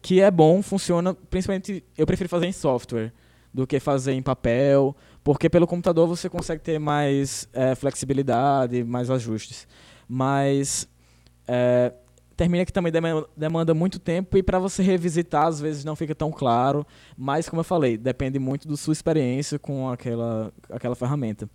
que 0.00 0.20
é 0.20 0.30
bom, 0.30 0.62
funciona, 0.62 1.14
principalmente 1.14 1.84
eu 1.96 2.06
prefiro 2.06 2.28
fazer 2.28 2.46
em 2.46 2.52
software 2.52 3.12
do 3.54 3.66
que 3.66 3.78
fazer 3.78 4.12
em 4.12 4.22
papel, 4.22 4.96
porque 5.22 5.48
pelo 5.48 5.66
computador 5.66 6.08
você 6.08 6.28
consegue 6.28 6.62
ter 6.62 6.78
mais 6.78 7.48
é, 7.52 7.74
flexibilidade, 7.74 8.82
mais 8.82 9.10
ajustes. 9.10 9.66
Mas 10.08 10.88
é, 11.46 11.92
termina 12.36 12.64
que 12.64 12.72
também 12.72 12.92
demanda 13.36 13.74
muito 13.74 13.98
tempo 13.98 14.36
e 14.36 14.42
para 14.42 14.58
você 14.58 14.82
revisitar 14.82 15.46
às 15.46 15.60
vezes 15.60 15.84
não 15.84 15.94
fica 15.94 16.14
tão 16.14 16.30
claro, 16.30 16.84
mas 17.16 17.48
como 17.48 17.60
eu 17.60 17.64
falei, 17.64 17.96
depende 17.96 18.38
muito 18.38 18.66
da 18.66 18.76
sua 18.76 18.92
experiência 18.92 19.58
com 19.58 19.88
aquela, 19.88 20.52
aquela 20.70 20.96
ferramenta. 20.96 21.48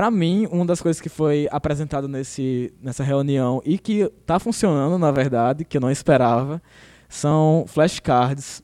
Para 0.00 0.10
mim, 0.10 0.48
uma 0.50 0.64
das 0.64 0.80
coisas 0.80 0.98
que 0.98 1.10
foi 1.10 1.46
apresentado 1.50 2.08
nesse, 2.08 2.72
nessa 2.80 3.04
reunião 3.04 3.60
e 3.66 3.76
que 3.76 4.10
está 4.22 4.38
funcionando, 4.38 4.96
na 4.96 5.10
verdade, 5.10 5.62
que 5.62 5.76
eu 5.76 5.80
não 5.82 5.90
esperava, 5.90 6.62
são 7.06 7.66
flashcards 7.68 8.62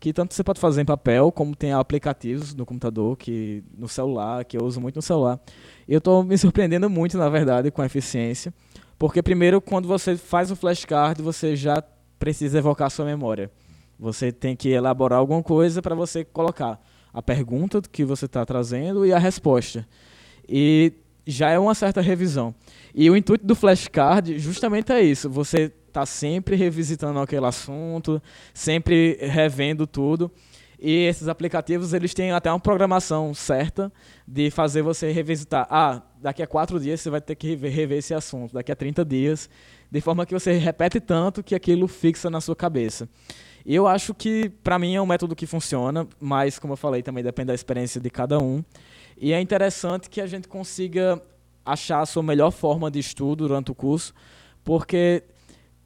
que 0.00 0.14
tanto 0.14 0.32
você 0.32 0.42
pode 0.42 0.58
fazer 0.58 0.80
em 0.80 0.86
papel, 0.86 1.30
como 1.30 1.54
tem 1.54 1.74
aplicativos 1.74 2.54
no 2.54 2.64
computador, 2.64 3.18
que 3.18 3.62
no 3.76 3.86
celular, 3.86 4.46
que 4.46 4.56
eu 4.56 4.64
uso 4.64 4.80
muito 4.80 4.96
no 4.96 5.02
celular. 5.02 5.38
Eu 5.86 5.98
estou 5.98 6.24
me 6.24 6.38
surpreendendo 6.38 6.88
muito, 6.88 7.18
na 7.18 7.28
verdade, 7.28 7.70
com 7.70 7.82
a 7.82 7.84
eficiência, 7.84 8.50
porque 8.98 9.22
primeiro, 9.22 9.60
quando 9.60 9.86
você 9.86 10.16
faz 10.16 10.50
o 10.50 10.56
flashcard, 10.56 11.20
você 11.20 11.54
já 11.54 11.82
precisa 12.18 12.56
evocar 12.56 12.86
a 12.86 12.90
sua 12.90 13.04
memória. 13.04 13.50
Você 14.00 14.32
tem 14.32 14.56
que 14.56 14.70
elaborar 14.70 15.18
alguma 15.18 15.42
coisa 15.42 15.82
para 15.82 15.94
você 15.94 16.24
colocar 16.24 16.80
a 17.12 17.20
pergunta 17.20 17.82
que 17.92 18.06
você 18.06 18.24
está 18.24 18.42
trazendo 18.46 19.04
e 19.04 19.12
a 19.12 19.18
resposta. 19.18 19.86
E 20.48 20.92
já 21.26 21.50
é 21.50 21.58
uma 21.58 21.74
certa 21.74 22.00
revisão. 22.00 22.54
E 22.94 23.10
o 23.10 23.16
intuito 23.16 23.46
do 23.46 23.54
flashcard 23.54 24.38
justamente 24.38 24.90
é 24.92 25.02
isso. 25.02 25.28
Você 25.28 25.72
está 25.86 26.06
sempre 26.06 26.56
revisitando 26.56 27.18
aquele 27.18 27.46
assunto, 27.46 28.22
sempre 28.54 29.18
revendo 29.20 29.86
tudo. 29.86 30.30
E 30.80 31.06
esses 31.06 31.26
aplicativos 31.26 31.92
eles 31.92 32.14
têm 32.14 32.30
até 32.30 32.50
uma 32.50 32.60
programação 32.60 33.34
certa 33.34 33.92
de 34.26 34.50
fazer 34.50 34.80
você 34.80 35.10
revisitar. 35.10 35.66
Ah, 35.68 36.02
daqui 36.20 36.42
a 36.42 36.46
quatro 36.46 36.78
dias 36.78 37.00
você 37.00 37.10
vai 37.10 37.20
ter 37.20 37.34
que 37.34 37.48
rever, 37.48 37.72
rever 37.72 37.98
esse 37.98 38.14
assunto, 38.14 38.54
daqui 38.54 38.70
a 38.70 38.76
30 38.76 39.04
dias, 39.04 39.50
de 39.90 40.00
forma 40.00 40.24
que 40.24 40.32
você 40.32 40.52
repete 40.52 41.00
tanto 41.00 41.42
que 41.42 41.54
aquilo 41.54 41.88
fixa 41.88 42.30
na 42.30 42.40
sua 42.40 42.54
cabeça. 42.54 43.08
E 43.66 43.74
eu 43.74 43.86
acho 43.86 44.14
que, 44.14 44.48
para 44.62 44.78
mim, 44.78 44.94
é 44.94 45.02
um 45.02 45.06
método 45.06 45.34
que 45.34 45.46
funciona, 45.46 46.06
mas, 46.20 46.58
como 46.58 46.72
eu 46.72 46.76
falei, 46.76 47.02
também 47.02 47.24
depende 47.24 47.48
da 47.48 47.54
experiência 47.54 48.00
de 48.00 48.08
cada 48.08 48.38
um. 48.38 48.64
E 49.20 49.32
é 49.32 49.40
interessante 49.40 50.08
que 50.08 50.20
a 50.20 50.26
gente 50.26 50.46
consiga 50.46 51.20
achar 51.64 52.00
a 52.00 52.06
sua 52.06 52.22
melhor 52.22 52.50
forma 52.50 52.90
de 52.90 52.98
estudo 52.98 53.48
durante 53.48 53.70
o 53.70 53.74
curso, 53.74 54.14
porque 54.64 55.24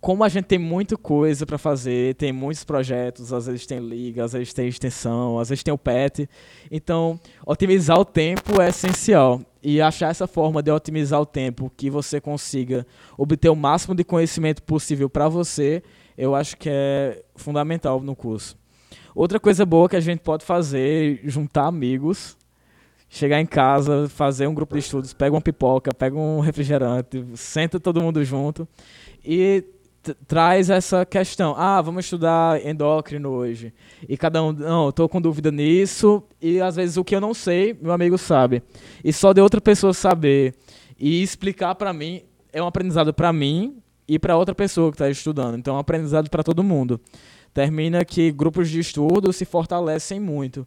como 0.03 0.25
a 0.25 0.29
gente 0.29 0.47
tem 0.47 0.59
muita 0.59 0.97
coisa 0.97 1.47
para 1.47 1.57
fazer, 1.57 2.17
tem 2.17 2.33
muitos 2.33 2.65
projetos, 2.65 3.33
às 3.33 3.47
vezes 3.47 3.65
tem 3.67 3.79
liga, 3.79 4.25
às 4.25 4.33
vezes 4.33 4.53
tem 4.53 4.67
extensão, 4.67 5.39
às 5.39 5.49
vezes 5.49 5.63
tem 5.63 5.73
o 5.73 5.79
PET. 5.79 6.29
Então, 6.71 7.19
otimizar 7.47 7.99
o 7.99 8.05
tempo 8.05 8.61
é 8.61 8.69
essencial. 8.69 9.41
E 9.63 9.81
achar 9.81 10.11
essa 10.11 10.27
forma 10.27 10.61
de 10.61 10.73
otimizar 10.73 11.21
o 11.21 11.27
tempo 11.27 11.73
que 11.77 11.89
você 11.89 12.21
consiga 12.21 12.85
obter 13.17 13.49
o 13.49 13.55
máximo 13.55 13.95
de 13.95 14.03
conhecimento 14.03 14.61
possível 14.65 15.09
para 15.09 15.29
você, 15.29 15.85
eu 16.19 16.35
acho 16.35 16.57
que 16.57 16.69
é 16.69 17.23
fundamental 17.37 18.01
no 18.01 18.17
curso. 18.17 18.59
Outra 19.15 19.39
coisa 19.39 19.65
boa 19.65 19.89
que 19.89 19.95
a 19.95 20.01
gente 20.01 20.19
pode 20.19 20.45
fazer 20.45 21.21
juntar 21.23 21.67
amigos 21.67 22.37
chegar 23.13 23.39
em 23.43 23.45
casa, 23.45 24.09
fazer 24.09 24.47
um 24.47 24.55
grupo 24.55 24.75
de 24.75 24.81
estudos, 24.81 25.13
pega 25.13 25.35
uma 25.35 25.41
pipoca, 25.41 25.93
pega 25.93 26.17
um 26.17 26.41
refrigerante, 26.41 27.23
senta 27.35 27.79
todo 27.79 28.01
mundo 28.01 28.25
junto 28.25 28.67
e 29.23 29.63
traz 30.27 30.71
essa 30.71 31.05
questão. 31.05 31.55
Ah, 31.55 31.83
vamos 31.83 32.07
estudar 32.07 32.65
endócrino 32.67 33.29
hoje. 33.29 33.75
E 34.09 34.17
cada 34.17 34.43
um, 34.43 34.51
não, 34.51 34.89
estou 34.89 35.11
com 35.11 35.21
dúvida 35.21 35.53
nisso. 35.53 36.23
E 36.41 36.59
às 36.59 36.77
vezes 36.77 36.97
o 36.97 37.05
que 37.05 37.15
eu 37.15 37.21
não 37.21 37.35
sei, 37.35 37.77
meu 37.83 37.93
amigo 37.93 38.17
sabe. 38.17 38.63
E 39.05 39.13
só 39.13 39.35
de 39.35 39.43
outra 39.43 39.61
pessoa 39.61 39.93
saber 39.93 40.55
e 40.99 41.23
explicar 41.23 41.75
para 41.75 41.93
mim 41.93 42.23
é 42.51 42.63
um 42.63 42.67
aprendizado 42.67 43.13
para 43.13 43.31
mim 43.31 43.77
e 44.09 44.19
para 44.19 44.39
outra 44.39 44.55
pessoa 44.55 44.91
que 44.91 44.95
está 44.95 45.11
estudando. 45.11 45.59
Então 45.59 45.75
é 45.75 45.77
um 45.77 45.81
aprendizado 45.81 46.31
para 46.31 46.43
todo 46.43 46.65
mundo. 46.65 46.99
Termina 47.53 48.07
que 48.07 48.33
grupos 48.33 48.71
de 48.71 48.81
estudo 48.81 49.35
se 49.35 49.45
fortalecem 49.45 50.19
muito. 50.19 50.67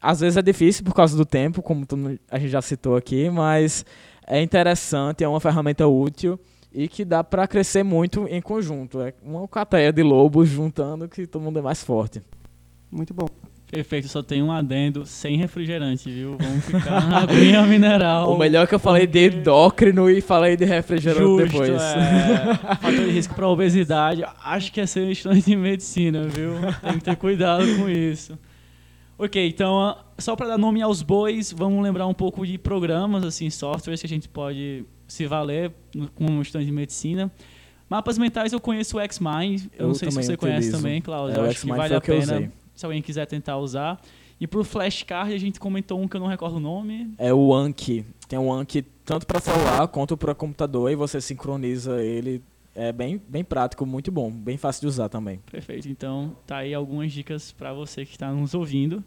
Às 0.00 0.20
vezes 0.20 0.36
é 0.36 0.42
difícil 0.42 0.84
por 0.84 0.94
causa 0.94 1.16
do 1.16 1.24
tempo, 1.24 1.62
como 1.62 1.86
a 2.30 2.38
gente 2.38 2.50
já 2.50 2.62
citou 2.62 2.96
aqui, 2.96 3.30
mas 3.30 3.84
é 4.26 4.42
interessante, 4.42 5.24
é 5.24 5.28
uma 5.28 5.40
ferramenta 5.40 5.86
útil 5.86 6.38
e 6.72 6.88
que 6.88 7.04
dá 7.04 7.24
para 7.24 7.46
crescer 7.46 7.82
muito 7.82 8.26
em 8.28 8.40
conjunto. 8.42 9.00
É 9.00 9.14
uma 9.22 9.48
cateia 9.48 9.92
de 9.92 10.02
lobos 10.02 10.48
juntando 10.48 11.08
que 11.08 11.26
todo 11.26 11.42
mundo 11.42 11.58
é 11.58 11.62
mais 11.62 11.82
forte. 11.82 12.22
Muito 12.90 13.14
bom. 13.14 13.26
Perfeito, 13.70 14.06
só 14.06 14.22
tem 14.22 14.42
um 14.42 14.52
adendo 14.52 15.04
sem 15.04 15.36
refrigerante, 15.36 16.08
viu? 16.08 16.36
Vamos 16.38 16.64
ficar 16.66 17.08
na 17.08 17.22
aguinha 17.22 17.62
mineral. 17.66 18.32
O 18.32 18.38
melhor 18.38 18.62
é 18.62 18.66
que 18.66 18.74
eu 18.74 18.78
falei 18.78 19.08
de 19.08 19.26
endócrino 19.26 20.08
e 20.08 20.20
falei 20.20 20.56
de 20.56 20.64
refrigerante 20.64 21.22
Justo, 21.22 21.46
depois. 21.46 21.82
É. 21.82 22.54
Fator 22.76 22.92
de 22.92 23.10
risco 23.10 23.34
para 23.34 23.48
obesidade. 23.48 24.24
Acho 24.44 24.70
que 24.70 24.80
é 24.80 24.86
ser 24.86 25.10
estudante 25.10 25.46
de 25.46 25.56
medicina, 25.56 26.28
viu? 26.28 26.52
Tem 26.80 26.92
que 26.92 27.04
ter 27.04 27.16
cuidado 27.16 27.64
com 27.76 27.88
isso. 27.88 28.38
Ok, 29.18 29.48
então 29.48 29.96
só 30.18 30.36
para 30.36 30.48
dar 30.48 30.58
nome 30.58 30.82
aos 30.82 31.02
bois, 31.02 31.52
vamos 31.52 31.82
lembrar 31.82 32.06
um 32.06 32.14
pouco 32.14 32.46
de 32.46 32.58
programas, 32.58 33.24
assim, 33.24 33.48
softwares 33.48 34.00
que 34.00 34.06
a 34.06 34.08
gente 34.08 34.28
pode 34.28 34.84
se 35.08 35.26
valer 35.26 35.72
como 36.14 36.42
estudante 36.42 36.66
de 36.66 36.72
medicina. 36.72 37.32
Mapas 37.88 38.18
mentais 38.18 38.52
eu 38.52 38.60
conheço 38.60 38.98
o 38.98 39.00
Xmind, 39.00 39.64
eu, 39.72 39.78
eu 39.78 39.86
não 39.88 39.94
sei 39.94 40.10
se 40.10 40.16
você 40.16 40.32
utilizo. 40.32 40.38
conhece 40.38 40.70
também, 40.70 41.00
Cláudio. 41.00 41.36
É, 41.36 41.40
eu 41.40 41.44
acho 41.44 41.60
que 41.60 41.68
vale 41.68 41.94
a 41.94 42.00
pena 42.00 42.52
se 42.74 42.84
alguém 42.84 43.00
quiser 43.00 43.26
tentar 43.26 43.56
usar. 43.58 44.00
E 44.38 44.46
pro 44.46 44.62
flashcard 44.62 45.32
a 45.32 45.38
gente 45.38 45.58
comentou 45.58 45.98
um 45.98 46.06
que 46.06 46.16
eu 46.16 46.20
não 46.20 46.26
recordo 46.26 46.56
o 46.56 46.60
nome. 46.60 47.14
É 47.16 47.32
o 47.32 47.54
Anki. 47.54 48.04
Tem 48.28 48.38
um 48.38 48.52
Anki 48.52 48.82
tanto 49.04 49.26
para 49.26 49.40
celular 49.40 49.88
quanto 49.88 50.16
para 50.16 50.34
computador 50.34 50.90
e 50.90 50.94
você 50.94 51.20
sincroniza 51.20 52.02
ele 52.02 52.42
é 52.76 52.92
bem, 52.92 53.20
bem 53.26 53.42
prático, 53.42 53.86
muito 53.86 54.12
bom, 54.12 54.30
bem 54.30 54.58
fácil 54.58 54.82
de 54.82 54.86
usar 54.86 55.08
também. 55.08 55.40
Perfeito. 55.50 55.88
Então, 55.88 56.36
tá 56.46 56.58
aí 56.58 56.74
algumas 56.74 57.10
dicas 57.10 57.50
para 57.50 57.72
você 57.72 58.04
que 58.04 58.12
está 58.12 58.30
nos 58.30 58.54
ouvindo. 58.54 59.02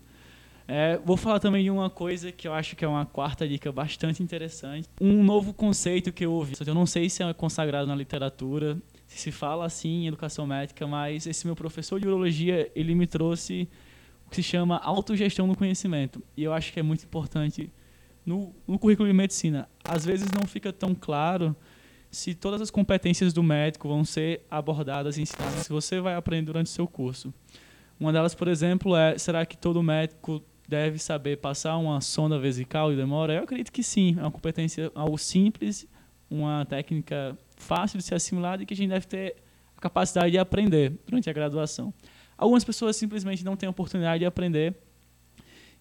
É, 0.68 1.00
vou 1.06 1.16
falar 1.16 1.40
também 1.40 1.64
de 1.64 1.70
uma 1.70 1.90
coisa 1.90 2.32
que 2.32 2.48
eu 2.48 2.54
acho 2.54 2.76
que 2.76 2.84
é 2.84 2.88
uma 2.88 3.06
quarta 3.06 3.48
dica 3.48 3.72
bastante 3.72 4.22
interessante. 4.22 4.88
Um 5.00 5.24
novo 5.24 5.54
conceito 5.54 6.12
que 6.12 6.26
eu 6.26 6.32
ouvi. 6.32 6.54
Eu 6.66 6.76
não 6.76 6.86
sei 6.86 7.10
se 7.10 7.24
é 7.24 7.34
consagrado 7.34 7.88
na 7.88 7.96
literatura, 7.96 8.78
se 9.08 9.18
se 9.18 9.32
fala 9.32 9.66
assim 9.66 10.04
em 10.04 10.08
educação 10.08 10.46
médica, 10.46 10.86
mas 10.86 11.26
esse 11.26 11.46
meu 11.46 11.56
professor 11.56 12.00
de 12.00 12.08
urologia, 12.08 12.72
ele 12.76 12.94
me 12.94 13.08
trouxe 13.08 13.68
o 14.26 14.30
que 14.30 14.36
se 14.36 14.44
chama 14.44 14.78
autogestão 14.78 15.48
do 15.48 15.56
conhecimento. 15.56 16.24
E 16.36 16.44
eu 16.44 16.54
acho 16.54 16.74
que 16.74 16.80
é 16.80 16.84
muito 16.84 17.04
importante 17.04 17.72
no, 18.26 18.54
no 18.68 18.78
currículo 18.78 19.08
de 19.08 19.14
medicina. 19.14 19.68
Às 19.84 20.06
vezes 20.06 20.28
não 20.32 20.48
fica 20.48 20.72
tão 20.74 20.94
claro 20.94 21.56
se 22.12 22.34
todas 22.34 22.62
as 22.62 22.72
competências 22.72 23.34
do 23.34 23.44
médico 23.44 23.88
vão 23.88 24.04
ser 24.04 24.46
abordadas 24.50 25.18
e 25.18 25.22
ensinadas, 25.22 25.66
se 25.66 25.70
você 25.70 26.00
vai 26.00 26.16
aprender 26.16 26.46
durante 26.46 26.68
o 26.68 26.70
seu 26.70 26.88
curso. 26.88 27.34
Uma 28.00 28.12
delas, 28.14 28.34
por 28.34 28.48
exemplo, 28.48 28.96
é: 28.96 29.18
será 29.18 29.46
que 29.46 29.58
todo 29.58 29.84
médico 29.84 30.42
deve 30.68 31.00
saber 31.00 31.38
passar 31.38 31.78
uma 31.78 32.00
sonda 32.02 32.40
vesical 32.40 32.92
e 32.94 32.96
demora? 32.96 33.34
Eu 33.34 33.44
acredito 33.44 33.72
que 33.72 33.84
sim. 33.84 34.16
É 34.18 34.22
uma 34.22 34.32
competência 34.32 34.92
algo 34.96 35.18
simples, 35.18 35.88
uma 36.30 36.66
técnica 36.66 37.38
fácil 37.58 37.98
de 37.98 38.06
ser 38.06 38.16
assimilada 38.16 38.64
e 38.64 38.66
que 38.66 38.74
a 38.74 38.78
gente 38.78 38.90
deve 38.90 39.06
ter 39.06 39.36
a 39.76 39.82
capacidade 39.82 40.32
de 40.32 40.38
aprender 40.38 40.98
durante 41.06 41.30
a 41.30 41.34
graduação. 41.34 41.94
Algumas 42.38 42.64
pessoas 42.64 42.96
simplesmente 42.96 43.44
não 43.44 43.58
têm 43.58 43.68
a 43.68 43.70
oportunidade 43.70 44.20
de 44.20 44.26
aprender 44.26 44.76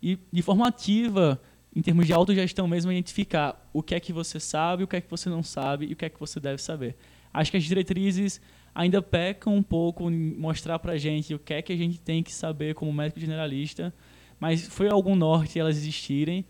e, 0.02 0.18
de 0.32 0.42
forma 0.42 0.66
ativa, 0.66 1.40
em 1.78 1.80
termos 1.80 2.08
de 2.08 2.12
autogestão 2.12 2.66
mesmo, 2.66 2.90
identificar 2.90 3.70
o 3.72 3.84
que 3.84 3.94
é 3.94 4.00
que 4.00 4.12
você 4.12 4.40
sabe, 4.40 4.82
o 4.82 4.88
que 4.88 4.96
é 4.96 5.00
que 5.00 5.08
você 5.08 5.30
não 5.30 5.44
sabe 5.44 5.86
e 5.86 5.92
o 5.92 5.96
que 5.96 6.06
é 6.06 6.08
que 6.08 6.18
você 6.18 6.40
deve 6.40 6.60
saber. 6.60 6.96
Acho 7.32 7.52
que 7.52 7.56
as 7.56 7.62
diretrizes 7.62 8.40
ainda 8.74 9.00
pecam 9.00 9.54
um 9.54 9.62
pouco 9.62 10.10
em 10.10 10.34
mostrar 10.34 10.80
para 10.80 10.94
a 10.94 10.98
gente 10.98 11.32
o 11.32 11.38
que 11.38 11.54
é 11.54 11.62
que 11.62 11.72
a 11.72 11.76
gente 11.76 12.00
tem 12.00 12.20
que 12.20 12.34
saber 12.34 12.74
como 12.74 12.92
médico 12.92 13.20
generalista, 13.20 13.94
mas 14.40 14.66
foi 14.66 14.88
algum 14.88 15.14
norte 15.14 15.56
elas 15.56 15.76
existirem 15.76 16.44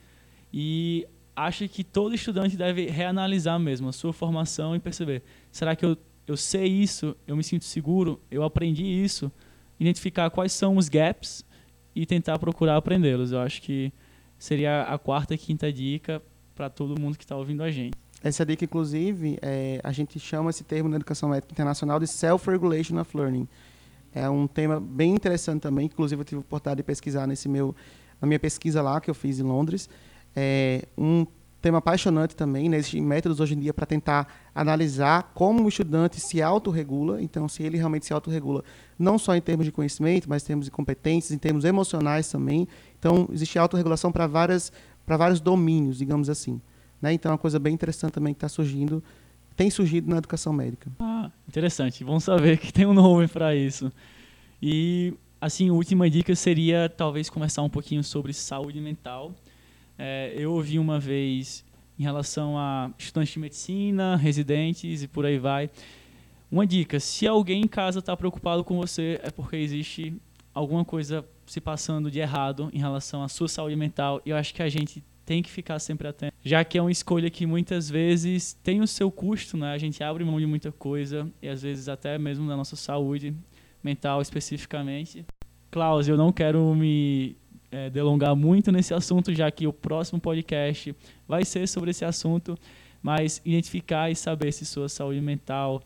e 0.51 1.07
acho 1.37 1.69
que 1.69 1.85
todo 1.85 2.15
estudante 2.15 2.57
deve 2.57 2.87
reanalisar 2.87 3.61
mesmo 3.61 3.91
a 3.91 3.93
sua 3.93 4.15
formação 4.15 4.75
e 4.75 4.79
perceber, 4.79 5.23
será 5.53 5.77
que 5.77 5.85
eu, 5.85 5.95
eu 6.27 6.39
sei 6.39 6.69
isso, 6.69 7.15
eu 7.27 7.37
me 7.37 7.45
sinto 7.45 7.67
seguro, 7.67 8.19
eu 8.31 8.43
aprendi 8.45 8.83
isso, 8.83 9.31
identificar 9.79 10.31
quais 10.31 10.53
são 10.53 10.79
os 10.79 10.89
gaps 10.89 11.45
e 11.95 12.07
tentar 12.07 12.39
procurar 12.39 12.79
aprendê-los. 12.79 13.31
Eu 13.31 13.41
acho 13.41 13.61
que 13.61 13.93
seria 14.39 14.83
a 14.83 14.99
quarta 14.99 15.35
e 15.35 15.39
quinta 15.39 15.73
dica 15.73 16.23
para 16.55 16.71
todo 16.71 17.01
mundo 17.01 17.17
que 17.17 17.25
está 17.25 17.37
ouvindo 17.37 17.63
a 17.63 17.71
gente. 17.71 17.97
Essa 18.23 18.45
dica, 18.45 18.65
inclusive, 18.65 19.39
é, 19.41 19.81
a 19.83 19.93
gente 19.93 20.19
chama 20.19 20.51
esse 20.51 20.65
termo 20.65 20.89
na 20.89 20.97
educação 20.97 21.35
internacional 21.37 22.01
de 22.01 22.07
Self-Regulation 22.07 23.01
of 23.01 23.17
Learning. 23.17 23.47
É 24.13 24.29
um 24.29 24.47
tema 24.47 24.81
bem 24.81 25.15
interessante 25.15 25.63
também, 25.63 25.87
inclusive 25.87 26.21
eu 26.21 26.25
tive 26.25 26.39
a 26.39 26.41
oportunidade 26.41 26.79
de 26.79 26.83
pesquisar 26.83 27.27
nesse 27.27 27.49
meu, 27.49 27.75
na 28.21 28.27
minha 28.27 28.41
pesquisa 28.41 28.83
lá 28.83 29.01
que 29.01 29.09
eu 29.09 29.15
fiz 29.15 29.39
em 29.39 29.45
Londres. 29.45 29.89
É 30.35 30.83
um 30.97 31.27
tema 31.61 31.79
apaixonante 31.79 32.35
também, 32.35 32.69
né? 32.69 32.77
Existem 32.79 33.03
métodos 33.03 33.41
hoje 33.41 33.55
em 33.55 33.61
dia 33.61 33.75
para 33.75 33.87
tentar 33.87 34.27
analisar 34.55 35.33
como 35.35 35.65
o 35.65 35.69
estudante 35.69 36.21
se 36.21 36.41
autorregula, 36.41 37.21
então 37.21 37.49
se 37.49 37.63
ele 37.63 37.77
realmente 37.77 38.07
se 38.07 38.13
autorregula, 38.13 38.65
não 38.99 39.19
só 39.19 39.35
em 39.35 39.41
termos 39.41 39.67
de 39.67 39.73
conhecimento, 39.73 40.29
mas 40.29 40.43
em 40.43 40.47
termos 40.47 40.65
de 40.67 40.71
competências, 40.71 41.33
em 41.33 41.39
termos 41.39 41.65
emocionais 41.65 42.29
também. 42.29 42.67
Então, 42.99 43.29
existe 43.33 43.59
autorregulação 43.59 44.11
para 44.11 44.27
várias 44.27 44.73
para 45.07 45.17
vários 45.17 45.41
domínios, 45.41 45.99
digamos 45.99 46.29
assim. 46.29 46.61
Né? 47.01 47.15
Então, 47.15 47.31
é 47.31 47.33
uma 47.33 47.39
coisa 47.39 47.59
bem 47.59 47.73
interessante 47.73 48.13
também 48.13 48.35
que 48.35 48.39
está 48.39 48.49
surgindo, 48.49 49.03
tem 49.57 49.71
surgido 49.71 50.11
na 50.11 50.19
educação 50.19 50.53
médica. 50.53 50.91
Ah, 51.01 51.31
interessante. 51.49 52.05
Vamos 52.05 52.25
saber 52.25 52.59
que 52.59 52.71
tem 52.71 52.85
um 52.85 52.93
nome 52.93 53.27
para 53.27 53.57
isso. 53.57 53.91
E, 54.63 55.15
assim, 55.41 55.71
a 55.71 55.73
última 55.73 56.11
dica 56.11 56.35
seria 56.37 56.89
talvez 56.95 57.31
conversar 57.31 57.63
um 57.63 57.71
pouquinho 57.71 58.05
sobre 58.05 58.35
saúde 58.35 58.81
mental. 58.81 59.35
É, 59.99 60.35
eu 60.37 60.53
ouvi 60.53 60.79
uma 60.79 61.01
vez 61.01 61.65
em 61.99 62.03
relação 62.03 62.57
a 62.57 62.91
estudantes 62.99 63.33
de 63.33 63.39
medicina, 63.41 64.15
residentes 64.15 65.03
e 65.03 65.09
por 65.09 65.25
aí 65.25 65.39
vai. 65.39 65.71
Uma 66.51 66.67
dica: 66.67 67.01
se 67.01 67.27
alguém 67.27 67.63
em 67.63 67.67
casa 67.67 67.99
está 67.99 68.17
preocupado 68.17 68.63
com 68.63 68.77
você, 68.77 69.19
é 69.23 69.31
porque 69.31 69.57
existe 69.57 70.15
alguma 70.59 70.85
coisa 70.85 71.25
se 71.47 71.61
passando 71.61 72.11
de 72.11 72.19
errado 72.19 72.69
em 72.73 72.79
relação 72.79 73.23
à 73.23 73.29
sua 73.29 73.49
saúde 73.49 73.77
mental. 73.77 74.21
E 74.27 74.31
eu 74.31 74.37
acho 74.37 74.53
que 74.53 74.63
a 74.63 74.69
gente 74.69 75.05
tem 75.25 75.43
que 75.43 75.51
ficar 75.51 75.79
sempre 75.79 76.09
atento, 76.09 76.35
já 76.43 76.65
que 76.65 76.79
é 76.79 76.83
uma 76.83 76.91
escolha 76.91 77.31
que 77.31 77.47
muitas 77.47 77.89
vezes 77.89 78.55
tem 78.63 78.81
o 78.81 78.87
seu 78.87 79.11
custo, 79.11 79.57
né? 79.57 79.73
A 79.73 79.79
gente 79.79 80.03
abre 80.03 80.25
mão 80.25 80.41
de 80.41 80.47
muita 80.47 80.73
coisa 80.73 81.31
e 81.41 81.49
às 81.49 81.63
vezes 81.63 81.89
até 81.89 82.19
mesmo 82.19 82.49
da 82.49 82.57
nossa 82.57 82.77
saúde 82.77 83.35
mental 83.83 84.21
especificamente. 84.21 85.25
Klaus, 85.71 86.09
eu 86.09 86.17
não 86.17 86.33
quero 86.33 86.75
me 86.75 87.37
é, 87.71 87.91
delongar 87.91 88.35
muito 88.35 88.73
nesse 88.73 88.95
assunto, 88.95 89.33
já 89.35 89.51
que 89.51 89.67
o 89.67 89.73
próximo 89.73 90.19
podcast 90.19 90.97
vai 91.27 91.45
ser 91.45 91.69
sobre 91.69 91.91
esse 91.91 92.05
assunto, 92.05 92.57
mas 93.03 93.41
identificar 93.45 94.11
e 94.11 94.17
saber 94.17 94.51
se 94.53 94.65
sua 94.65 94.89
saúde 94.89 95.21
mental 95.21 95.83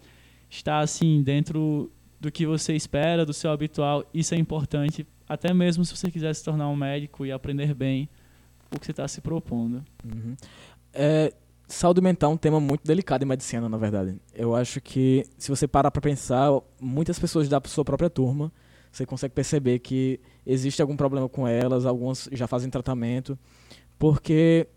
está 0.49 0.79
assim 0.79 1.21
dentro 1.21 1.91
do 2.23 2.31
que 2.31 2.47
você 2.47 2.73
espera, 2.73 3.27
do 3.27 3.35
seu 3.35 3.51
habitual, 3.51 4.05
isso 4.15 4.33
é 4.33 4.39
importante, 4.39 5.05
até 5.29 5.53
mesmo 5.53 5.85
se 5.85 5.97
você 5.97 6.09
quiser 6.09 6.33
se 6.33 6.45
tornar 6.45 6.69
um 6.69 6.77
médico 6.77 7.27
e 7.27 7.33
aprender 7.33 7.75
bem 7.75 8.09
o 8.73 8.79
que 8.79 8.87
você 8.87 8.93
está 8.93 9.09
se 9.09 9.21
propondo. 9.21 9.83
Uhum. 10.05 10.37
É, 10.95 11.33
saúde 11.67 12.01
mental 12.01 12.31
é 12.31 12.35
um 12.35 12.37
tema 12.37 12.61
muito 12.61 12.87
delicado 12.87 13.25
em 13.25 13.27
medicina, 13.27 13.69
na 13.69 13.77
verdade. 13.77 14.21
Eu 14.33 14.55
acho 14.55 14.81
que, 14.81 15.27
se 15.37 15.51
você 15.51 15.67
parar 15.67 15.91
para 15.91 16.01
pensar, 16.01 16.49
muitas 16.81 17.19
pessoas 17.19 17.49
da 17.49 17.61
sua 17.67 17.85
própria 17.85 18.09
turma 18.09 18.53
você 18.93 19.05
consegue 19.05 19.35
perceber 19.35 19.79
que 19.79 20.21
existe 20.47 20.81
algum 20.81 20.95
problema 20.95 21.29
com 21.29 21.49
elas, 21.49 21.87
algumas 21.87 22.29
já 22.31 22.47
fazem 22.47 22.69
tratamento, 22.69 23.39
porque 23.99 24.69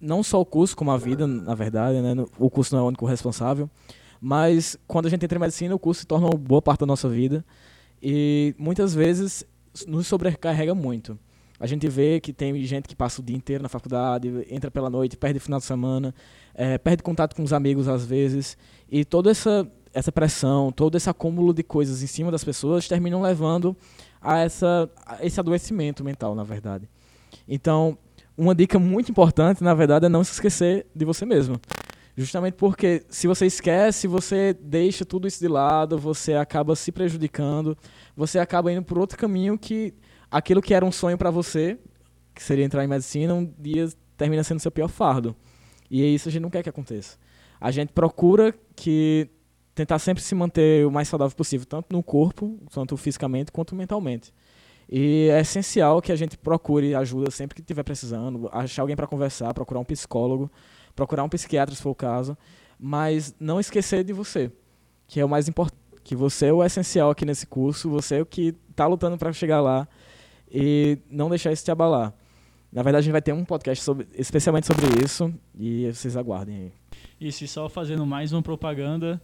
não 0.00 0.22
só 0.22 0.40
o 0.40 0.46
curso, 0.46 0.74
como 0.74 0.90
a 0.90 0.96
vida, 0.96 1.26
na 1.26 1.54
verdade, 1.54 2.00
né, 2.00 2.24
o 2.38 2.48
curso 2.48 2.74
não 2.74 2.80
é 2.80 2.84
o 2.84 2.88
único 2.88 3.04
responsável, 3.04 3.70
mas 4.20 4.76
quando 4.86 5.06
a 5.06 5.08
gente 5.08 5.24
entra 5.24 5.38
em 5.38 5.40
medicina, 5.40 5.74
o 5.74 5.78
curso 5.78 6.00
se 6.00 6.06
torna 6.06 6.26
uma 6.26 6.36
boa 6.36 6.62
parte 6.62 6.80
da 6.80 6.86
nossa 6.86 7.08
vida 7.08 7.44
e 8.02 8.54
muitas 8.58 8.94
vezes 8.94 9.44
nos 9.86 10.06
sobrecarrega 10.06 10.74
muito. 10.74 11.18
A 11.60 11.66
gente 11.66 11.88
vê 11.88 12.20
que 12.20 12.32
tem 12.32 12.62
gente 12.64 12.86
que 12.86 12.94
passa 12.94 13.20
o 13.20 13.24
dia 13.24 13.36
inteiro 13.36 13.62
na 13.62 13.68
faculdade, 13.68 14.46
entra 14.48 14.70
pela 14.70 14.88
noite, 14.88 15.16
perde 15.16 15.38
o 15.38 15.40
final 15.40 15.58
de 15.58 15.64
semana, 15.64 16.14
é, 16.54 16.78
perde 16.78 17.02
contato 17.02 17.34
com 17.34 17.42
os 17.42 17.52
amigos 17.52 17.88
às 17.88 18.06
vezes, 18.06 18.56
e 18.88 19.04
toda 19.04 19.30
essa 19.30 19.68
essa 19.92 20.12
pressão, 20.12 20.70
todo 20.70 20.96
esse 20.96 21.08
acúmulo 21.08 21.52
de 21.52 21.62
coisas 21.62 22.02
em 22.02 22.06
cima 22.06 22.30
das 22.30 22.44
pessoas 22.44 22.86
terminam 22.86 23.22
levando 23.22 23.76
a, 24.20 24.38
essa, 24.38 24.88
a 25.04 25.24
esse 25.24 25.40
adoecimento 25.40 26.04
mental, 26.04 26.34
na 26.34 26.44
verdade. 26.44 26.88
Então, 27.48 27.96
uma 28.36 28.54
dica 28.54 28.78
muito 28.78 29.10
importante, 29.10 29.64
na 29.64 29.74
verdade, 29.74 30.06
é 30.06 30.08
não 30.08 30.22
se 30.22 30.32
esquecer 30.32 30.86
de 30.94 31.04
você 31.04 31.24
mesmo. 31.24 31.60
Justamente 32.18 32.54
porque 32.54 33.04
se 33.08 33.28
você 33.28 33.46
esquece, 33.46 34.08
você 34.08 34.52
deixa 34.52 35.04
tudo 35.04 35.28
isso 35.28 35.38
de 35.38 35.46
lado, 35.46 35.96
você 35.96 36.34
acaba 36.34 36.74
se 36.74 36.90
prejudicando, 36.90 37.78
você 38.16 38.40
acaba 38.40 38.72
indo 38.72 38.82
por 38.82 38.98
outro 38.98 39.16
caminho 39.16 39.56
que 39.56 39.94
aquilo 40.28 40.60
que 40.60 40.74
era 40.74 40.84
um 40.84 40.90
sonho 40.90 41.16
para 41.16 41.30
você, 41.30 41.78
que 42.34 42.42
seria 42.42 42.64
entrar 42.64 42.82
em 42.82 42.88
medicina, 42.88 43.32
um 43.32 43.44
dia 43.56 43.88
termina 44.16 44.42
sendo 44.42 44.58
seu 44.58 44.72
pior 44.72 44.88
fardo. 44.88 45.36
E 45.88 46.02
é 46.02 46.06
isso 46.06 46.28
a 46.28 46.32
gente 46.32 46.42
não 46.42 46.50
quer 46.50 46.60
que 46.60 46.68
aconteça. 46.68 47.16
A 47.60 47.70
gente 47.70 47.92
procura 47.92 48.52
que 48.74 49.30
tentar 49.72 50.00
sempre 50.00 50.20
se 50.20 50.34
manter 50.34 50.84
o 50.84 50.90
mais 50.90 51.06
saudável 51.06 51.36
possível, 51.36 51.66
tanto 51.66 51.86
no 51.92 52.02
corpo, 52.02 52.58
tanto 52.72 52.96
fisicamente 52.96 53.52
quanto 53.52 53.76
mentalmente. 53.76 54.34
E 54.90 55.28
é 55.30 55.38
essencial 55.38 56.02
que 56.02 56.10
a 56.10 56.16
gente 56.16 56.36
procure 56.36 56.96
ajuda 56.96 57.30
sempre 57.30 57.54
que 57.54 57.60
estiver 57.60 57.84
precisando, 57.84 58.48
achar 58.50 58.82
alguém 58.82 58.96
para 58.96 59.06
conversar, 59.06 59.54
procurar 59.54 59.78
um 59.78 59.84
psicólogo, 59.84 60.50
procurar 60.98 61.22
um 61.22 61.28
psiquiatra 61.28 61.72
se 61.72 61.80
for 61.80 61.90
o 61.90 61.94
caso, 61.94 62.36
mas 62.76 63.32
não 63.38 63.60
esquecer 63.60 64.02
de 64.02 64.12
você, 64.12 64.50
que 65.06 65.20
é 65.20 65.24
o 65.24 65.28
mais 65.28 65.48
importante, 65.48 65.78
que 66.02 66.16
você 66.16 66.46
é 66.46 66.52
o 66.52 66.64
essencial 66.64 67.10
aqui 67.10 67.24
nesse 67.24 67.46
curso, 67.46 67.88
você 67.88 68.16
é 68.16 68.22
o 68.22 68.26
que 68.26 68.52
está 68.68 68.84
lutando 68.84 69.16
para 69.16 69.32
chegar 69.32 69.60
lá 69.60 69.86
e 70.50 70.98
não 71.08 71.28
deixar 71.28 71.52
isso 71.52 71.64
te 71.64 71.70
abalar. 71.70 72.12
Na 72.72 72.82
verdade, 72.82 73.02
a 73.02 73.04
gente 73.04 73.12
vai 73.12 73.22
ter 73.22 73.32
um 73.32 73.44
podcast 73.44 73.84
sobre, 73.84 74.08
especialmente 74.12 74.66
sobre 74.66 74.86
isso 75.04 75.32
e 75.56 75.86
vocês 75.86 76.16
aguardem 76.16 76.56
aí. 76.56 76.72
Isso, 77.20 77.44
e 77.44 77.48
só 77.48 77.68
fazendo 77.68 78.04
mais 78.04 78.32
uma 78.32 78.42
propaganda, 78.42 79.22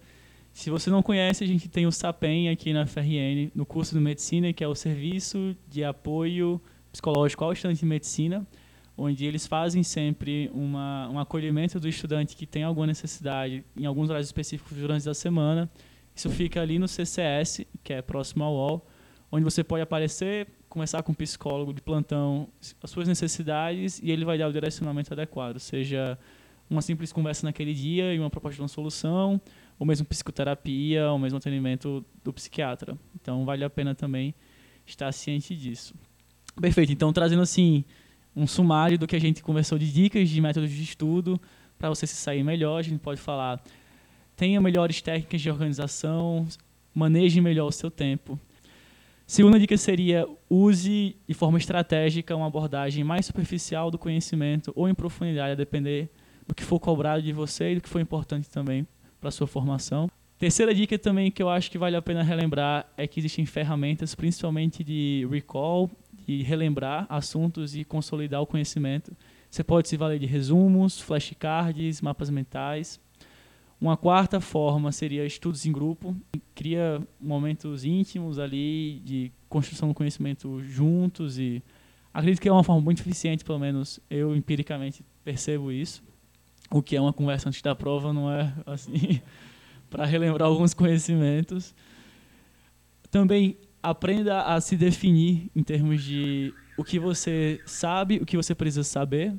se 0.53 0.69
você 0.69 0.89
não 0.89 1.03
conhece, 1.03 1.43
a 1.43 1.47
gente 1.47 1.67
tem 1.67 1.85
o 1.85 1.91
SAPEM 1.91 2.47
aqui 2.47 2.71
na 2.71 2.85
FRN, 2.85 3.51
no 3.53 3.65
curso 3.65 3.93
de 3.93 3.99
medicina, 3.99 4.53
que 4.53 4.63
é 4.63 4.67
o 4.67 4.75
Serviço 4.75 5.53
de 5.67 5.83
Apoio 5.83 6.61
Psicológico 6.93 7.43
ao 7.43 7.51
Estudante 7.51 7.81
de 7.81 7.85
Medicina, 7.85 8.47
onde 8.97 9.25
eles 9.25 9.45
fazem 9.45 9.83
sempre 9.83 10.49
uma, 10.53 11.09
um 11.09 11.19
acolhimento 11.19 11.79
do 11.79 11.87
estudante 11.87 12.35
que 12.35 12.45
tem 12.45 12.63
alguma 12.63 12.87
necessidade 12.87 13.63
em 13.75 13.85
alguns 13.85 14.09
horários 14.09 14.27
específicos 14.27 14.77
durante 14.77 15.09
a 15.09 15.13
semana. 15.13 15.69
Isso 16.15 16.29
fica 16.29 16.61
ali 16.61 16.79
no 16.79 16.87
CCS, 16.87 17.65
que 17.83 17.91
é 17.91 18.01
próximo 18.01 18.43
ao 18.43 18.53
UOL, 18.53 18.87
onde 19.29 19.43
você 19.43 19.63
pode 19.63 19.81
aparecer, 19.81 20.47
conversar 20.69 21.03
com 21.03 21.11
o 21.11 21.15
psicólogo 21.15 21.73
de 21.73 21.81
plantão 21.81 22.47
as 22.81 22.89
suas 22.89 23.07
necessidades 23.07 23.99
e 24.01 24.11
ele 24.11 24.23
vai 24.23 24.37
dar 24.37 24.47
o 24.47 24.53
direcionamento 24.53 25.11
adequado, 25.11 25.59
seja 25.59 26.17
uma 26.69 26.81
simples 26.81 27.11
conversa 27.11 27.45
naquele 27.45 27.73
dia 27.73 28.13
e 28.13 28.19
uma 28.19 28.29
proposta 28.29 28.55
de 28.55 28.61
uma 28.61 28.67
solução, 28.67 29.39
ou 29.77 29.85
mesmo 29.85 30.05
psicoterapia, 30.05 31.11
ou 31.11 31.19
mesmo 31.19 31.37
atendimento 31.37 32.03
do 32.23 32.33
psiquiatra. 32.33 32.97
Então 33.13 33.45
vale 33.45 33.63
a 33.63 33.69
pena 33.69 33.93
também 33.93 34.33
estar 34.85 35.11
ciente 35.11 35.55
disso. 35.55 35.93
Perfeito. 36.59 36.91
Então 36.91 37.11
trazendo 37.11 37.41
assim 37.41 37.83
um 38.35 38.45
sumário 38.45 38.97
do 38.97 39.07
que 39.07 39.15
a 39.15 39.19
gente 39.19 39.41
conversou 39.41 39.77
de 39.77 39.91
dicas 39.91 40.29
de 40.29 40.41
métodos 40.41 40.69
de 40.69 40.83
estudo 40.83 41.39
para 41.77 41.89
você 41.89 42.05
se 42.05 42.15
sair 42.15 42.43
melhor, 42.43 42.79
a 42.79 42.81
gente 42.81 42.99
pode 42.99 43.19
falar 43.19 43.61
tenha 44.35 44.59
melhores 44.59 45.01
técnicas 45.01 45.41
de 45.41 45.49
organização, 45.49 46.45
maneje 46.93 47.39
melhor 47.39 47.67
o 47.67 47.71
seu 47.71 47.89
tempo. 47.89 48.39
Segunda 49.25 49.57
dica 49.57 49.75
seria 49.77 50.27
use 50.49 51.15
de 51.27 51.33
forma 51.33 51.57
estratégica 51.57 52.35
uma 52.35 52.47
abordagem 52.47 53.03
mais 53.03 53.25
superficial 53.25 53.89
do 53.89 53.97
conhecimento 53.97 54.71
ou 54.75 54.87
em 54.87 54.93
profundidade, 54.93 55.53
a 55.53 55.55
depender 55.55 56.09
do 56.47 56.53
que 56.53 56.63
for 56.63 56.79
cobrado 56.79 57.23
de 57.23 57.33
você 57.33 57.71
e 57.71 57.75
do 57.75 57.81
que 57.81 57.89
for 57.89 57.99
importante 57.99 58.49
também 58.49 58.85
para 59.19 59.29
a 59.29 59.31
sua 59.31 59.47
formação. 59.47 60.09
Terceira 60.37 60.75
dica 60.75 60.99
também 60.99 61.31
que 61.31 61.41
eu 61.41 61.49
acho 61.49 61.71
que 61.71 61.77
vale 61.77 61.95
a 61.95 62.01
pena 62.01 62.21
relembrar 62.21 62.87
é 62.97 63.07
que 63.07 63.19
existem 63.19 63.45
ferramentas, 63.45 64.13
principalmente 64.13 64.83
de 64.83 65.27
recall, 65.31 65.89
de 66.25 66.41
relembrar 66.41 67.05
assuntos 67.09 67.75
e 67.75 67.83
consolidar 67.83 68.41
o 68.41 68.47
conhecimento. 68.47 69.15
Você 69.49 69.63
pode 69.63 69.87
se 69.87 69.95
valer 69.95 70.19
de 70.19 70.25
resumos, 70.25 70.99
flashcards, 70.99 72.01
mapas 72.01 72.29
mentais. 72.29 72.99
Uma 73.79 73.95
quarta 73.95 74.41
forma 74.41 74.91
seria 74.91 75.25
estudos 75.25 75.65
em 75.65 75.71
grupo, 75.71 76.15
cria 76.55 77.01
momentos 77.19 77.83
íntimos 77.83 78.39
ali 78.39 79.01
de 79.03 79.31
construção 79.49 79.89
do 79.89 79.93
conhecimento 79.93 80.63
juntos 80.63 81.37
e 81.37 81.61
acredito 82.13 82.41
que 82.41 82.49
é 82.49 82.51
uma 82.51 82.63
forma 82.63 82.81
muito 82.81 83.01
eficiente, 83.01 83.43
pelo 83.43 83.59
menos 83.59 83.99
eu 84.09 84.35
empiricamente 84.35 85.05
percebo 85.23 85.71
isso. 85.71 86.03
O 86.71 86.81
que 86.81 86.95
é 86.95 87.01
uma 87.01 87.13
conversa 87.13 87.49
antes 87.49 87.61
da 87.61 87.75
prova 87.75 88.11
não 88.11 88.31
é 88.31 88.51
assim 88.65 89.21
para 89.89 90.05
relembrar 90.05 90.47
alguns 90.47 90.73
conhecimentos. 90.73 91.75
Também 93.11 93.57
aprenda 93.89 94.41
a 94.41 94.59
se 94.59 94.75
definir 94.75 95.49
em 95.55 95.63
termos 95.63 96.03
de 96.03 96.53
o 96.77 96.83
que 96.83 96.99
você 96.99 97.61
sabe, 97.65 98.17
o 98.17 98.25
que 98.25 98.35
você 98.35 98.55
precisa 98.55 98.83
saber. 98.83 99.33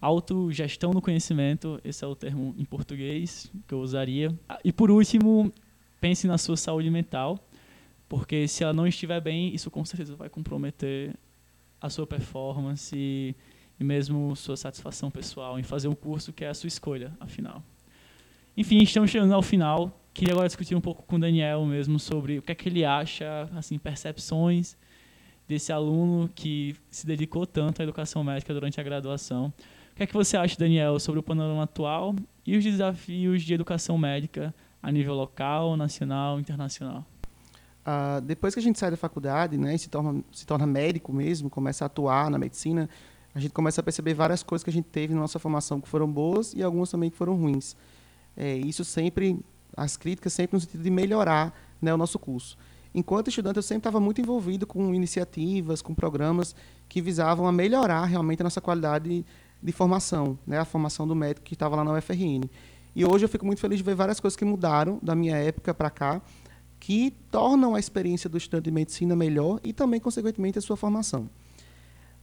Autogestão 0.00 0.92
do 0.92 1.00
conhecimento, 1.00 1.80
esse 1.84 2.04
é 2.04 2.06
o 2.06 2.14
termo 2.14 2.54
em 2.56 2.64
português 2.64 3.50
que 3.66 3.74
eu 3.74 3.80
usaria. 3.80 4.34
E 4.64 4.72
por 4.72 4.90
último, 4.90 5.52
pense 6.00 6.26
na 6.26 6.38
sua 6.38 6.56
saúde 6.56 6.90
mental, 6.90 7.38
porque 8.08 8.48
se 8.48 8.64
ela 8.64 8.72
não 8.72 8.86
estiver 8.86 9.20
bem, 9.20 9.54
isso 9.54 9.70
com 9.70 9.84
certeza 9.84 10.16
vai 10.16 10.28
comprometer 10.28 11.14
a 11.80 11.90
sua 11.90 12.06
performance 12.06 12.96
e, 12.96 13.34
mesmo 13.78 14.34
sua 14.36 14.56
satisfação 14.56 15.10
pessoal 15.10 15.58
em 15.58 15.62
fazer 15.62 15.88
um 15.88 15.94
curso 15.94 16.32
que 16.32 16.44
é 16.44 16.48
a 16.48 16.54
sua 16.54 16.68
escolha, 16.68 17.12
afinal. 17.20 17.62
Enfim, 18.56 18.78
estamos 18.78 19.10
chegando 19.10 19.34
ao 19.34 19.42
final. 19.42 20.00
Queria 20.16 20.32
agora 20.32 20.48
discutir 20.48 20.74
um 20.74 20.80
pouco 20.80 21.02
com 21.02 21.16
o 21.16 21.18
Daniel 21.18 21.62
mesmo 21.66 21.98
sobre 21.98 22.38
o 22.38 22.42
que 22.42 22.50
é 22.50 22.54
que 22.54 22.70
ele 22.70 22.86
acha, 22.86 23.50
assim, 23.54 23.78
percepções 23.78 24.74
desse 25.46 25.70
aluno 25.70 26.26
que 26.34 26.74
se 26.88 27.06
dedicou 27.06 27.46
tanto 27.46 27.82
à 27.82 27.84
educação 27.84 28.24
médica 28.24 28.54
durante 28.54 28.80
a 28.80 28.82
graduação. 28.82 29.52
O 29.92 29.94
que 29.94 30.04
é 30.04 30.06
que 30.06 30.14
você 30.14 30.38
acha, 30.38 30.56
Daniel, 30.58 30.98
sobre 30.98 31.20
o 31.20 31.22
panorama 31.22 31.64
atual 31.64 32.14
e 32.46 32.56
os 32.56 32.64
desafios 32.64 33.42
de 33.42 33.52
educação 33.52 33.98
médica 33.98 34.54
a 34.82 34.90
nível 34.90 35.12
local, 35.12 35.76
nacional, 35.76 36.40
internacional? 36.40 37.04
Uh, 37.82 38.18
depois 38.22 38.54
que 38.54 38.60
a 38.60 38.62
gente 38.62 38.78
sai 38.78 38.90
da 38.90 38.96
faculdade, 38.96 39.58
né, 39.58 39.76
se 39.76 39.90
torna, 39.90 40.24
se 40.32 40.46
torna 40.46 40.66
médico 40.66 41.12
mesmo, 41.12 41.50
começa 41.50 41.84
a 41.84 41.88
atuar 41.88 42.30
na 42.30 42.38
medicina, 42.38 42.88
a 43.34 43.38
gente 43.38 43.52
começa 43.52 43.82
a 43.82 43.84
perceber 43.84 44.14
várias 44.14 44.42
coisas 44.42 44.64
que 44.64 44.70
a 44.70 44.72
gente 44.72 44.88
teve 44.88 45.12
na 45.12 45.20
nossa 45.20 45.38
formação 45.38 45.78
que 45.78 45.86
foram 45.86 46.10
boas 46.10 46.54
e 46.54 46.62
algumas 46.62 46.90
também 46.90 47.10
que 47.10 47.16
foram 47.18 47.34
ruins. 47.34 47.76
É, 48.34 48.56
isso 48.56 48.82
sempre, 48.82 49.38
as 49.76 49.96
críticas 49.96 50.32
sempre 50.32 50.56
no 50.56 50.60
sentido 50.60 50.82
de 50.82 50.90
melhorar 50.90 51.54
né, 51.80 51.92
o 51.92 51.96
nosso 51.96 52.18
curso. 52.18 52.56
Enquanto 52.94 53.28
estudante, 53.28 53.56
eu 53.56 53.62
sempre 53.62 53.80
estava 53.80 54.00
muito 54.00 54.20
envolvido 54.20 54.66
com 54.66 54.94
iniciativas, 54.94 55.82
com 55.82 55.94
programas 55.94 56.56
que 56.88 57.02
visavam 57.02 57.46
a 57.46 57.52
melhorar 57.52 58.04
realmente 58.06 58.40
a 58.40 58.44
nossa 58.44 58.60
qualidade 58.60 59.08
de, 59.08 59.24
de 59.62 59.72
formação, 59.72 60.38
né, 60.46 60.58
a 60.58 60.64
formação 60.64 61.06
do 61.06 61.14
médico 61.14 61.44
que 61.44 61.54
estava 61.54 61.76
lá 61.76 61.84
na 61.84 61.92
UFRN. 61.92 62.48
E 62.94 63.04
hoje 63.04 63.26
eu 63.26 63.28
fico 63.28 63.44
muito 63.44 63.60
feliz 63.60 63.76
de 63.76 63.84
ver 63.84 63.94
várias 63.94 64.18
coisas 64.18 64.34
que 64.34 64.44
mudaram 64.46 64.98
da 65.02 65.14
minha 65.14 65.36
época 65.36 65.74
para 65.74 65.90
cá, 65.90 66.22
que 66.80 67.14
tornam 67.30 67.74
a 67.74 67.78
experiência 67.78 68.30
do 68.30 68.38
estudante 68.38 68.64
de 68.64 68.70
medicina 68.70 69.14
melhor 69.14 69.60
e 69.62 69.74
também, 69.74 70.00
consequentemente, 70.00 70.58
a 70.58 70.62
sua 70.62 70.76
formação. 70.76 71.28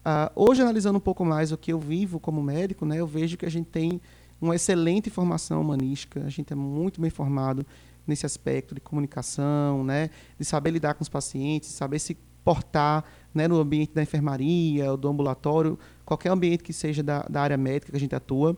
Uh, 0.04 0.28
hoje, 0.36 0.62
analisando 0.62 0.97
um 0.97 1.01
pouco 1.01 1.24
mais 1.24 1.51
o 1.51 1.58
que 1.58 1.72
eu 1.72 1.80
vivo 1.80 2.20
como 2.20 2.41
médico, 2.41 2.86
né, 2.86 2.99
eu 2.99 3.06
vejo 3.06 3.38
que 3.38 3.45
a 3.45 3.51
gente 3.51 3.68
tem 3.68 4.01
uma 4.44 4.56
excelente 4.56 5.10
formação 5.10 5.62
humanística, 5.62 6.24
a 6.24 6.30
gente 6.30 6.52
é 6.52 6.56
muito 6.56 7.00
bem 7.00 7.10
formado 7.10 7.66
nesse 8.06 8.26
aspecto 8.26 8.76
de 8.76 8.82
comunicação, 8.82 9.84
né, 9.84 10.10
de 10.38 10.44
saber 10.44 10.72
lidar 10.72 10.94
com 10.96 11.02
os 11.02 11.10
pacientes, 11.10 11.70
saber 11.70 12.00
se 12.00 12.18
portar 12.44 13.06
né, 13.34 13.48
no 13.48 13.58
ambiente 13.58 13.94
da 13.94 14.04
enfermaria, 14.04 14.91
ou 14.91 14.98
do 14.98 15.08
ambulatório, 15.08 15.80
qualquer 16.06 16.30
ambiente 16.30 16.62
que 16.62 16.74
seja 16.74 17.02
da, 17.02 17.22
da 17.24 17.41
área 17.41 17.56
médica 17.56 17.91
que 17.91 17.98
a 17.98 18.00
gente 18.00 18.14
atua. 18.14 18.58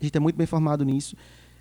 A 0.00 0.04
gente 0.04 0.16
é 0.16 0.20
muito 0.20 0.34
bem 0.34 0.46
formado 0.46 0.84
nisso. 0.84 1.16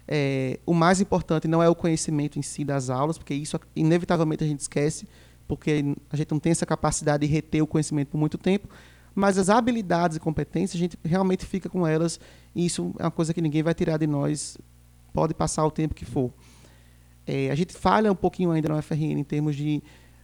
É, 0.08 0.60
o 0.66 0.74
mais 0.74 1.00
importante 1.00 1.48
não 1.48 1.62
é 1.62 1.70
o 1.70 1.76
conhecimento 1.76 2.40
em 2.40 2.42
si 2.42 2.66
das 2.66 2.90
aulas, 2.90 3.20
porque 3.20 3.36
isso 3.36 3.60
inevitavelmente 3.76 4.44
a 4.44 4.48
gente 4.48 4.62
esquece, 4.62 5.08
porque 5.48 5.96
a 6.10 6.18
gente 6.18 6.32
não 6.32 6.40
tem 6.40 6.52
essa 6.52 6.66
capacidade 6.66 7.28
de 7.28 7.32
reter 7.32 7.62
o 7.62 7.68
conhecimento 7.68 8.10
por 8.10 8.18
muito 8.18 8.38
tempo, 8.38 8.68
mas 9.18 9.36
as 9.40 9.50
habilidades 9.50 10.16
e 10.16 10.20
competências 10.20 10.76
a 10.76 10.78
gente 10.78 10.96
realmente 11.04 11.44
fica 11.44 11.68
com 11.68 11.88
elas 11.88 12.20
e 12.56 12.68
isso 12.68 12.94
é 13.00 13.04
uma 13.04 13.10
coisa 13.10 13.34
que 13.34 13.42
ninguém 13.42 13.64
vai 13.64 13.74
tirar 13.74 13.98
de 13.98 14.06
nós, 14.06 14.60
pode 15.12 15.34
passar 15.34 15.66
o 15.66 15.72
tempo 15.72 15.96
que 15.96 16.06
for. 16.06 16.32
É, 17.26 17.50
a 17.50 17.56
gente 17.56 17.74
falha 17.74 18.12
um 18.12 18.16
pouquinho 18.16 18.52
ainda 18.52 18.70
na 18.70 18.78
UFRN 18.78 19.20
em 19.20 19.24
termos 19.24 19.56
de 19.56 19.82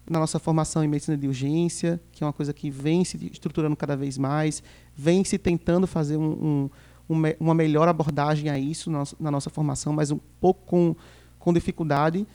na 0.07 0.19
nossa 0.19 0.37
formação 0.37 0.83
em 0.83 0.87
medicina 0.87 1.17
de 1.17 1.27
urgência, 1.27 1.99
que 2.11 2.23
é 2.23 2.27
uma 2.27 2.33
coisa 2.33 2.53
que 2.53 2.69
vem 2.69 3.03
se 3.03 3.17
estruturando 3.31 3.75
cada 3.75 3.95
vez 3.97 4.15
mais, 4.15 4.61
vem 4.95 5.23
se 5.23 5.39
tentando 5.39 5.87
fazer 5.87 6.17
um, 6.17 6.69
um, 7.09 7.21
uma 7.39 7.55
melhor 7.55 7.87
abordagem 7.87 8.47
a 8.51 8.59
isso 8.59 8.91
na 8.91 8.99
nossa, 8.99 9.15
na 9.19 9.31
nossa 9.31 9.49
formação, 9.49 9.91
mas 9.91 10.11
um 10.11 10.19
pouco 10.39 10.65
com, 10.67 10.95
com 11.39 11.51
dificuldade. 11.51 12.27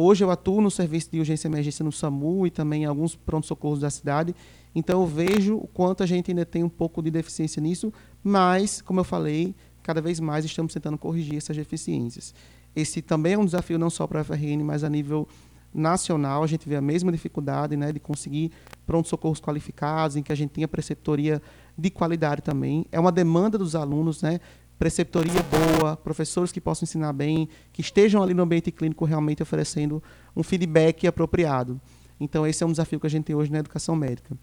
Hoje 0.00 0.22
eu 0.22 0.30
atuo 0.30 0.60
no 0.60 0.70
serviço 0.70 1.10
de 1.10 1.18
urgência 1.18 1.48
e 1.48 1.50
emergência 1.50 1.84
no 1.84 1.90
SAMU 1.90 2.46
e 2.46 2.52
também 2.52 2.84
em 2.84 2.86
alguns 2.86 3.16
pronto-socorros 3.16 3.80
da 3.80 3.90
cidade. 3.90 4.32
Então 4.72 5.00
eu 5.00 5.06
vejo 5.08 5.56
o 5.56 5.66
quanto 5.66 6.04
a 6.04 6.06
gente 6.06 6.30
ainda 6.30 6.46
tem 6.46 6.62
um 6.62 6.68
pouco 6.68 7.02
de 7.02 7.10
deficiência 7.10 7.60
nisso, 7.60 7.92
mas, 8.22 8.80
como 8.80 9.00
eu 9.00 9.04
falei, 9.04 9.56
cada 9.82 10.00
vez 10.00 10.20
mais 10.20 10.44
estamos 10.44 10.72
tentando 10.72 10.96
corrigir 10.96 11.36
essas 11.36 11.56
deficiências. 11.56 12.32
Esse 12.76 13.02
também 13.02 13.32
é 13.32 13.38
um 13.38 13.44
desafio 13.44 13.76
não 13.76 13.90
só 13.90 14.06
para 14.06 14.20
a 14.20 14.24
FRN, 14.24 14.62
mas 14.62 14.84
a 14.84 14.88
nível 14.88 15.26
nacional, 15.74 16.44
a 16.44 16.46
gente 16.46 16.68
vê 16.68 16.76
a 16.76 16.80
mesma 16.80 17.10
dificuldade 17.10 17.76
né, 17.76 17.90
de 17.90 17.98
conseguir 17.98 18.52
pronto-socorros 18.86 19.40
qualificados, 19.40 20.14
em 20.14 20.22
que 20.22 20.30
a 20.30 20.36
gente 20.36 20.50
tenha 20.50 20.68
preceptoria 20.68 21.42
de 21.76 21.90
qualidade 21.90 22.40
também. 22.40 22.86
É 22.92 23.00
uma 23.00 23.10
demanda 23.10 23.58
dos 23.58 23.74
alunos, 23.74 24.22
né? 24.22 24.38
Preceptoria 24.78 25.42
boa, 25.42 25.96
professores 25.96 26.52
que 26.52 26.60
possam 26.60 26.84
ensinar 26.84 27.12
bem, 27.12 27.48
que 27.72 27.80
estejam 27.80 28.22
ali 28.22 28.34
no 28.34 28.42
ambiente 28.42 28.70
clínico 28.70 29.04
realmente 29.04 29.42
oferecendo 29.42 30.02
um 30.36 30.42
feedback 30.42 31.06
apropriado. 31.06 31.80
Então, 32.20 32.46
esse 32.46 32.62
é 32.62 32.66
um 32.66 32.70
desafio 32.70 33.00
que 33.00 33.06
a 33.06 33.10
gente 33.10 33.24
tem 33.24 33.36
hoje 33.36 33.50
na 33.50 33.58
educação 33.58 33.96
médica. 33.96 34.36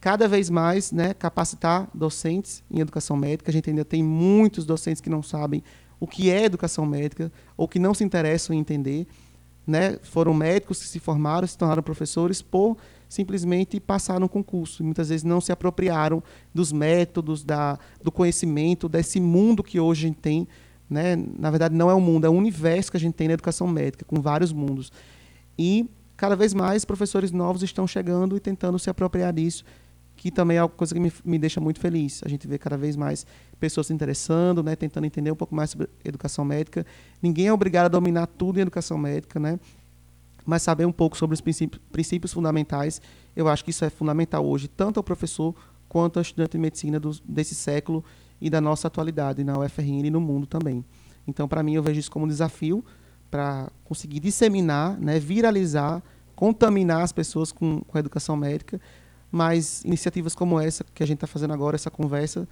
Cada 0.00 0.26
vez 0.26 0.48
mais, 0.48 0.92
né, 0.92 1.12
capacitar 1.12 1.88
docentes 1.92 2.62
em 2.70 2.80
educação 2.80 3.16
médica. 3.16 3.50
A 3.50 3.52
gente 3.52 3.68
ainda 3.68 3.84
tem 3.84 4.02
muitos 4.02 4.64
docentes 4.64 5.00
que 5.00 5.10
não 5.10 5.22
sabem 5.22 5.62
o 5.98 6.06
que 6.06 6.30
é 6.30 6.44
educação 6.44 6.86
médica 6.86 7.30
ou 7.56 7.68
que 7.68 7.78
não 7.78 7.92
se 7.92 8.02
interessam 8.02 8.56
em 8.56 8.58
entender 8.58 9.06
né, 9.66 9.98
foram 10.02 10.34
médicos 10.34 10.80
que 10.80 10.88
se 10.88 10.98
formaram, 10.98 11.46
se 11.46 11.56
tornaram 11.56 11.82
professores 11.82 12.42
por 12.42 12.76
simplesmente 13.10 13.80
passar 13.80 14.18
no 14.20 14.28
concurso. 14.28 14.82
E 14.82 14.86
muitas 14.86 15.10
vezes 15.10 15.24
não 15.24 15.40
se 15.40 15.52
apropriaram 15.52 16.22
dos 16.54 16.72
métodos, 16.72 17.44
da, 17.44 17.78
do 18.02 18.10
conhecimento, 18.10 18.88
desse 18.88 19.20
mundo 19.20 19.62
que 19.62 19.78
hoje 19.78 20.06
a 20.06 20.08
gente 20.08 20.20
tem. 20.20 20.48
Né? 20.88 21.16
Na 21.16 21.50
verdade, 21.50 21.74
não 21.74 21.90
é 21.90 21.94
um 21.94 22.00
mundo, 22.00 22.26
é 22.26 22.30
um 22.30 22.38
universo 22.38 22.90
que 22.90 22.96
a 22.96 23.00
gente 23.00 23.14
tem 23.14 23.28
na 23.28 23.34
educação 23.34 23.66
médica, 23.66 24.04
com 24.04 24.20
vários 24.22 24.52
mundos. 24.52 24.90
E 25.58 25.90
cada 26.16 26.36
vez 26.36 26.54
mais 26.54 26.84
professores 26.84 27.32
novos 27.32 27.62
estão 27.62 27.86
chegando 27.86 28.36
e 28.36 28.40
tentando 28.40 28.78
se 28.78 28.88
apropriar 28.88 29.32
disso 29.32 29.64
que 30.20 30.30
também 30.30 30.58
é 30.58 30.62
uma 30.62 30.68
coisa 30.68 30.92
que 30.92 31.00
me, 31.00 31.10
me 31.24 31.38
deixa 31.38 31.62
muito 31.62 31.80
feliz. 31.80 32.20
A 32.22 32.28
gente 32.28 32.46
vê 32.46 32.58
cada 32.58 32.76
vez 32.76 32.94
mais 32.94 33.24
pessoas 33.58 33.86
se 33.86 33.92
interessando, 33.94 34.62
né, 34.62 34.76
tentando 34.76 35.06
entender 35.06 35.30
um 35.30 35.34
pouco 35.34 35.54
mais 35.54 35.70
sobre 35.70 35.88
educação 36.04 36.44
médica. 36.44 36.84
Ninguém 37.22 37.46
é 37.46 37.52
obrigado 37.54 37.86
a 37.86 37.88
dominar 37.88 38.26
tudo 38.26 38.58
em 38.58 38.60
educação 38.60 38.98
médica, 38.98 39.40
né? 39.40 39.58
Mas 40.44 40.62
saber 40.62 40.84
um 40.84 40.92
pouco 40.92 41.16
sobre 41.16 41.34
os 41.34 41.40
princípios, 41.40 42.32
fundamentais, 42.32 43.00
eu 43.36 43.48
acho 43.48 43.64
que 43.64 43.70
isso 43.70 43.84
é 43.84 43.90
fundamental 43.90 44.46
hoje, 44.46 44.68
tanto 44.68 44.98
ao 44.98 45.04
professor 45.04 45.54
quanto 45.88 46.18
ao 46.18 46.22
estudante 46.22 46.52
de 46.52 46.58
medicina 46.58 46.98
do, 46.98 47.10
desse 47.24 47.54
século 47.54 48.04
e 48.40 48.48
da 48.48 48.60
nossa 48.60 48.88
atualidade 48.88 49.44
na 49.44 49.58
UFRN 49.58 50.06
e 50.06 50.10
no 50.10 50.20
mundo 50.20 50.46
também. 50.46 50.84
Então, 51.26 51.46
para 51.46 51.62
mim, 51.62 51.74
eu 51.74 51.82
vejo 51.82 52.00
isso 52.00 52.10
como 52.10 52.24
um 52.24 52.28
desafio 52.28 52.84
para 53.30 53.70
conseguir 53.84 54.20
disseminar, 54.20 54.98
né, 54.98 55.18
viralizar, 55.18 56.02
contaminar 56.34 57.02
as 57.02 57.12
pessoas 57.12 57.52
com, 57.52 57.80
com 57.80 57.96
a 57.96 58.00
educação 58.00 58.36
médica 58.36 58.80
mas 59.30 59.84
iniciativas 59.84 60.34
como 60.34 60.58
essa 60.58 60.84
que 60.94 61.02
a 61.02 61.06
gente 61.06 61.18
está 61.18 61.26
fazendo 61.26 61.52
agora, 61.52 61.76
essa 61.76 61.90
conversa, 61.90 62.48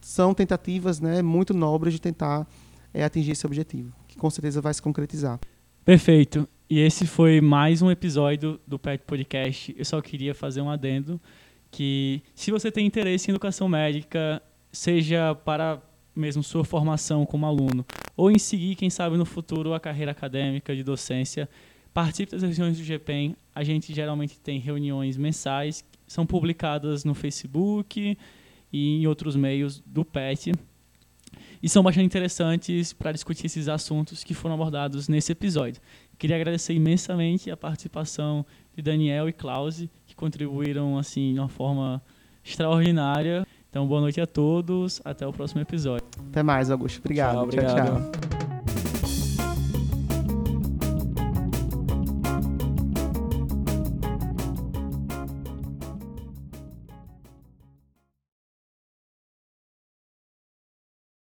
são 0.00 0.32
tentativas 0.32 1.00
né, 1.00 1.22
muito 1.22 1.52
nobres 1.52 1.94
de 1.94 2.00
tentar 2.00 2.46
é 2.92 3.04
atingir 3.04 3.32
esse 3.32 3.46
objetivo, 3.46 3.92
que 4.08 4.16
com 4.16 4.28
certeza 4.30 4.60
vai 4.60 4.74
se 4.74 4.82
concretizar. 4.82 5.38
Perfeito. 5.84 6.48
E 6.70 6.78
esse 6.78 7.04
foi 7.04 7.40
mais 7.40 7.82
um 7.82 7.90
episódio 7.90 8.60
do 8.64 8.78
PET 8.78 9.02
Podcast. 9.04 9.74
Eu 9.76 9.84
só 9.84 10.00
queria 10.00 10.32
fazer 10.32 10.60
um 10.60 10.70
adendo 10.70 11.20
que 11.68 12.22
se 12.32 12.52
você 12.52 12.70
tem 12.70 12.86
interesse 12.86 13.28
em 13.28 13.32
educação 13.32 13.68
médica, 13.68 14.40
seja 14.70 15.34
para 15.34 15.82
mesmo 16.14 16.44
sua 16.44 16.64
formação 16.64 17.26
como 17.26 17.44
aluno 17.44 17.84
ou 18.16 18.30
em 18.30 18.38
seguir, 18.38 18.76
quem 18.76 18.88
sabe 18.88 19.16
no 19.16 19.24
futuro, 19.24 19.74
a 19.74 19.80
carreira 19.80 20.12
acadêmica 20.12 20.76
de 20.76 20.84
docência, 20.84 21.48
participe 21.92 22.30
das 22.30 22.42
reuniões 22.42 22.78
do 22.78 22.84
GPEM. 22.84 23.34
A 23.52 23.64
gente 23.64 23.92
geralmente 23.92 24.38
tem 24.38 24.60
reuniões 24.60 25.16
mensais, 25.16 25.84
são 26.06 26.24
publicadas 26.24 27.04
no 27.04 27.14
Facebook 27.16 28.16
e 28.72 29.02
em 29.02 29.08
outros 29.08 29.34
meios 29.34 29.82
do 29.84 30.04
PET. 30.04 30.52
E 31.60 31.68
são 31.68 31.82
bastante 31.82 32.06
interessantes 32.06 32.92
para 32.92 33.10
discutir 33.10 33.46
esses 33.46 33.68
assuntos 33.68 34.22
que 34.22 34.34
foram 34.34 34.54
abordados 34.54 35.08
nesse 35.08 35.32
episódio. 35.32 35.82
Queria 36.20 36.36
agradecer 36.36 36.74
imensamente 36.74 37.50
a 37.50 37.56
participação 37.56 38.44
de 38.76 38.82
Daniel 38.82 39.26
e 39.26 39.32
Klaus, 39.32 39.86
que 40.06 40.14
contribuíram 40.14 40.98
assim 40.98 41.32
de 41.32 41.40
uma 41.40 41.48
forma 41.48 42.02
extraordinária. 42.44 43.46
Então, 43.70 43.86
boa 43.86 44.02
noite 44.02 44.20
a 44.20 44.26
todos. 44.26 45.00
Até 45.02 45.26
o 45.26 45.32
próximo 45.32 45.62
episódio. 45.62 46.06
Até 46.28 46.42
mais, 46.42 46.70
Augusto. 46.70 46.98
Obrigado. 46.98 47.36
Tchau, 47.36 47.44
obrigado. 47.44 47.74
tchau. 47.74 48.10
tchau. 48.12 48.49